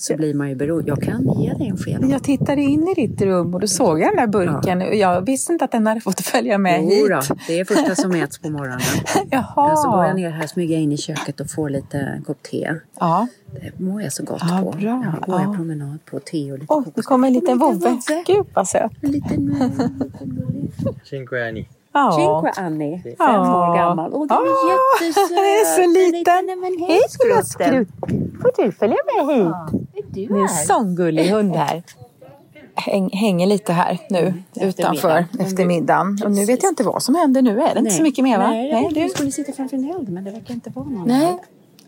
Så 0.00 0.16
blir 0.16 0.34
man 0.34 0.48
ju 0.48 0.54
beroende. 0.54 0.88
Jag 0.88 1.02
kan 1.02 1.40
ge 1.40 1.52
dig 1.54 1.68
en 1.68 1.76
sked. 1.76 2.04
Jag 2.10 2.22
tittade 2.24 2.62
in 2.62 2.88
i 2.88 2.94
ditt 3.06 3.22
rum 3.22 3.54
och 3.54 3.60
då 3.60 3.66
såg 3.66 4.00
jag 4.00 4.08
den 4.08 4.16
där 4.16 4.26
burken. 4.26 4.82
och 4.82 4.94
Jag 4.94 5.26
visste 5.26 5.52
inte 5.52 5.64
att 5.64 5.72
den 5.72 5.86
hade 5.86 6.00
fått 6.00 6.20
följa 6.20 6.58
med 6.58 6.80
hit. 6.82 7.00
Jodå, 7.00 7.20
det 7.46 7.60
är 7.60 7.64
första 7.64 7.94
som 7.94 8.12
äts 8.12 8.38
på 8.38 8.50
morgonen. 8.50 8.80
Jaha. 9.30 9.76
Så 9.76 9.90
går 9.90 10.04
jag 10.04 10.16
ner 10.16 10.30
här, 10.30 10.46
smyger 10.46 10.76
in 10.78 10.92
i 10.92 10.96
köket 10.96 11.40
och 11.40 11.50
får 11.50 11.70
lite 11.70 11.98
en 11.98 12.22
kopp 12.22 12.42
te. 12.42 12.74
Ja. 13.00 13.26
Det 13.52 13.84
mår 13.84 14.02
jag 14.02 14.12
så 14.12 14.24
gott 14.24 14.42
Ja, 14.48 14.60
på. 14.72 14.78
bra. 14.78 14.80
Jag 15.04 15.22
går 15.26 15.38
en 15.38 15.50
Ja. 15.50 15.54
promenad 15.56 15.98
på 16.04 16.20
te 16.20 16.52
och 16.52 16.58
lite 16.58 16.72
Oj, 16.74 16.78
det 16.80 16.84
kokosfett. 16.84 17.04
kommer 17.04 17.28
en 17.28 17.34
liten 17.34 17.58
vovve. 17.58 17.98
Gud 18.26 18.46
vad 18.54 18.68
söt. 18.68 18.92
En 19.00 19.10
liten... 19.10 19.56
5 21.10 21.26
anni. 21.48 21.68
Ja. 21.92 22.12
Cinque 22.12 22.60
Annie, 22.66 23.02
fem 23.02 23.14
Ja. 23.18 23.70
år 23.70 23.76
gammal. 23.76 24.10
Åh, 24.14 24.26
den 24.26 24.36
är 24.36 24.40
Ah, 24.42 24.72
jättesöt. 25.00 25.28
den 25.28 25.38
är 25.38 25.64
så 25.76 25.86
liten. 26.16 26.46
Nej, 26.46 26.56
men 26.56 26.88
Hej, 26.88 27.00
skrutten. 27.08 27.44
skrutt. 27.44 27.88
Får 28.42 28.62
du 28.64 28.72
följa 28.72 28.96
med 29.06 29.36
hit? 29.36 29.54
Du 30.10 30.26
Det 30.26 30.34
är 30.34 30.42
en 30.42 30.48
sån 30.48 30.96
gullig 30.96 31.28
hund 31.28 31.56
här. 31.56 31.82
Häng, 32.74 33.10
hänger 33.12 33.46
lite 33.46 33.72
här 33.72 33.98
nu 34.10 34.34
utanför 34.54 35.08
middagen. 35.08 35.46
efter 35.46 35.66
middagen. 35.66 36.18
Och 36.24 36.30
nu 36.30 36.44
vet 36.44 36.62
jag 36.62 36.72
inte 36.72 36.82
vad 36.84 37.02
som 37.02 37.14
händer 37.14 37.42
nu. 37.42 37.60
Är 37.60 37.74
det 37.74 37.80
inte 37.80 37.90
så 37.92 38.02
mycket 38.02 38.24
mer 38.24 38.38
va? 38.38 38.46
Nej, 38.50 38.70
jag 38.70 38.80
tänkte 38.80 39.00
du? 39.00 39.08
skulle 39.08 39.30
sitta 39.32 39.52
framför 39.52 39.76
en 39.76 39.90
eld 39.90 40.08
men 40.08 40.24
det 40.24 40.30
verkar 40.30 40.54
inte 40.54 40.70
vara 40.70 40.84
någon. 40.86 41.08
Nej. 41.08 41.38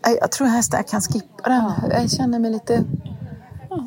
Nej, 0.05 0.17
Jag 0.21 0.31
tror 0.31 0.47
hästen 0.47 0.77
jag 0.77 0.87
kan 0.87 1.01
skippa 1.01 1.49
den. 1.49 1.71
Jag 2.01 2.11
känner 2.11 2.39
mig 2.39 2.51
lite, 2.51 2.83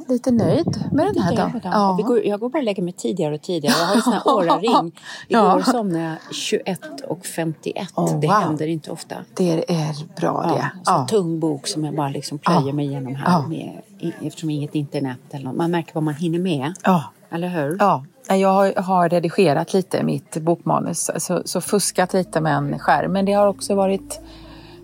lite 0.08 0.30
nöjd 0.30 0.84
med 0.92 1.06
den 1.06 1.22
här 1.22 1.36
dagen. 1.36 1.96
Vi 1.96 2.02
går, 2.02 2.24
jag 2.24 2.40
går 2.40 2.48
bara 2.48 2.58
och 2.58 2.64
lägger 2.64 2.82
mig 2.82 2.92
tidigare 2.92 3.34
och 3.34 3.42
tidigare. 3.42 3.74
Jag 3.80 3.86
har 3.86 3.94
en 3.96 4.02
sån 4.02 4.12
här 4.12 4.22
åraring. 4.28 4.92
Igår 5.28 5.42
Ja. 5.56 5.62
somnade 5.62 6.04
jag 6.04 6.34
21 6.34 6.80
och 7.08 7.26
51. 7.26 7.88
Oh, 7.94 8.20
det 8.20 8.26
wow. 8.26 8.36
händer 8.36 8.66
inte 8.66 8.90
ofta. 8.90 9.14
Det 9.34 9.70
är 9.72 10.20
bra 10.20 10.44
Ja, 10.48 10.54
det. 10.54 10.70
Ja. 10.84 11.06
tung 11.10 11.40
bok 11.40 11.66
som 11.66 11.84
jag 11.84 11.94
bara 11.96 12.08
liksom 12.08 12.38
plöjer 12.38 12.66
Ja. 12.66 12.72
mig 12.72 12.86
igenom 12.86 13.14
här. 13.14 13.32
Ja. 13.32 13.46
Med, 13.48 13.80
eftersom 14.22 14.50
inget 14.50 14.74
internet 14.74 15.18
eller 15.30 15.44
något. 15.44 15.56
Man 15.56 15.70
märker 15.70 15.94
vad 15.94 16.02
man 16.02 16.14
hinner 16.14 16.38
med. 16.38 16.72
Ja. 16.84 17.04
Eller 17.30 17.48
hur? 17.48 17.76
Ja, 17.78 18.04
jag 18.28 18.72
har, 18.82 19.08
redigerat 19.08 19.72
lite 19.72 20.02
mitt 20.02 20.36
bokmanus, 20.36 21.10
så, 21.16 21.42
så 21.44 21.60
fuskat 21.60 22.12
lite 22.12 22.40
med 22.40 22.56
en 22.56 22.78
skärm. 22.78 23.12
Men 23.12 23.24
det 23.24 23.32
har 23.32 23.46
också 23.46 23.74
varit 23.74 24.20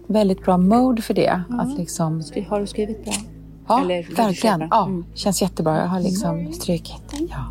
väldigt 0.07 0.45
bra 0.45 0.57
mode 0.57 1.03
för 1.03 1.15
det. 1.15 1.43
Att 1.51 1.79
liksom, 1.79 2.23
Har 2.49 2.61
du 2.61 2.67
skrivit 2.67 3.05
bra? 3.05 3.13
Ja, 3.79 3.81
Eller 3.85 4.03
verkligen. 4.17 4.69
Ja, 4.71 4.85
Mm. 4.87 5.05
känns 5.15 5.43
jättebra. 5.43 5.77
Jag 5.79 5.87
har 5.87 6.01
liksom 6.01 6.53
strykit. 6.53 7.03
Ja. 7.31 7.45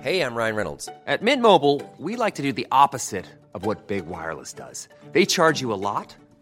Hey, 0.00 0.20
I'm 0.20 0.36
Ryan 0.36 0.54
Reynolds. 0.54 0.88
At 1.06 1.22
Mint 1.22 1.42
Mobile, 1.42 1.80
we 1.98 2.14
like 2.16 2.36
to 2.36 2.42
do 2.42 2.52
the 2.52 2.66
opposite 2.70 3.26
of 3.52 3.66
what 3.66 3.88
Big 3.88 4.06
Wireless 4.06 4.52
does. 4.54 4.88
They 5.12 5.26
charge 5.26 5.60
you 5.60 5.72
a 5.72 5.80
lot, 5.92 6.16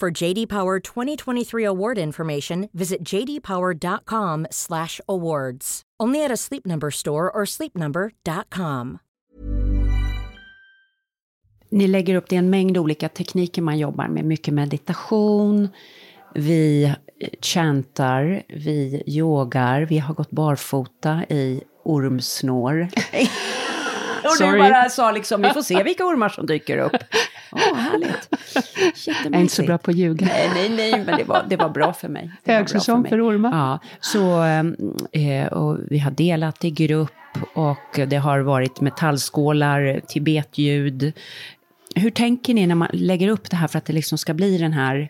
For 0.00 0.22
JD 0.22 0.48
Power 0.48 0.80
2023 0.80 1.66
award 1.66 1.98
information, 1.98 2.68
visit 2.72 3.04
jdpower.com/awards. 3.04 5.82
Only 6.02 6.24
at 6.24 6.30
a 6.30 6.36
Sleep 6.36 6.66
Number 6.66 6.90
store 6.90 7.30
or 7.30 7.44
sleepnumber.com. 7.44 8.98
Ni 11.70 11.88
lägger 11.88 12.14
upp 12.14 12.28
det 12.28 12.36
en 12.36 12.50
mängd 12.50 12.78
olika 12.78 13.08
tekniker 13.08 13.62
man 13.62 13.78
jobbar 13.78 14.08
med. 14.08 14.24
Mycket 14.24 14.54
meditation, 14.54 15.68
vi 16.34 16.84
eh, 16.84 16.94
chantar, 17.40 18.42
vi 18.48 19.02
yogar, 19.06 19.82
vi 19.82 19.98
har 19.98 20.14
gått 20.14 20.30
barfota 20.30 21.24
i 21.28 21.62
ormsnår. 21.84 22.88
Och 24.24 24.30
du 24.38 24.44
Sorry. 24.44 24.58
bara 24.58 24.88
sa 24.88 25.12
liksom, 25.12 25.42
vi 25.42 25.50
får 25.50 25.62
se 25.62 25.82
vilka 25.82 26.04
ormar 26.04 26.28
som 26.28 26.46
dyker 26.46 26.78
upp. 26.78 26.96
Åh, 27.52 27.74
härligt. 27.74 28.28
Jag 29.06 29.34
är 29.34 29.40
inte 29.40 29.54
så 29.54 29.62
bra 29.62 29.78
på 29.78 29.90
att 29.90 29.96
ljuga. 29.96 30.26
Nej, 30.26 30.50
nej, 30.54 30.68
nej, 30.68 31.04
men 31.06 31.18
det 31.18 31.24
var, 31.24 31.44
det 31.48 31.56
var 31.56 31.68
bra 31.68 31.92
för 31.92 32.08
mig. 32.08 32.30
Högsäsong 32.46 33.02
mig. 33.02 33.10
för 33.10 33.28
ormar. 33.28 33.50
Ja, 33.50 33.78
så 34.00 34.44
eh, 35.12 35.46
och 35.46 35.78
vi 35.90 35.98
har 35.98 36.10
delat 36.10 36.64
i 36.64 36.70
grupp 36.70 37.10
och 37.54 38.00
det 38.08 38.16
har 38.16 38.40
varit 38.40 38.80
metallskålar, 38.80 40.00
Tibetljud. 40.06 41.12
Hur 41.94 42.10
tänker 42.10 42.54
ni 42.54 42.66
när 42.66 42.74
man 42.74 42.88
lägger 42.92 43.28
upp 43.28 43.50
det 43.50 43.56
här 43.56 43.68
för 43.68 43.78
att 43.78 43.84
det 43.84 43.92
liksom 43.92 44.18
ska 44.18 44.34
bli 44.34 44.58
den 44.58 44.72
här, 44.72 45.08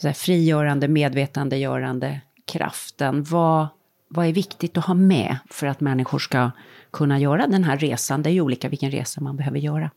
så 0.00 0.06
här 0.06 0.14
frigörande, 0.14 0.88
medvetandegörande 0.88 2.20
kraften? 2.52 3.22
Vad, 3.22 3.66
vad 4.08 4.26
är 4.26 4.32
viktigt 4.32 4.76
att 4.76 4.84
ha 4.84 4.94
med 4.94 5.36
för 5.50 5.66
att 5.66 5.80
människor 5.80 6.18
ska 6.18 6.50
kunna 6.92 7.18
göra 7.18 7.46
den 7.46 7.64
här 7.64 7.78
resan? 7.78 8.22
Det 8.22 8.30
är 8.30 8.32
ju 8.32 8.40
olika 8.40 8.68
vilken 8.68 8.90
resa 8.90 9.20
man 9.20 9.36
behöver 9.36 9.58
göra. 9.58 9.90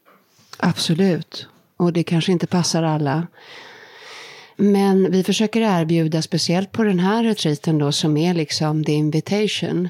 Absolut. 0.58 1.48
Och 1.78 1.94
det 1.94 2.04
kanske 2.04 2.32
inte 2.32 2.48
passar 2.48 2.84
alla. 2.84 3.28
Men 4.56 5.12
vi 5.12 5.24
försöker 5.24 5.62
erbjuda, 5.62 6.22
speciellt 6.22 6.72
på 6.72 6.84
den 6.84 7.00
här 7.00 7.24
retreaten 7.24 7.78
då, 7.78 7.92
som 7.92 8.18
är 8.18 8.34
liksom 8.34 8.84
the 8.84 8.92
invitation. 8.92 9.90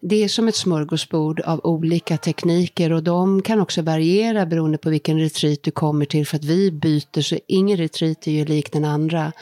Det 0.00 0.24
är 0.24 0.28
som 0.28 0.48
ett 0.48 0.56
smörgåsbord 0.56 1.40
av 1.40 1.60
olika 1.64 2.16
tekniker 2.16 2.92
och 2.92 3.02
de 3.02 3.42
kan 3.42 3.60
också 3.60 3.82
variera 3.82 4.46
beroende 4.46 4.78
på 4.78 4.90
vilken 4.90 5.18
retreat 5.18 5.62
du 5.62 5.70
kommer 5.70 6.04
till 6.04 6.26
för 6.26 6.36
att 6.36 6.44
vi 6.44 6.70
byter 6.70 7.20
så 7.20 7.38
ingen 7.46 7.76
retreat 7.76 8.26
är 8.26 8.32
ju 8.32 8.44
lik 8.44 8.72
den 8.72 8.84
andra. 8.84 9.32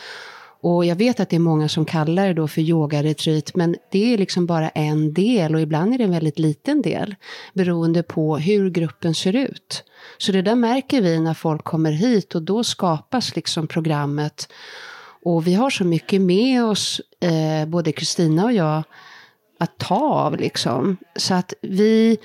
Och 0.62 0.84
jag 0.84 0.96
vet 0.96 1.20
att 1.20 1.28
det 1.28 1.36
är 1.36 1.40
många 1.40 1.68
som 1.68 1.84
kallar 1.84 2.26
det 2.26 2.34
då 2.34 2.48
för 2.48 2.60
yogaretreat 2.60 3.54
men 3.54 3.76
det 3.90 4.14
är 4.14 4.18
liksom 4.18 4.46
bara 4.46 4.68
en 4.68 5.12
del 5.12 5.54
och 5.54 5.60
ibland 5.60 5.94
är 5.94 5.98
det 5.98 6.04
en 6.04 6.10
väldigt 6.10 6.38
liten 6.38 6.82
del 6.82 7.14
beroende 7.54 8.02
på 8.02 8.36
hur 8.36 8.70
gruppen 8.70 9.14
ser 9.14 9.36
ut. 9.36 9.84
Så 10.18 10.32
det 10.32 10.42
där 10.42 10.54
märker 10.54 11.00
vi 11.00 11.20
när 11.20 11.34
folk 11.34 11.64
kommer 11.64 11.92
hit 11.92 12.34
och 12.34 12.42
då 12.42 12.64
skapas 12.64 13.36
liksom 13.36 13.66
programmet. 13.66 14.52
Och 15.24 15.46
vi 15.46 15.54
har 15.54 15.70
så 15.70 15.84
mycket 15.84 16.20
med 16.20 16.64
oss, 16.64 17.00
eh, 17.20 17.68
både 17.68 17.92
Kristina 17.92 18.44
och 18.44 18.52
jag, 18.52 18.82
att 19.58 19.78
ta 19.78 20.00
av 20.00 20.36
liksom. 20.36 20.96
Så 21.16 21.34
att 21.34 21.52
vi 21.62 22.18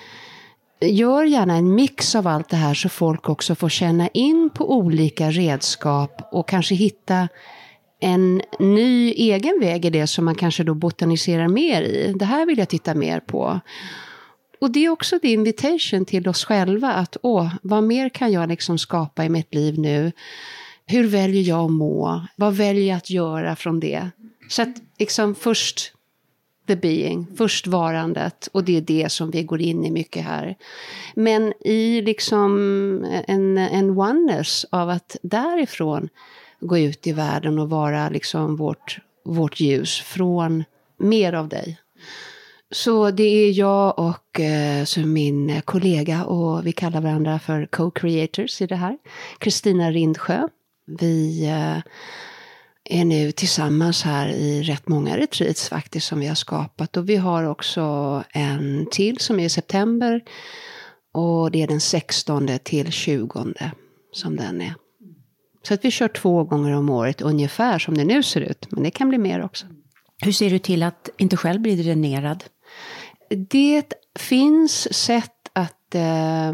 gör 0.81 1.23
gärna 1.23 1.55
en 1.55 1.75
mix 1.75 2.15
av 2.15 2.27
allt 2.27 2.49
det 2.49 2.57
här 2.57 2.73
så 2.73 2.89
folk 2.89 3.29
också 3.29 3.55
får 3.55 3.69
känna 3.69 4.07
in 4.07 4.49
på 4.49 4.73
olika 4.73 5.31
redskap 5.31 6.21
och 6.31 6.47
kanske 6.47 6.75
hitta 6.75 7.27
en 7.99 8.41
ny 8.59 9.11
egen 9.11 9.59
väg 9.59 9.85
i 9.85 9.89
det 9.89 10.07
som 10.07 10.25
man 10.25 10.35
kanske 10.35 10.63
då 10.63 10.73
botaniserar 10.73 11.47
mer 11.47 11.81
i. 11.81 12.13
Det 12.15 12.25
här 12.25 12.45
vill 12.45 12.57
jag 12.57 12.69
titta 12.69 12.95
mer 12.95 13.19
på. 13.19 13.59
Och 14.61 14.71
det 14.71 14.85
är 14.85 14.89
också 14.89 15.19
the 15.19 15.27
invitation 15.27 16.05
till 16.05 16.27
oss 16.27 16.45
själva 16.45 16.93
att 16.93 17.17
åh, 17.21 17.53
vad 17.61 17.83
mer 17.83 18.09
kan 18.09 18.31
jag 18.31 18.49
liksom 18.49 18.77
skapa 18.77 19.25
i 19.25 19.29
mitt 19.29 19.53
liv 19.53 19.79
nu? 19.79 20.11
Hur 20.85 21.07
väljer 21.07 21.43
jag 21.43 21.65
att 21.65 21.71
må? 21.71 22.25
Vad 22.35 22.53
väljer 22.53 22.87
jag 22.87 22.97
att 22.97 23.09
göra 23.09 23.55
från 23.55 23.79
det? 23.79 24.09
Så 24.49 24.61
att 24.61 24.75
liksom 24.99 25.35
först 25.35 25.93
the 26.67 26.75
being, 26.75 27.27
först 27.37 27.67
varandet 27.67 28.49
och 28.51 28.63
det 28.63 28.77
är 28.77 28.81
det 28.81 29.11
som 29.11 29.31
vi 29.31 29.43
går 29.43 29.61
in 29.61 29.85
i 29.85 29.91
mycket 29.91 30.23
här. 30.23 30.55
Men 31.15 31.53
i 31.65 32.01
liksom 32.01 32.51
en, 33.27 33.57
en 33.57 33.89
oneness 33.89 34.65
av 34.69 34.89
att 34.89 35.17
därifrån 35.21 36.09
gå 36.59 36.77
ut 36.77 37.07
i 37.07 37.11
världen 37.11 37.59
och 37.59 37.69
vara 37.69 38.09
liksom 38.09 38.55
vårt, 38.55 38.99
vårt 39.25 39.59
ljus 39.59 40.01
från 40.01 40.63
mer 40.97 41.33
av 41.33 41.49
dig. 41.49 41.79
Så 42.71 43.11
det 43.11 43.23
är 43.23 43.51
jag 43.51 43.99
och 43.99 44.39
eh, 44.39 44.83
så 44.85 44.99
min 44.99 45.61
kollega 45.65 46.23
och 46.25 46.67
vi 46.67 46.71
kallar 46.71 47.01
varandra 47.01 47.39
för 47.39 47.65
co-creators 47.65 48.61
i 48.61 48.67
det 48.67 48.75
här. 48.75 48.97
Kristina 49.37 49.91
Rindsjö. 49.91 50.47
Vi 50.99 51.45
eh, 51.45 51.77
är 52.89 53.05
nu 53.05 53.31
tillsammans 53.31 54.03
här 54.03 54.29
i 54.29 54.63
rätt 54.63 54.87
många 54.87 55.17
retreats 55.17 55.69
faktiskt 55.69 56.07
som 56.07 56.19
vi 56.19 56.27
har 56.27 56.35
skapat. 56.35 56.97
Och 56.97 57.09
vi 57.09 57.15
har 57.15 57.43
också 57.43 58.23
en 58.29 58.87
till 58.91 59.19
som 59.19 59.39
är 59.39 59.45
i 59.45 59.49
september. 59.49 60.21
Och 61.13 61.51
det 61.51 61.63
är 61.63 61.67
den 61.67 61.81
16 61.81 62.49
till 62.63 62.91
20 62.91 63.53
som 64.11 64.35
den 64.35 64.61
är. 64.61 64.73
Så 65.67 65.73
att 65.73 65.85
vi 65.85 65.91
kör 65.91 66.07
två 66.07 66.43
gånger 66.43 66.75
om 66.75 66.89
året 66.89 67.21
ungefär 67.21 67.79
som 67.79 67.97
det 67.97 68.05
nu 68.05 68.23
ser 68.23 68.41
ut. 68.41 68.71
Men 68.71 68.83
det 68.83 68.91
kan 68.91 69.09
bli 69.09 69.17
mer 69.17 69.43
också. 69.43 69.65
Hur 70.21 70.31
ser 70.31 70.49
du 70.49 70.59
till 70.59 70.83
att 70.83 71.09
inte 71.17 71.37
själv 71.37 71.61
bli 71.61 71.75
dränerad? 71.83 72.43
Det 73.49 73.93
finns 74.19 74.93
sätt 74.93 75.31
att 75.53 75.95
eh, 75.95 76.53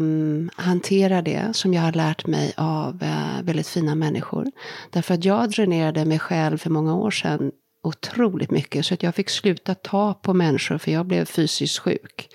hantera 0.56 1.22
det 1.22 1.56
som 1.56 1.74
jag 1.74 1.82
har 1.82 1.92
lärt 1.92 2.26
mig 2.26 2.52
av 2.56 3.02
eh, 3.02 3.42
väldigt 3.42 3.68
fina 3.68 3.94
människor. 3.94 4.46
Därför 4.90 5.14
att 5.14 5.24
jag 5.24 5.50
dränerade 5.50 6.04
mig 6.04 6.18
själv 6.18 6.58
för 6.58 6.70
många 6.70 6.94
år 6.94 7.10
sedan 7.10 7.52
otroligt 7.82 8.50
mycket. 8.50 8.86
Så 8.86 8.94
att 8.94 9.02
jag 9.02 9.14
fick 9.14 9.30
sluta 9.30 9.74
ta 9.74 10.14
på 10.14 10.34
människor 10.34 10.78
för 10.78 10.90
jag 10.90 11.06
blev 11.06 11.24
fysiskt 11.24 11.78
sjuk. 11.78 12.28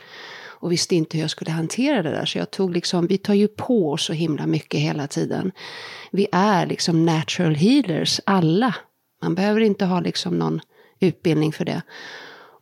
Och 0.59 0.71
visste 0.71 0.95
inte 0.95 1.17
hur 1.17 1.23
jag 1.23 1.31
skulle 1.31 1.51
hantera 1.51 2.03
det 2.03 2.09
där. 2.09 2.25
Så 2.25 2.37
jag 2.37 2.51
tog 2.51 2.73
liksom, 2.73 3.07
vi 3.07 3.17
tar 3.17 3.33
ju 3.33 3.47
på 3.47 3.91
oss 3.91 4.05
så 4.05 4.13
himla 4.13 4.47
mycket 4.47 4.79
hela 4.79 5.07
tiden. 5.07 5.51
Vi 6.11 6.27
är 6.31 6.65
liksom 6.65 7.05
natural 7.05 7.55
healers, 7.55 8.19
alla. 8.25 8.75
Man 9.21 9.35
behöver 9.35 9.61
inte 9.61 9.85
ha 9.85 9.99
liksom 9.99 10.39
någon 10.39 10.61
utbildning 10.99 11.53
för 11.53 11.65
det. 11.65 11.81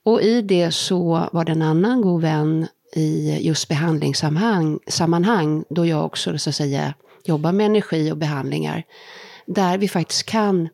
Och 0.04 0.22
i 0.22 0.42
det 0.42 0.72
så 0.72 1.30
var 1.32 1.46
det 1.46 1.52
en 1.52 1.62
annan 1.62 2.02
god 2.02 2.22
vän 2.22 2.68
i 2.96 3.38
just 3.42 3.68
behandlingssammanhang, 3.68 5.64
då 5.70 5.86
jag 5.86 6.06
också 6.06 6.38
så 6.38 6.50
att 6.50 6.56
säga 6.56 6.94
jobbar 7.24 7.52
med 7.52 7.66
energi 7.66 8.12
och 8.12 8.18
behandlingar, 8.18 8.84
där 9.46 9.78
vi 9.78 9.88
faktiskt 9.88 10.24
kan 10.24 10.70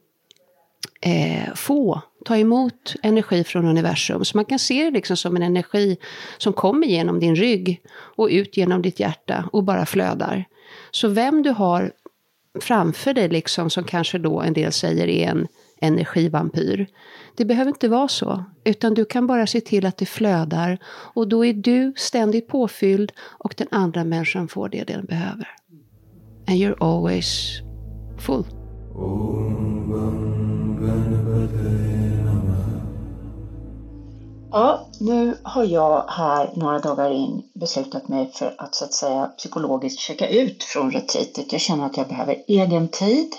eh, 1.02 1.54
få 1.56 2.02
ta 2.26 2.38
emot 2.38 2.96
energi 3.04 3.44
från 3.44 3.66
universum. 3.66 4.26
Så 4.26 4.38
man 4.38 4.46
kan 4.46 4.60
se 4.60 4.84
det 4.84 4.92
liksom 4.92 5.18
som 5.18 5.36
en 5.36 5.44
energi 5.44 5.98
som 6.38 6.54
kommer 6.54 6.88
genom 6.88 7.20
din 7.20 7.36
rygg 7.36 7.82
och 7.92 8.28
ut 8.32 8.58
genom 8.58 8.82
ditt 8.82 9.00
hjärta 9.00 9.50
och 9.52 9.64
bara 9.64 9.86
flödar. 9.86 10.46
Så 10.92 11.08
vem 11.08 11.44
du 11.44 11.50
har 11.50 11.92
framför 12.62 13.14
dig, 13.14 13.30
liksom, 13.30 13.70
som 13.70 13.84
kanske 13.84 14.18
då 14.18 14.42
en 14.42 14.54
del 14.54 14.72
säger 14.72 15.08
är 15.08 15.28
en 15.30 15.48
energivampyr. 15.82 16.88
Det 17.38 17.46
behöver 17.46 17.70
inte 17.70 17.88
vara 17.88 18.08
så, 18.08 18.44
utan 18.64 18.94
du 18.94 19.06
kan 19.06 19.28
bara 19.28 19.48
se 19.48 19.62
till 19.62 19.86
att 19.86 19.98
det 19.98 20.06
flödar 20.06 20.78
och 20.88 21.28
då 21.28 21.46
är 21.46 21.54
du 21.54 21.94
ständigt 21.98 22.48
påfylld 22.48 23.12
och 23.20 23.54
den 23.58 23.68
andra 23.72 24.04
människan 24.04 24.48
får 24.48 24.70
det 24.70 24.84
den 24.84 25.06
behöver. 25.06 25.48
And 26.48 26.58
you're 26.58 26.78
always 26.80 27.62
full. 28.20 28.63
Ja, 34.52 34.88
nu 35.00 35.38
har 35.44 35.64
jag 35.64 36.06
här 36.08 36.52
några 36.56 36.80
dagar 36.80 37.12
in 37.12 37.42
beslutat 37.60 38.08
mig 38.08 38.32
för 38.34 38.56
att 38.58 38.76
så 38.76 38.86
att 38.86 38.94
säga 38.94 39.26
psykologiskt 39.38 40.00
checka 40.00 40.28
ut 40.28 40.64
från 40.64 40.92
retreatet. 40.92 41.52
Jag 41.52 41.62
känner 41.62 41.86
att 41.86 41.98
jag 41.98 42.08
behöver 42.08 42.36
egen 42.48 42.88
tid. 42.88 43.36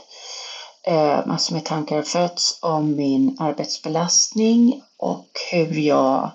Eh, 0.86 1.26
massor 1.26 1.54
med 1.54 1.64
tankar 1.64 1.96
har 1.96 2.02
fötts 2.02 2.58
om 2.62 2.96
min 2.96 3.36
arbetsbelastning 3.40 4.82
och 4.98 5.28
hur 5.52 5.78
jag 5.78 6.30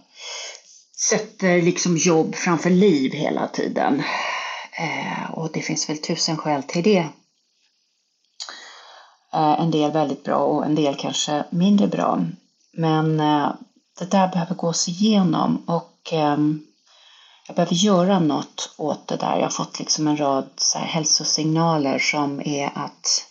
sätter 1.10 1.62
liksom 1.62 1.98
jobb 1.98 2.36
framför 2.36 2.70
liv 2.70 3.12
hela 3.12 3.48
tiden. 3.48 4.04
Eh, 4.72 5.32
och 5.32 5.52
det 5.52 5.62
finns 5.62 5.90
väl 5.90 5.98
tusen 5.98 6.38
skäl 6.38 6.64
till 6.64 6.84
det. 6.84 7.08
Eh, 9.34 9.62
en 9.62 9.72
del 9.72 9.92
väldigt 9.92 10.24
bra 10.24 10.38
och 10.38 10.66
en 10.66 10.76
del 10.76 10.96
kanske 10.96 11.44
mindre 11.50 11.88
bra. 11.88 12.20
Men 12.74 13.20
eh, 13.20 13.52
det 14.00 14.12
där 14.12 14.28
behöver 14.28 14.56
gås 14.56 14.88
igenom 14.88 15.64
och 15.66 16.10
ehm, 16.12 16.60
jag 17.48 17.56
behöver 17.56 17.76
göra 17.76 18.20
något 18.20 18.74
åt 18.78 19.08
det 19.08 19.18
där. 19.18 19.36
Jag 19.36 19.44
har 19.44 19.50
fått 19.50 19.80
liksom 19.80 20.08
en 20.08 20.18
rad 20.18 20.50
så 20.58 20.78
här 20.78 20.86
hälsosignaler 20.86 22.00
som 22.00 22.42
är 22.46 22.70
att 22.76 23.26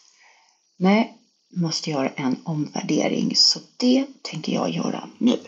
nej, 0.76 1.14
måste 1.56 1.90
göra 1.90 2.08
en 2.08 2.36
omvärdering. 2.44 3.36
Så 3.36 3.60
det 3.76 4.06
tänker 4.22 4.52
jag 4.52 4.70
göra 4.70 5.08
nu. 5.18 5.38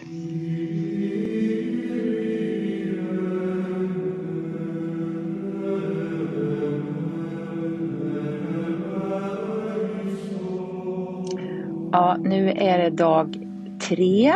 Ja, 11.93 12.17
nu 12.21 12.51
är 12.51 12.79
det 12.79 12.91
dag 12.91 13.49
tre 13.81 14.29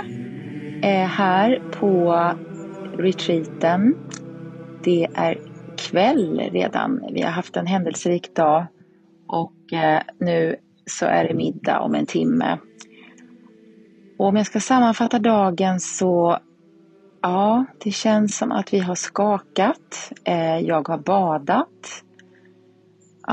eh, 0.82 1.06
här 1.06 1.62
på 1.72 2.14
retreaten. 2.98 3.94
Det 4.84 5.08
är 5.14 5.38
kväll 5.76 6.40
redan. 6.52 7.00
Vi 7.12 7.22
har 7.22 7.30
haft 7.30 7.56
en 7.56 7.66
händelserik 7.66 8.34
dag 8.34 8.66
och 9.26 9.72
eh, 9.72 10.02
nu 10.18 10.56
så 10.86 11.06
är 11.06 11.28
det 11.28 11.34
middag 11.34 11.80
om 11.80 11.94
en 11.94 12.06
timme. 12.06 12.58
Och 14.18 14.26
om 14.26 14.36
jag 14.36 14.46
ska 14.46 14.60
sammanfatta 14.60 15.18
dagen 15.18 15.80
så 15.80 16.38
ja, 17.22 17.64
det 17.84 17.90
känns 17.90 18.36
som 18.36 18.52
att 18.52 18.72
vi 18.74 18.78
har 18.78 18.94
skakat. 18.94 20.12
Eh, 20.24 20.58
jag 20.58 20.88
har 20.88 20.98
badat 20.98 22.02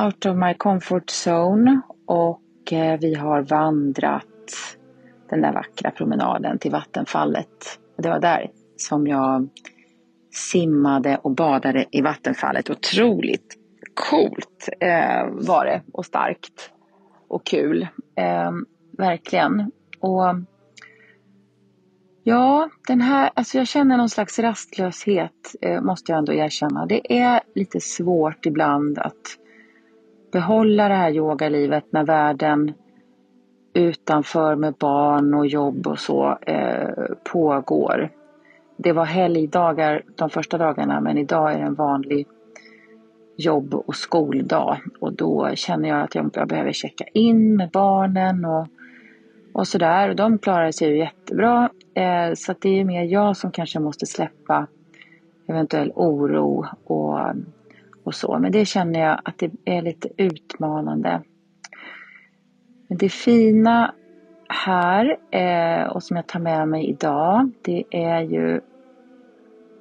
out 0.05 0.25
of 0.25 0.37
my 0.37 0.53
comfort 0.53 1.09
zone 1.25 1.81
och 2.05 2.40
vi 2.99 3.15
har 3.15 3.41
vandrat 3.41 4.25
den 5.29 5.41
där 5.41 5.53
vackra 5.53 5.91
promenaden 5.91 6.59
till 6.59 6.71
vattenfallet. 6.71 7.79
Det 7.97 8.09
var 8.09 8.19
där 8.19 8.51
som 8.77 9.07
jag 9.07 9.49
simmade 10.31 11.17
och 11.17 11.31
badade 11.31 11.85
i 11.91 12.01
vattenfallet. 12.01 12.69
Otroligt 12.69 13.57
coolt 13.93 14.69
eh, 14.79 15.27
var 15.31 15.65
det 15.65 15.81
och 15.93 16.05
starkt 16.05 16.71
och 17.27 17.45
kul. 17.45 17.87
Eh, 18.15 18.51
verkligen. 18.97 19.71
Och 19.99 20.35
ja, 22.23 22.69
den 22.87 23.01
här, 23.01 23.31
alltså 23.33 23.57
jag 23.57 23.67
känner 23.67 23.97
någon 23.97 24.09
slags 24.09 24.39
rastlöshet 24.39 25.55
eh, 25.61 25.81
måste 25.81 26.11
jag 26.11 26.19
ändå 26.19 26.33
erkänna. 26.33 26.85
Det 26.85 27.19
är 27.19 27.41
lite 27.55 27.79
svårt 27.79 28.45
ibland 28.45 28.99
att 28.99 29.37
behålla 30.31 30.87
det 30.87 30.93
här 30.93 31.11
yogalivet 31.11 31.85
när 31.89 32.03
världen 32.03 32.73
utanför 33.73 34.55
med 34.55 34.73
barn 34.73 35.33
och 35.33 35.47
jobb 35.47 35.87
och 35.87 35.99
så 35.99 36.37
eh, 36.41 36.89
pågår. 37.23 38.09
Det 38.77 38.91
var 38.91 39.05
helgdagar 39.05 40.01
de 40.15 40.29
första 40.29 40.57
dagarna 40.57 40.99
men 40.99 41.17
idag 41.17 41.53
är 41.53 41.57
det 41.57 41.65
en 41.65 41.75
vanlig 41.75 42.27
jobb 43.37 43.73
och 43.73 43.95
skoldag 43.95 44.77
och 44.99 45.13
då 45.13 45.49
känner 45.55 45.89
jag 45.89 46.01
att 46.01 46.15
jag, 46.15 46.47
behöver 46.47 46.71
checka 46.71 47.05
in 47.13 47.55
med 47.55 47.69
barnen 47.69 48.45
och, 48.45 48.67
och 49.53 49.67
sådär. 49.67 50.13
De 50.13 50.37
klarar 50.37 50.71
sig 50.71 50.89
ju 50.89 50.97
jättebra 50.97 51.69
eh, 51.93 52.33
så 52.35 52.53
det 52.59 52.79
är 52.79 52.85
mer 52.85 53.03
jag 53.03 53.37
som 53.37 53.51
kanske 53.51 53.79
måste 53.79 54.05
släppa 54.05 54.67
eventuell 55.47 55.91
oro 55.95 56.65
och, 56.83 57.19
och 58.03 58.15
så. 58.15 58.39
Men 58.39 58.51
det 58.51 58.65
känner 58.65 58.99
jag 58.99 59.21
att 59.23 59.37
det 59.37 59.51
är 59.65 59.81
lite 59.81 60.09
utmanande. 60.17 61.21
Men 62.87 62.97
det 62.97 63.09
fina 63.09 63.93
här 64.49 65.17
eh, 65.31 65.87
och 65.87 66.03
som 66.03 66.15
jag 66.15 66.27
tar 66.27 66.39
med 66.39 66.67
mig 66.67 66.89
idag 66.89 67.51
det 67.61 67.83
är 67.91 68.21
ju 68.21 68.61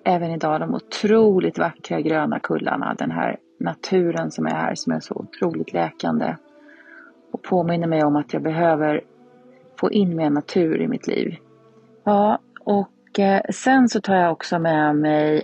även 0.05 0.31
idag 0.31 0.61
de 0.61 0.75
otroligt 0.75 1.59
vackra 1.59 2.01
gröna 2.01 2.41
kullarna. 2.41 2.95
Den 2.99 3.11
här 3.11 3.37
naturen 3.61 4.31
som 4.31 4.47
är 4.47 4.51
här 4.51 4.75
som 4.75 4.93
är 4.93 5.01
så 5.01 5.15
otroligt 5.15 5.73
läkande. 5.73 6.37
Och 7.33 7.43
påminner 7.43 7.87
mig 7.87 8.05
om 8.05 8.17
att 8.17 8.33
jag 8.33 8.43
behöver 8.43 9.01
få 9.81 9.91
in 9.91 10.17
mer 10.17 10.31
natur 10.31 10.81
i 10.81 10.89
mitt 10.89 11.07
liv. 11.07 11.37
Ja, 12.05 12.39
och 12.61 13.19
eh, 13.19 13.41
sen 13.51 13.89
så 13.89 14.01
tar 14.01 14.17
jag 14.17 14.33
också 14.33 14.59
med 14.59 14.97
mig 14.97 15.43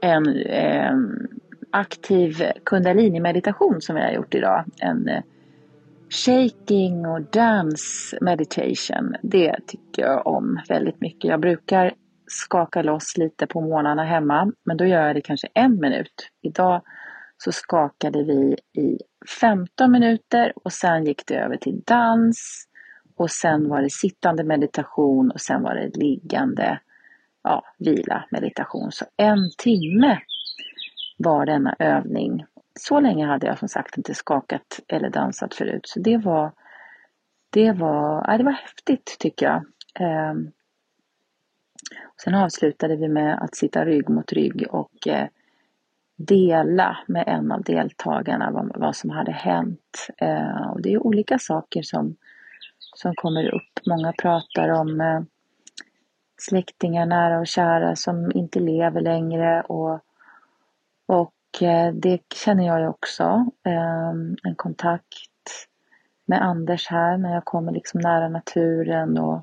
en 0.00 0.26
en 0.46 1.39
aktiv 1.70 2.42
kundalini-meditation 2.64 3.80
som 3.80 3.94
vi 3.96 4.02
har 4.02 4.10
gjort 4.10 4.34
idag. 4.34 4.64
En 4.78 5.08
eh, 5.08 5.22
shaking 6.10 7.06
och 7.06 7.20
dance 7.22 8.18
meditation. 8.20 9.16
Det 9.22 9.56
tycker 9.66 10.02
jag 10.02 10.26
om 10.26 10.60
väldigt 10.68 11.00
mycket. 11.00 11.30
Jag 11.30 11.40
brukar 11.40 11.94
skaka 12.26 12.82
loss 12.82 13.16
lite 13.16 13.46
på 13.46 13.60
morgnarna 13.60 14.04
hemma, 14.04 14.52
men 14.64 14.76
då 14.76 14.86
gör 14.86 15.06
jag 15.06 15.16
det 15.16 15.20
kanske 15.20 15.48
en 15.54 15.80
minut. 15.80 16.30
Idag 16.42 16.82
så 17.38 17.52
skakade 17.52 18.24
vi 18.24 18.56
i 18.82 18.98
15 19.40 19.92
minuter 19.92 20.52
och 20.64 20.72
sen 20.72 21.04
gick 21.04 21.26
det 21.26 21.34
över 21.34 21.56
till 21.56 21.82
dans 21.86 22.66
och 23.16 23.30
sen 23.30 23.68
var 23.68 23.82
det 23.82 23.90
sittande 23.90 24.44
meditation 24.44 25.30
och 25.30 25.40
sen 25.40 25.62
var 25.62 25.74
det 25.74 25.96
liggande 25.96 26.80
ja, 27.42 27.62
vila, 27.78 28.24
meditation. 28.30 28.92
Så 28.92 29.04
en 29.16 29.50
timme 29.58 30.18
var 31.22 31.46
denna 31.46 31.76
övning. 31.78 32.44
Så 32.80 33.00
länge 33.00 33.26
hade 33.26 33.46
jag 33.46 33.58
som 33.58 33.68
sagt 33.68 33.96
inte 33.96 34.14
skakat 34.14 34.80
eller 34.88 35.10
dansat 35.10 35.54
förut. 35.54 35.88
Så 35.88 36.00
det 36.00 36.16
var, 36.16 36.52
det 37.50 37.72
var, 37.72 38.24
ja, 38.28 38.38
det 38.38 38.44
var 38.44 38.52
häftigt 38.52 39.16
tycker 39.18 39.46
jag. 39.46 39.64
Eh, 40.06 40.34
sen 42.24 42.34
avslutade 42.34 42.96
vi 42.96 43.08
med 43.08 43.38
att 43.42 43.54
sitta 43.54 43.84
rygg 43.84 44.08
mot 44.08 44.32
rygg 44.32 44.66
och 44.70 45.08
eh, 45.08 45.28
dela 46.16 46.98
med 47.06 47.24
en 47.26 47.52
av 47.52 47.62
deltagarna 47.62 48.50
vad, 48.50 48.76
vad 48.76 48.96
som 48.96 49.10
hade 49.10 49.32
hänt. 49.32 50.08
Eh, 50.16 50.70
och 50.70 50.82
det 50.82 50.92
är 50.92 51.06
olika 51.06 51.38
saker 51.38 51.82
som, 51.82 52.16
som 52.96 53.14
kommer 53.14 53.54
upp. 53.54 53.86
Många 53.86 54.12
pratar 54.12 54.68
om 54.68 55.00
eh, 55.00 55.20
släktingar, 56.38 57.06
nära 57.06 57.40
och 57.40 57.46
kära 57.46 57.96
som 57.96 58.32
inte 58.34 58.60
lever 58.60 59.00
längre 59.00 59.62
och, 59.62 60.00
och 61.10 61.62
eh, 61.62 61.94
det 61.94 62.20
känner 62.34 62.66
jag 62.66 62.80
ju 62.80 62.88
också. 62.88 63.46
Eh, 63.66 64.10
en 64.42 64.54
kontakt 64.56 65.68
med 66.24 66.42
Anders 66.42 66.86
här 66.88 67.16
när 67.16 67.34
jag 67.34 67.44
kommer 67.44 67.72
liksom 67.72 68.00
nära 68.00 68.28
naturen 68.28 69.18
och 69.18 69.42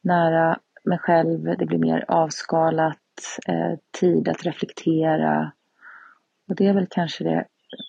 nära 0.00 0.58
mig 0.84 0.98
själv. 0.98 1.56
Det 1.58 1.66
blir 1.66 1.78
mer 1.78 2.04
avskalat, 2.08 2.98
eh, 3.46 3.78
tid 4.00 4.28
att 4.28 4.44
reflektera. 4.46 5.52
Och 6.48 6.54
det 6.54 6.66
är 6.66 6.74
väl 6.74 6.86
kanske 6.90 7.24
det 7.24 7.44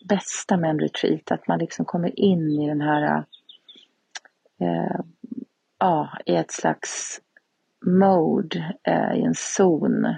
bästa 0.05 0.57
med 0.57 0.69
en 0.69 0.79
retreat, 0.79 1.31
att 1.31 1.47
man 1.47 1.59
liksom 1.59 1.85
kommer 1.85 2.19
in 2.19 2.51
i 2.51 2.67
den 2.67 2.81
här, 2.81 3.25
eh, 4.59 4.99
ja, 5.79 6.09
i 6.25 6.35
ett 6.35 6.51
slags 6.51 7.21
mode, 7.85 8.75
eh, 8.83 9.13
i 9.13 9.23
en 9.23 9.35
zon 9.35 10.15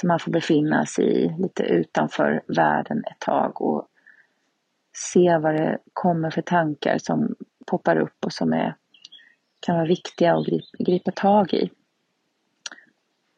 som 0.00 0.08
man 0.08 0.18
får 0.18 0.30
befinna 0.30 0.86
sig 0.86 1.04
i 1.04 1.34
lite 1.38 1.62
utanför 1.62 2.42
världen 2.46 3.04
ett 3.10 3.18
tag 3.18 3.62
och 3.62 3.86
se 4.92 5.38
vad 5.38 5.54
det 5.54 5.78
kommer 5.92 6.30
för 6.30 6.42
tankar 6.42 6.98
som 6.98 7.34
poppar 7.66 7.96
upp 7.96 8.24
och 8.24 8.32
som 8.32 8.52
är, 8.52 8.76
kan 9.60 9.74
vara 9.76 9.86
viktiga 9.86 10.34
att 10.34 10.46
gripa, 10.46 10.76
gripa 10.78 11.10
tag 11.10 11.54
i. 11.54 11.70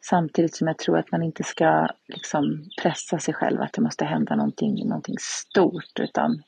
Samtidigt 0.01 0.55
som 0.55 0.67
jag 0.67 0.77
tror 0.77 0.97
att 0.97 1.11
man 1.11 1.23
inte 1.23 1.43
ska 1.43 1.87
liksom 2.07 2.69
pressa 2.81 3.19
sig 3.19 3.33
själv 3.33 3.61
att 3.61 3.73
det 3.73 3.81
måste 3.81 4.05
hända 4.05 4.35
någonting, 4.35 4.87
någonting 4.87 5.15
stort 5.19 5.99
utan 5.99 6.43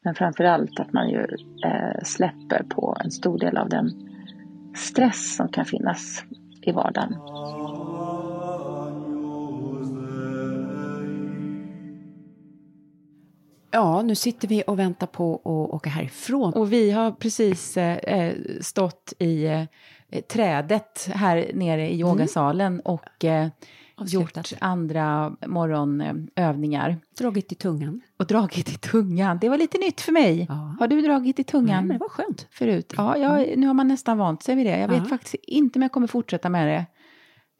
men 0.00 0.14
framförallt 0.14 0.80
att 0.80 0.92
man 0.92 1.10
ju 1.10 1.26
eh, 1.64 2.02
släpper 2.04 2.62
på 2.62 2.96
en 3.04 3.10
stor 3.10 3.38
del 3.38 3.56
av 3.56 3.68
den 3.68 3.90
stress 4.76 5.36
som 5.36 5.48
kan 5.48 5.64
finnas 5.64 6.24
i 6.62 6.72
vardagen. 6.72 7.16
Ja, 13.70 14.02
nu 14.02 14.14
sitter 14.14 14.48
vi 14.48 14.62
och 14.66 14.78
väntar 14.78 15.06
på 15.06 15.34
att 15.34 15.74
åka 15.74 15.90
härifrån. 15.90 16.52
Och 16.52 16.72
vi 16.72 16.90
har 16.90 17.10
precis 17.12 17.76
eh, 17.76 18.34
stått 18.60 19.12
i 19.18 19.44
eh, 19.44 19.64
trädet 20.32 21.08
här 21.14 21.50
nere 21.54 21.88
i 21.88 22.00
yogasalen 22.00 22.72
mm. 22.72 22.80
och 22.80 23.24
eh, 23.24 23.48
gjort 24.06 24.52
andra 24.58 25.32
morgonövningar. 25.46 26.96
Dragit 27.18 27.52
i 27.52 27.54
tungan. 27.54 28.00
Och 28.16 28.26
dragit 28.26 28.68
i 28.68 28.76
tungan. 28.76 29.38
Det 29.40 29.48
var 29.48 29.58
lite 29.58 29.78
nytt 29.78 30.00
för 30.00 30.12
mig. 30.12 30.46
Ja. 30.48 30.76
Har 30.80 30.88
du 30.88 31.00
dragit 31.00 31.38
i 31.38 31.44
tungan? 31.44 31.68
Ja, 31.68 31.80
men 31.80 31.88
det 31.88 31.98
var 31.98 32.08
skönt. 32.08 32.46
Förut? 32.50 32.94
Ja, 32.96 33.16
jag, 33.16 33.58
nu 33.58 33.66
har 33.66 33.74
man 33.74 33.88
nästan 33.88 34.18
vant 34.18 34.42
sig 34.42 34.54
vid 34.54 34.66
det. 34.66 34.78
Jag 34.78 34.88
vet 34.88 35.02
ja. 35.02 35.08
faktiskt 35.08 35.34
inte 35.34 35.78
om 35.78 35.82
jag 35.82 35.92
kommer 35.92 36.06
fortsätta 36.06 36.48
med 36.48 36.68
det 36.68 36.86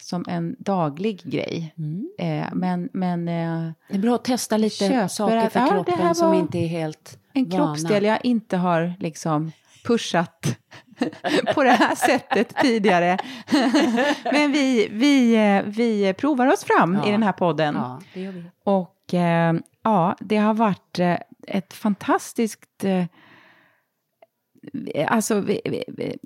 som 0.03 0.25
en 0.29 0.57
daglig 0.59 1.23
grej. 1.25 1.75
Mm. 1.79 2.09
Eh, 2.19 2.49
men, 2.53 2.89
men... 2.93 3.29
Eh, 3.29 3.73
det 3.89 3.95
är 3.95 3.99
bra 3.99 4.15
att 4.15 4.25
testa 4.25 4.57
lite 4.57 5.09
saker 5.09 5.51
för 5.51 5.61
att, 5.61 5.71
kroppen 5.71 6.15
som 6.15 6.35
inte 6.35 6.59
är 6.59 6.67
helt 6.67 7.19
En 7.33 7.49
vana. 7.49 7.65
kroppsdel 7.65 8.05
jag 8.05 8.25
inte 8.25 8.57
har 8.57 8.95
liksom 8.99 9.53
pushat 9.85 10.59
på 11.55 11.65
det 11.65 11.71
här 11.71 11.95
sättet 11.95 12.57
tidigare. 12.57 13.19
Men 14.33 14.53
vi, 14.53 14.89
vi, 14.91 15.37
vi 15.67 16.15
provar 16.15 16.47
oss 16.47 16.65
fram 16.65 16.95
ja. 16.95 17.09
i 17.09 17.11
den 17.11 17.23
här 17.23 17.33
podden. 17.33 17.75
Ja, 17.75 18.01
det 18.15 18.21
gör 18.21 18.33
vi. 18.33 18.45
Och 18.65 19.15
eh, 19.15 19.55
ja, 19.83 20.17
det 20.21 20.37
har 20.37 20.55
varit 20.55 20.99
eh, 20.99 21.17
ett 21.47 21.75
fantastiskt 21.75 22.85
eh, 22.85 23.05
Alltså 25.07 25.45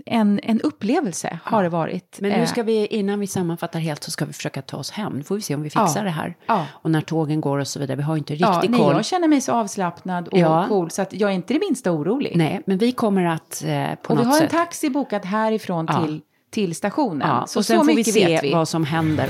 en, 0.06 0.40
en 0.42 0.60
upplevelse 0.60 1.28
ja. 1.44 1.50
har 1.50 1.62
det 1.62 1.68
varit. 1.68 2.18
Men 2.20 2.40
nu 2.40 2.46
ska 2.46 2.62
vi, 2.62 2.86
innan 2.86 3.20
vi 3.20 3.26
sammanfattar 3.26 3.80
helt, 3.80 4.04
så 4.04 4.10
ska 4.10 4.24
vi 4.24 4.32
försöka 4.32 4.62
ta 4.62 4.76
oss 4.76 4.90
hem. 4.90 5.12
Nu 5.12 5.22
får 5.22 5.34
vi 5.34 5.40
se 5.40 5.54
om 5.54 5.62
vi 5.62 5.70
fixar 5.70 5.92
ja. 5.96 6.02
det 6.02 6.10
här. 6.10 6.36
Ja. 6.46 6.66
Och 6.72 6.90
när 6.90 7.00
tågen 7.00 7.40
går 7.40 7.58
och 7.58 7.68
så 7.68 7.78
vidare. 7.78 7.96
Vi 7.96 8.02
har 8.02 8.16
inte 8.16 8.32
riktigt 8.32 8.48
ja, 8.48 8.60
koll. 8.60 8.70
Nej, 8.70 8.96
jag 8.96 9.04
känner 9.04 9.28
mig 9.28 9.40
så 9.40 9.52
avslappnad 9.52 10.28
och 10.28 10.38
ja. 10.38 10.64
cool 10.68 10.90
så 10.90 11.02
att 11.02 11.12
jag 11.12 11.30
är 11.30 11.34
inte 11.34 11.54
det 11.54 11.60
minsta 11.60 11.92
orolig. 11.92 12.32
Nej, 12.36 12.62
men 12.66 12.78
vi 12.78 12.92
kommer 12.92 13.24
att 13.24 13.64
eh, 13.66 13.94
på 14.02 14.10
och 14.10 14.16
något 14.16 14.26
vi 14.26 14.30
har 14.30 14.38
sätt... 14.38 14.52
en 14.52 14.58
taxi 14.58 14.90
bokat 14.90 15.24
härifrån 15.24 15.86
till, 15.86 16.20
till 16.50 16.74
stationen. 16.74 17.28
Ja. 17.28 17.46
Så 17.46 17.58
och 17.58 17.66
sen 17.66 17.78
så 17.78 17.84
får 17.84 17.96
vi 17.96 18.04
se 18.04 18.40
vi. 18.42 18.52
vad 18.52 18.68
som 18.68 18.84
händer. 18.84 19.28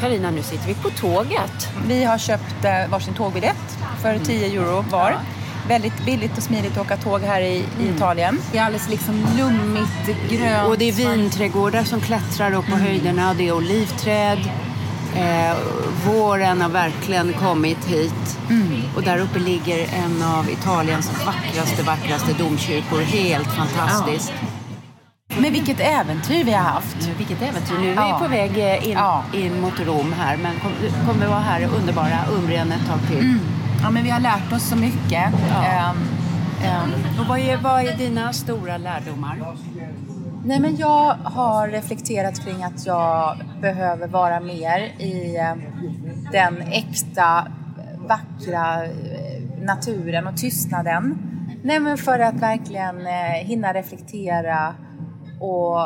Karina, 0.00 0.30
nu 0.30 0.42
sitter 0.42 0.66
vi 0.66 0.74
på 0.74 0.90
tåget. 0.90 1.68
Vi 1.88 2.04
har 2.04 2.18
köpt 2.18 2.64
eh, 2.64 2.90
varsin 2.90 3.14
tågbiljett 3.14 3.78
för 4.02 4.18
10 4.18 4.46
euro 4.46 4.84
var 4.90 5.16
väldigt 5.68 6.04
billigt 6.04 6.36
och 6.36 6.42
smidigt 6.42 6.72
att 6.72 6.86
åka 6.86 6.96
tåg 6.96 7.20
här 7.20 7.40
i, 7.40 7.56
mm. 7.56 7.86
i 7.86 7.96
Italien. 7.96 8.38
Det 8.52 8.58
är 8.58 8.64
alldeles 8.64 8.88
liksom 8.88 9.26
lummigt, 9.38 10.30
grönt. 10.30 10.68
Och 10.68 10.78
det 10.78 10.88
är 10.88 10.92
vinträdgårdar 10.92 11.84
som 11.84 12.00
klättrar 12.00 12.52
upp 12.52 12.66
på 12.66 12.72
mm. 12.72 12.84
höjderna. 12.86 13.34
Det 13.34 13.48
är 13.48 13.52
olivträd. 13.52 14.38
Eh, 15.16 15.56
våren 16.06 16.60
har 16.60 16.68
verkligen 16.68 17.32
kommit 17.32 17.84
hit. 17.84 18.38
Mm. 18.50 18.82
Och 18.96 19.02
där 19.02 19.18
uppe 19.18 19.38
ligger 19.38 19.78
en 19.78 20.22
av 20.22 20.50
Italiens 20.50 21.26
vackraste, 21.26 21.82
vackraste 21.82 22.32
domkyrkor. 22.32 23.00
Helt 23.00 23.52
fantastiskt. 23.52 24.32
Ja. 24.40 24.46
Men 25.38 25.52
vilket 25.52 25.80
äventyr 25.80 26.44
vi 26.44 26.52
har 26.52 26.62
haft. 26.62 26.96
Nu, 27.00 27.14
vilket 27.18 27.42
äventyr. 27.42 27.74
Nu 27.80 27.86
är 27.86 27.92
vi 27.92 28.10
ja. 28.10 28.18
på 28.22 28.28
väg 28.28 28.58
eh, 28.58 28.88
in, 28.88 28.92
ja. 28.92 29.24
in 29.32 29.60
mot 29.60 29.80
Rom 29.80 30.12
här. 30.12 30.36
Men 30.36 30.60
kommer 30.60 31.20
kom 31.20 31.30
vara 31.30 31.40
här 31.40 31.60
i 31.60 31.64
underbara 31.64 32.18
Umbrien 32.38 32.72
ett 32.72 32.86
tag 32.88 32.98
till. 33.08 33.20
Mm. 33.20 33.40
Ja, 33.86 33.90
men 33.90 34.04
vi 34.04 34.10
har 34.10 34.20
lärt 34.20 34.52
oss 34.52 34.68
så 34.68 34.76
mycket. 34.76 35.32
Ja. 35.50 35.90
Um, 35.90 35.96
um, 36.84 37.20
och 37.20 37.26
vad 37.26 37.38
är, 37.38 37.56
vad 37.56 37.84
är 37.84 37.96
dina 37.96 38.32
stora 38.32 38.76
lärdomar? 38.76 39.56
Nej, 40.44 40.60
men 40.60 40.76
jag 40.76 41.14
har 41.14 41.68
reflekterat 41.68 42.44
kring 42.44 42.64
att 42.64 42.86
jag 42.86 43.36
behöver 43.60 44.08
vara 44.08 44.40
mer 44.40 44.78
i 44.98 45.36
ehm, 45.36 45.62
den 46.32 46.62
äkta, 46.62 47.46
vackra 48.08 48.84
eh, 48.84 49.64
naturen 49.64 50.26
och 50.26 50.36
tystnaden. 50.36 51.18
Nej, 51.62 51.80
men 51.80 51.98
för 51.98 52.18
att 52.18 52.34
verkligen 52.34 53.06
eh, 53.06 53.46
hinna 53.46 53.74
reflektera 53.74 54.74
och 55.40 55.78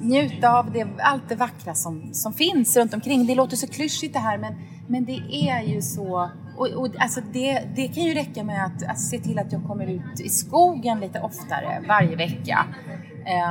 njuta 0.00 0.58
av 0.58 0.72
det, 0.72 0.86
allt 0.98 1.28
det 1.28 1.34
vackra 1.34 1.74
som, 1.74 2.14
som 2.14 2.32
finns 2.32 2.76
runt 2.76 2.94
omkring. 2.94 3.26
Det 3.26 3.34
låter 3.34 3.56
så 3.56 3.66
klyschigt 3.66 4.12
det 4.12 4.20
här 4.20 4.38
men, 4.38 4.54
men 4.86 5.04
det 5.04 5.20
är 5.32 5.62
ju 5.62 5.82
så 5.82 6.30
och, 6.60 6.68
och 6.68 6.88
alltså 6.98 7.20
det, 7.32 7.62
det 7.74 7.88
kan 7.88 8.02
ju 8.02 8.14
räcka 8.14 8.44
med 8.44 8.64
att, 8.64 8.90
att 8.90 9.00
se 9.00 9.18
till 9.18 9.38
att 9.38 9.52
jag 9.52 9.64
kommer 9.66 9.86
ut 9.86 10.20
i 10.20 10.28
skogen 10.28 11.00
lite 11.00 11.20
oftare 11.20 11.82
varje 11.88 12.16
vecka. 12.16 12.66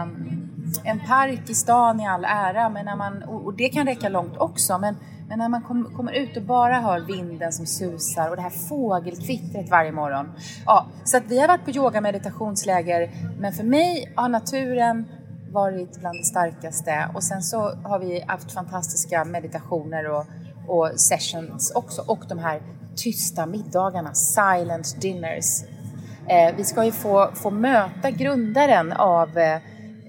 Um, 0.04 0.36
en 0.84 1.00
park 1.00 1.50
i 1.50 1.54
stan 1.54 2.00
i 2.00 2.08
all 2.08 2.26
ära, 2.26 2.70
men 2.70 2.86
när 2.86 2.96
man, 2.96 3.24
och 3.24 3.54
det 3.54 3.70
kan 3.70 3.88
räcka 3.88 4.10
långt 4.10 4.38
också, 4.38 4.78
men, 4.78 4.96
men 5.28 5.40
när 5.40 5.50
man 5.50 5.62
kom, 5.62 5.94
kommer 5.96 6.12
ut 6.12 6.38
och 6.38 6.44
bara 6.44 6.80
hör 6.80 7.00
vinden 7.00 7.52
som 7.52 7.66
susar 7.66 8.30
och 8.30 8.36
det 8.36 8.42
här 8.42 8.50
fågelkvittret 8.50 9.70
varje 9.70 9.92
morgon. 9.92 10.32
Ja, 10.66 10.86
så 11.04 11.18
att 11.18 11.24
vi 11.28 11.40
har 11.40 11.48
varit 11.48 11.66
på 11.66 11.72
yoga 11.72 12.02
meditationsläger, 12.02 13.12
men 13.40 13.54
för 13.54 13.64
mig 13.64 14.14
har 14.16 14.30
naturen 14.30 15.06
varit 15.52 16.00
bland 16.00 16.20
det 16.20 16.24
starkaste 16.24 17.10
och 17.14 17.24
sen 17.24 17.42
så 17.42 17.60
har 17.84 18.00
vi 18.00 18.24
haft 18.28 18.52
fantastiska 18.52 19.26
meditationer 19.26 20.10
och, 20.10 20.26
och 20.68 20.92
sessions 20.96 21.72
också 21.76 22.04
och 22.08 22.24
de 22.30 22.40
här 22.40 22.62
tysta 23.04 23.46
middagarna, 23.46 24.14
silent 24.14 25.02
dinners. 25.02 25.64
Eh, 26.30 26.56
vi 26.56 26.64
ska 26.64 26.86
ju 26.86 26.92
få, 26.92 27.32
få 27.36 27.50
möta 27.50 28.12
grundaren 28.12 28.94
av 28.94 29.38
eh, 29.38 29.56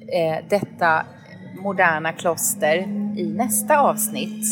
eh, 0.09 0.45
detta 0.49 1.05
moderna 1.62 2.12
kloster 2.12 2.76
i 3.16 3.32
nästa 3.36 3.78
avsnitt, 3.78 4.45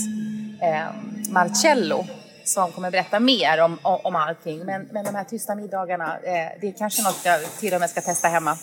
eh, 0.63 0.87
Marcello, 1.31 2.07
som 2.45 2.73
kommer 2.73 2.91
berätta 2.91 3.21
mer 3.21 3.61
om, 3.63 3.79
om, 3.83 4.01
om 4.05 4.17
allting. 4.17 4.59
Men, 4.65 4.89
men 4.93 5.05
de 5.05 5.15
här 5.15 5.25
tysta 5.25 5.55
middagarna, 5.55 6.19
eh, 6.23 6.61
det 6.61 6.69
är 6.69 6.73
kanske 6.79 7.03
något 7.03 7.21
jag 7.25 7.41
till 7.61 7.75
och 7.75 7.81
med 7.81 7.91
ska 7.91 8.01
testa 8.01 8.29
hemma. 8.29 8.57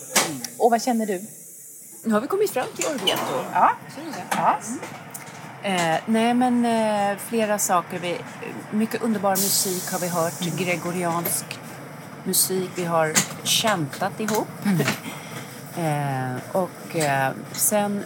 Och 0.58 0.70
vad 0.70 0.82
känner 0.82 1.06
du? 1.06 1.22
Nu 2.04 2.12
har 2.12 2.20
vi 2.20 2.26
kommit 2.26 2.50
fram 2.50 2.66
till 2.76 2.84
Orvieto. 2.86 3.44
Ja. 3.52 3.70
ja. 4.30 4.58
Mm. 5.66 5.94
Eh, 5.94 6.00
nej, 6.06 6.34
men 6.34 6.64
eh, 6.64 7.18
flera 7.18 7.58
saker. 7.58 7.98
Vi, 7.98 8.18
mycket 8.70 9.02
underbar 9.02 9.30
musik 9.30 9.92
har 9.92 9.98
vi 9.98 10.08
hört. 10.08 10.40
Gregoriansk 10.58 11.44
musik. 12.24 12.70
Vi 12.74 12.84
har 12.84 13.12
chantat 13.44 14.20
ihop. 14.20 14.48
Mm. 14.64 14.78
Eh, 15.78 16.36
och 16.52 16.96
eh, 16.96 17.32
sen 17.52 18.04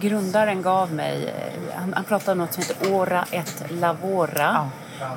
grundaren 0.00 0.62
gav 0.62 0.92
mig, 0.92 1.26
eh, 1.26 1.74
han, 1.74 1.94
han 1.94 2.04
pratade 2.04 2.32
om 2.32 2.38
något 2.38 2.52
som 2.52 2.62
heter 2.62 2.92
Ora 2.92 3.24
et 3.30 3.64
Lavora. 3.68 4.70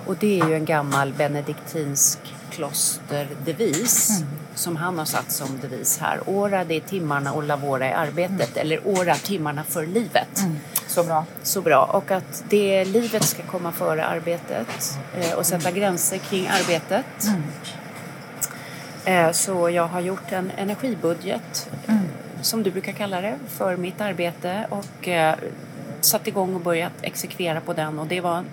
Och 0.05 0.15
det 0.19 0.39
är 0.39 0.47
ju 0.47 0.55
en 0.55 0.65
gammal 0.65 1.13
benediktinsk 1.13 2.19
klosterdevis 2.51 4.09
Mm. 4.09 4.29
Som 4.55 4.75
han 4.75 4.97
har 4.97 5.05
satt 5.05 5.31
som 5.31 5.59
devis 5.61 5.97
här. 5.99 6.19
Ora 6.25 6.63
det 6.63 6.75
är 6.75 6.79
timmarna 6.81 7.33
och 7.33 7.43
lavora 7.43 7.85
är 7.85 7.93
arbetet. 7.95 8.57
Eller 8.57 8.87
ora 8.87 9.15
timmarna 9.15 9.63
för 9.63 9.85
livet. 9.85 10.39
Mm. 10.39 10.57
Så 10.87 11.03
bra. 11.03 11.25
Så 11.43 11.61
bra. 11.61 11.85
Och 11.85 12.11
att 12.11 12.43
det 12.49 12.85
livet 12.85 13.23
ska 13.23 13.43
komma 13.43 13.71
före 13.71 14.05
arbetet 14.05 14.99
eh, 15.19 15.33
och 15.33 15.45
sätta 15.45 15.71
gränser 15.71 16.17
kring 16.17 16.47
arbetet. 16.47 17.05
Mm. 17.27 17.43
Eh, 19.05 19.31
så 19.31 19.69
jag 19.69 19.87
har 19.87 20.01
gjort 20.01 20.31
en 20.31 20.51
energibudget, 20.57 21.69
Mm. 21.87 21.99
som 22.41 22.63
du 22.63 22.71
brukar 22.71 22.91
kalla 22.91 23.21
det, 23.21 23.35
för 23.47 23.77
mitt 23.77 24.01
arbete 24.01 24.67
och 24.69 25.07
eh, 25.07 25.35
satt 26.01 26.27
igång 26.27 26.55
och 26.55 26.61
börjat 26.61 26.93
exekvera 27.01 27.61
på 27.61 27.73
den 27.73 27.99
och 27.99 28.07
det 28.07 28.21
var 28.21 28.43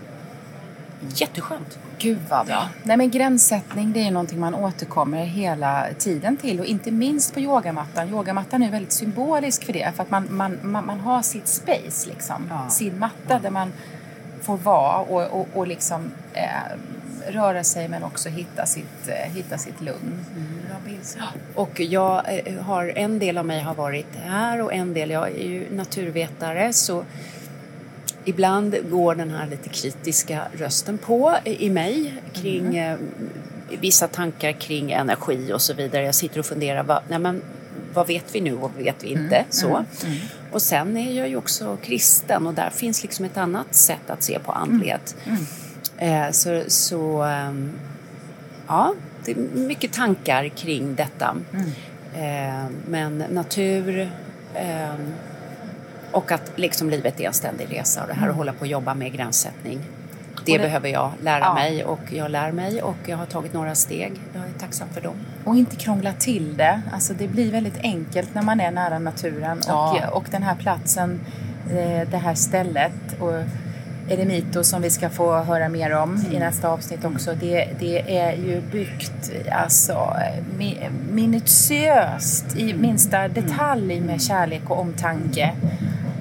jätteskönt. 1.14 1.78
Gud 2.00 2.18
vad 2.28 2.46
bra. 2.46 2.68
Nej 2.82 2.96
men 2.96 3.10
gränssättning 3.10 3.92
det 3.92 4.00
är 4.00 4.04
ju 4.04 4.10
någonting 4.10 4.40
man 4.40 4.54
återkommer 4.54 5.24
hela 5.24 5.86
tiden 5.98 6.36
till 6.36 6.60
och 6.60 6.66
inte 6.66 6.90
minst 6.90 7.34
på 7.34 7.40
yogamattan. 7.40 8.08
Yogamattan 8.08 8.62
är 8.62 8.70
väldigt 8.70 8.92
symbolisk 8.92 9.64
för 9.64 9.72
det 9.72 9.92
för 9.96 10.02
att 10.02 10.10
man, 10.10 10.26
man, 10.30 10.58
man, 10.62 10.86
man 10.86 11.00
har 11.00 11.22
sitt 11.22 11.48
space 11.48 12.08
liksom. 12.08 12.52
Sin 12.70 12.98
matta 12.98 13.38
där 13.38 13.50
man 13.50 13.72
får 14.40 14.56
vara 14.56 14.98
och, 14.98 15.40
och, 15.40 15.48
och 15.54 15.66
liksom 15.66 16.10
eh, 16.32 16.42
röra 17.28 17.64
sig 17.64 17.88
men 17.88 18.02
också 18.04 18.28
hitta 18.28 18.66
sitt, 18.66 19.08
eh, 19.08 19.32
hitta 19.34 19.58
sitt 19.58 19.80
lugn. 19.80 20.24
Och 21.54 21.80
jag 21.80 22.22
eh, 22.46 22.62
har, 22.62 22.92
en 22.96 23.18
del 23.18 23.38
av 23.38 23.46
mig 23.46 23.60
har 23.60 23.74
varit 23.74 24.16
här 24.24 24.62
och 24.62 24.74
en 24.74 24.94
del, 24.94 25.10
jag 25.10 25.28
är 25.28 25.48
ju 25.48 25.76
naturvetare 25.76 26.72
så 26.72 27.04
ibland 28.24 28.76
går 28.90 29.14
den 29.14 29.30
här 29.30 29.46
lite 29.46 29.68
kritiska 29.68 30.42
rösten 30.58 30.98
på 30.98 31.36
i 31.44 31.70
mig 31.70 32.14
kring 32.32 32.76
eh, 32.76 32.98
vissa 33.80 34.08
tankar 34.08 34.52
kring 34.52 34.92
energi 34.92 35.52
och 35.52 35.62
så 35.62 35.74
vidare. 35.74 36.04
Jag 36.04 36.14
sitter 36.14 36.38
och 36.38 36.46
funderar, 36.46 36.82
vad, 36.82 37.02
nej 37.08 37.18
men, 37.18 37.42
vad 37.94 38.06
vet 38.06 38.34
vi 38.34 38.40
nu 38.40 38.54
och 38.54 38.60
vad 38.60 38.72
vet 38.72 39.04
vi 39.04 39.08
inte? 39.08 39.36
Mm, 39.36 39.46
så. 39.50 39.68
mm, 39.68 39.84
mm. 40.04 40.16
Och 40.52 40.62
sen 40.62 40.96
är 40.96 41.18
jag 41.18 41.28
ju 41.28 41.36
också 41.36 41.76
kristen 41.82 42.46
och 42.46 42.54
där 42.54 42.70
finns 42.70 43.02
liksom 43.02 43.24
ett 43.24 43.36
annat 43.36 43.74
sätt 43.74 44.10
att 44.10 44.22
se 44.22 44.38
på 44.38 44.52
andlighet. 44.52 45.16
Eh, 45.98 46.30
så 46.30 46.62
så 46.66 47.22
ehm, 47.22 47.72
ja, 48.66 48.94
det 49.24 49.32
är 49.32 49.36
mycket 49.54 49.92
tankar 49.92 50.48
kring 50.48 50.94
detta. 50.94 51.36
Eh, 52.14 52.64
men 52.86 53.18
natur 53.18 54.10
ehm, 54.54 55.14
och 56.12 56.32
att 56.32 56.52
liksom 56.56 56.90
livet 56.90 57.20
är 57.20 57.26
en 57.26 57.32
ständig 57.32 57.66
resa 57.78 58.02
och 58.02 58.08
det 58.08 58.14
här 58.14 58.28
att 58.28 58.36
hålla 58.36 58.52
på 58.52 58.60
och 58.60 58.66
jobba 58.66 58.94
med 58.94 59.12
gränssättning. 59.12 59.78
Det, 60.46 60.52
det- 60.52 60.58
behöver 60.58 60.88
jag 60.88 61.10
lära 61.22 61.40
Ja. 61.40 61.54
mig 61.54 61.84
och 61.84 62.00
jag 62.10 62.30
lär 62.30 62.52
mig 62.52 62.82
och 62.82 62.96
jag 63.06 63.16
har 63.16 63.26
tagit 63.26 63.52
några 63.52 63.74
steg. 63.74 64.12
Jag 64.34 64.42
är 64.42 64.58
tacksam 64.60 64.88
för 64.88 65.00
dem. 65.00 65.14
Och 65.44 65.56
inte 65.56 65.76
krångla 65.76 66.12
till 66.12 66.56
det. 66.56 66.80
Alltså 66.92 67.14
det 67.14 67.28
blir 67.28 67.50
väldigt 67.52 67.78
enkelt 67.82 68.34
när 68.34 68.42
man 68.42 68.60
är 68.60 68.70
nära 68.70 68.98
naturen. 68.98 69.60
Ja. 69.66 70.00
Och, 70.10 70.16
och 70.16 70.24
den 70.30 70.42
här 70.42 70.54
platsen, 70.54 71.20
eh, 71.70 72.08
det 72.10 72.16
här 72.16 72.34
stället 72.34 72.92
och 73.20 73.32
Eremito 74.08 74.64
som 74.64 74.82
vi 74.82 74.90
ska 74.90 75.10
få 75.10 75.38
höra 75.38 75.68
mer 75.68 75.92
om 75.96 76.24
i 76.32 76.38
nästa 76.38 76.68
avsnitt 76.68 77.04
också. 77.04 77.34
Det, 77.34 77.68
det 77.80 78.18
är 78.18 78.32
ju 78.32 78.60
byggt 78.60 79.30
alltså, 79.52 80.12
mi- 80.58 80.90
minutiöst 81.12 82.56
i 82.56 82.74
minsta 82.74 83.28
detalj 83.28 84.00
med 84.00 84.22
kärlek 84.22 84.70
och 84.70 84.80
omtanke. 84.80 85.52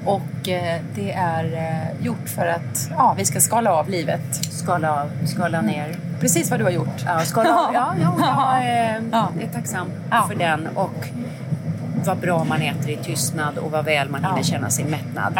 Och 0.05 0.49
eh, 0.49 0.81
det 0.95 1.11
är 1.11 1.43
eh, 1.53 2.05
gjort 2.05 2.29
för 2.29 2.47
att 2.47 2.89
ja, 2.97 3.13
vi 3.17 3.25
ska 3.25 3.39
skala 3.39 3.71
av 3.73 3.89
livet. 3.89 4.21
Skala 4.51 5.01
av, 5.01 5.09
skala 5.25 5.61
ner. 5.61 5.95
Precis 6.19 6.51
vad 6.51 6.59
du 6.59 6.63
har 6.63 6.71
gjort. 6.71 7.03
Ja, 7.05 7.19
skala 7.19 7.49
av. 7.59 7.73
Ja, 7.73 7.93
ja, 8.01 8.13
jag 8.19 8.63
är, 8.67 9.01
Ja. 9.11 9.29
är 9.41 9.47
tacksam 9.47 9.87
för 10.27 10.35
den. 10.35 10.67
Och 10.75 11.07
vad 12.05 12.17
bra 12.17 12.43
man 12.43 12.61
äter 12.61 12.89
i 12.89 12.97
tystnad 12.97 13.57
och 13.57 13.71
vad 13.71 13.85
väl 13.85 14.09
man 14.09 14.23
hinner 14.23 14.43
känna 14.43 14.69
sin 14.69 14.87
mättnad. 14.87 15.33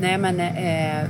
Nej, 0.00 0.18
men, 0.18 0.40
eh, 0.40 1.04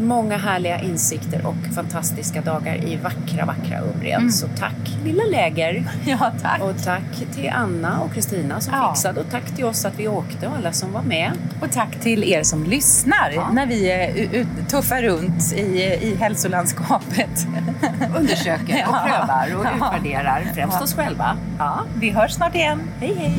många 0.00 0.36
härliga 0.36 0.80
insikter 0.80 1.46
och 1.46 1.74
fantastiska 1.74 2.40
dagar 2.40 2.74
i 2.76 2.96
vackra, 2.96 3.44
vackra 3.46 3.80
Umbrien. 3.94 4.20
Mm. 4.20 4.30
Så 4.32 4.46
tack 4.58 4.96
lilla 5.04 5.24
läger. 5.24 5.84
Ja, 6.04 6.32
tack. 6.42 6.60
Och 6.62 6.82
tack 6.84 7.02
till 7.34 7.50
Anna 7.54 8.00
och 8.00 8.12
Kristina 8.14 8.60
som 8.60 8.74
Ja. 8.74 8.94
fixade 8.94 9.20
och 9.20 9.26
tack 9.30 9.56
till 9.56 9.64
oss 9.64 9.84
att 9.84 9.98
vi 9.98 10.08
åkte 10.08 10.46
och 10.46 10.56
alla 10.56 10.72
som 10.72 10.92
var 10.92 11.02
med. 11.02 11.32
Och 11.60 11.70
tack 11.72 11.96
till 12.00 12.24
er 12.24 12.42
som 12.42 12.64
lyssnar 12.64 13.52
när 13.52 13.66
vi 13.66 13.92
eh, 13.92 14.16
ut, 14.40 14.48
tuffar 14.68 15.02
runt 15.02 15.52
i, 15.52 15.82
i 16.02 16.16
hälsolandskapet. 16.20 17.46
Undersöker 18.18 18.74
och 18.88 18.94
Ja. 18.94 19.04
prövar 19.06 19.56
och 19.58 19.64
Ja. 19.66 19.70
utvärderar 19.96 20.44
främst 20.54 20.76
Ja. 20.78 20.84
oss 20.84 20.94
själva. 20.94 21.36
Ja. 21.58 21.80
Vi 22.00 22.10
hörs 22.10 22.32
snart 22.32 22.54
igen. 22.54 22.80
Hej 23.00 23.14
hej! 23.18 23.38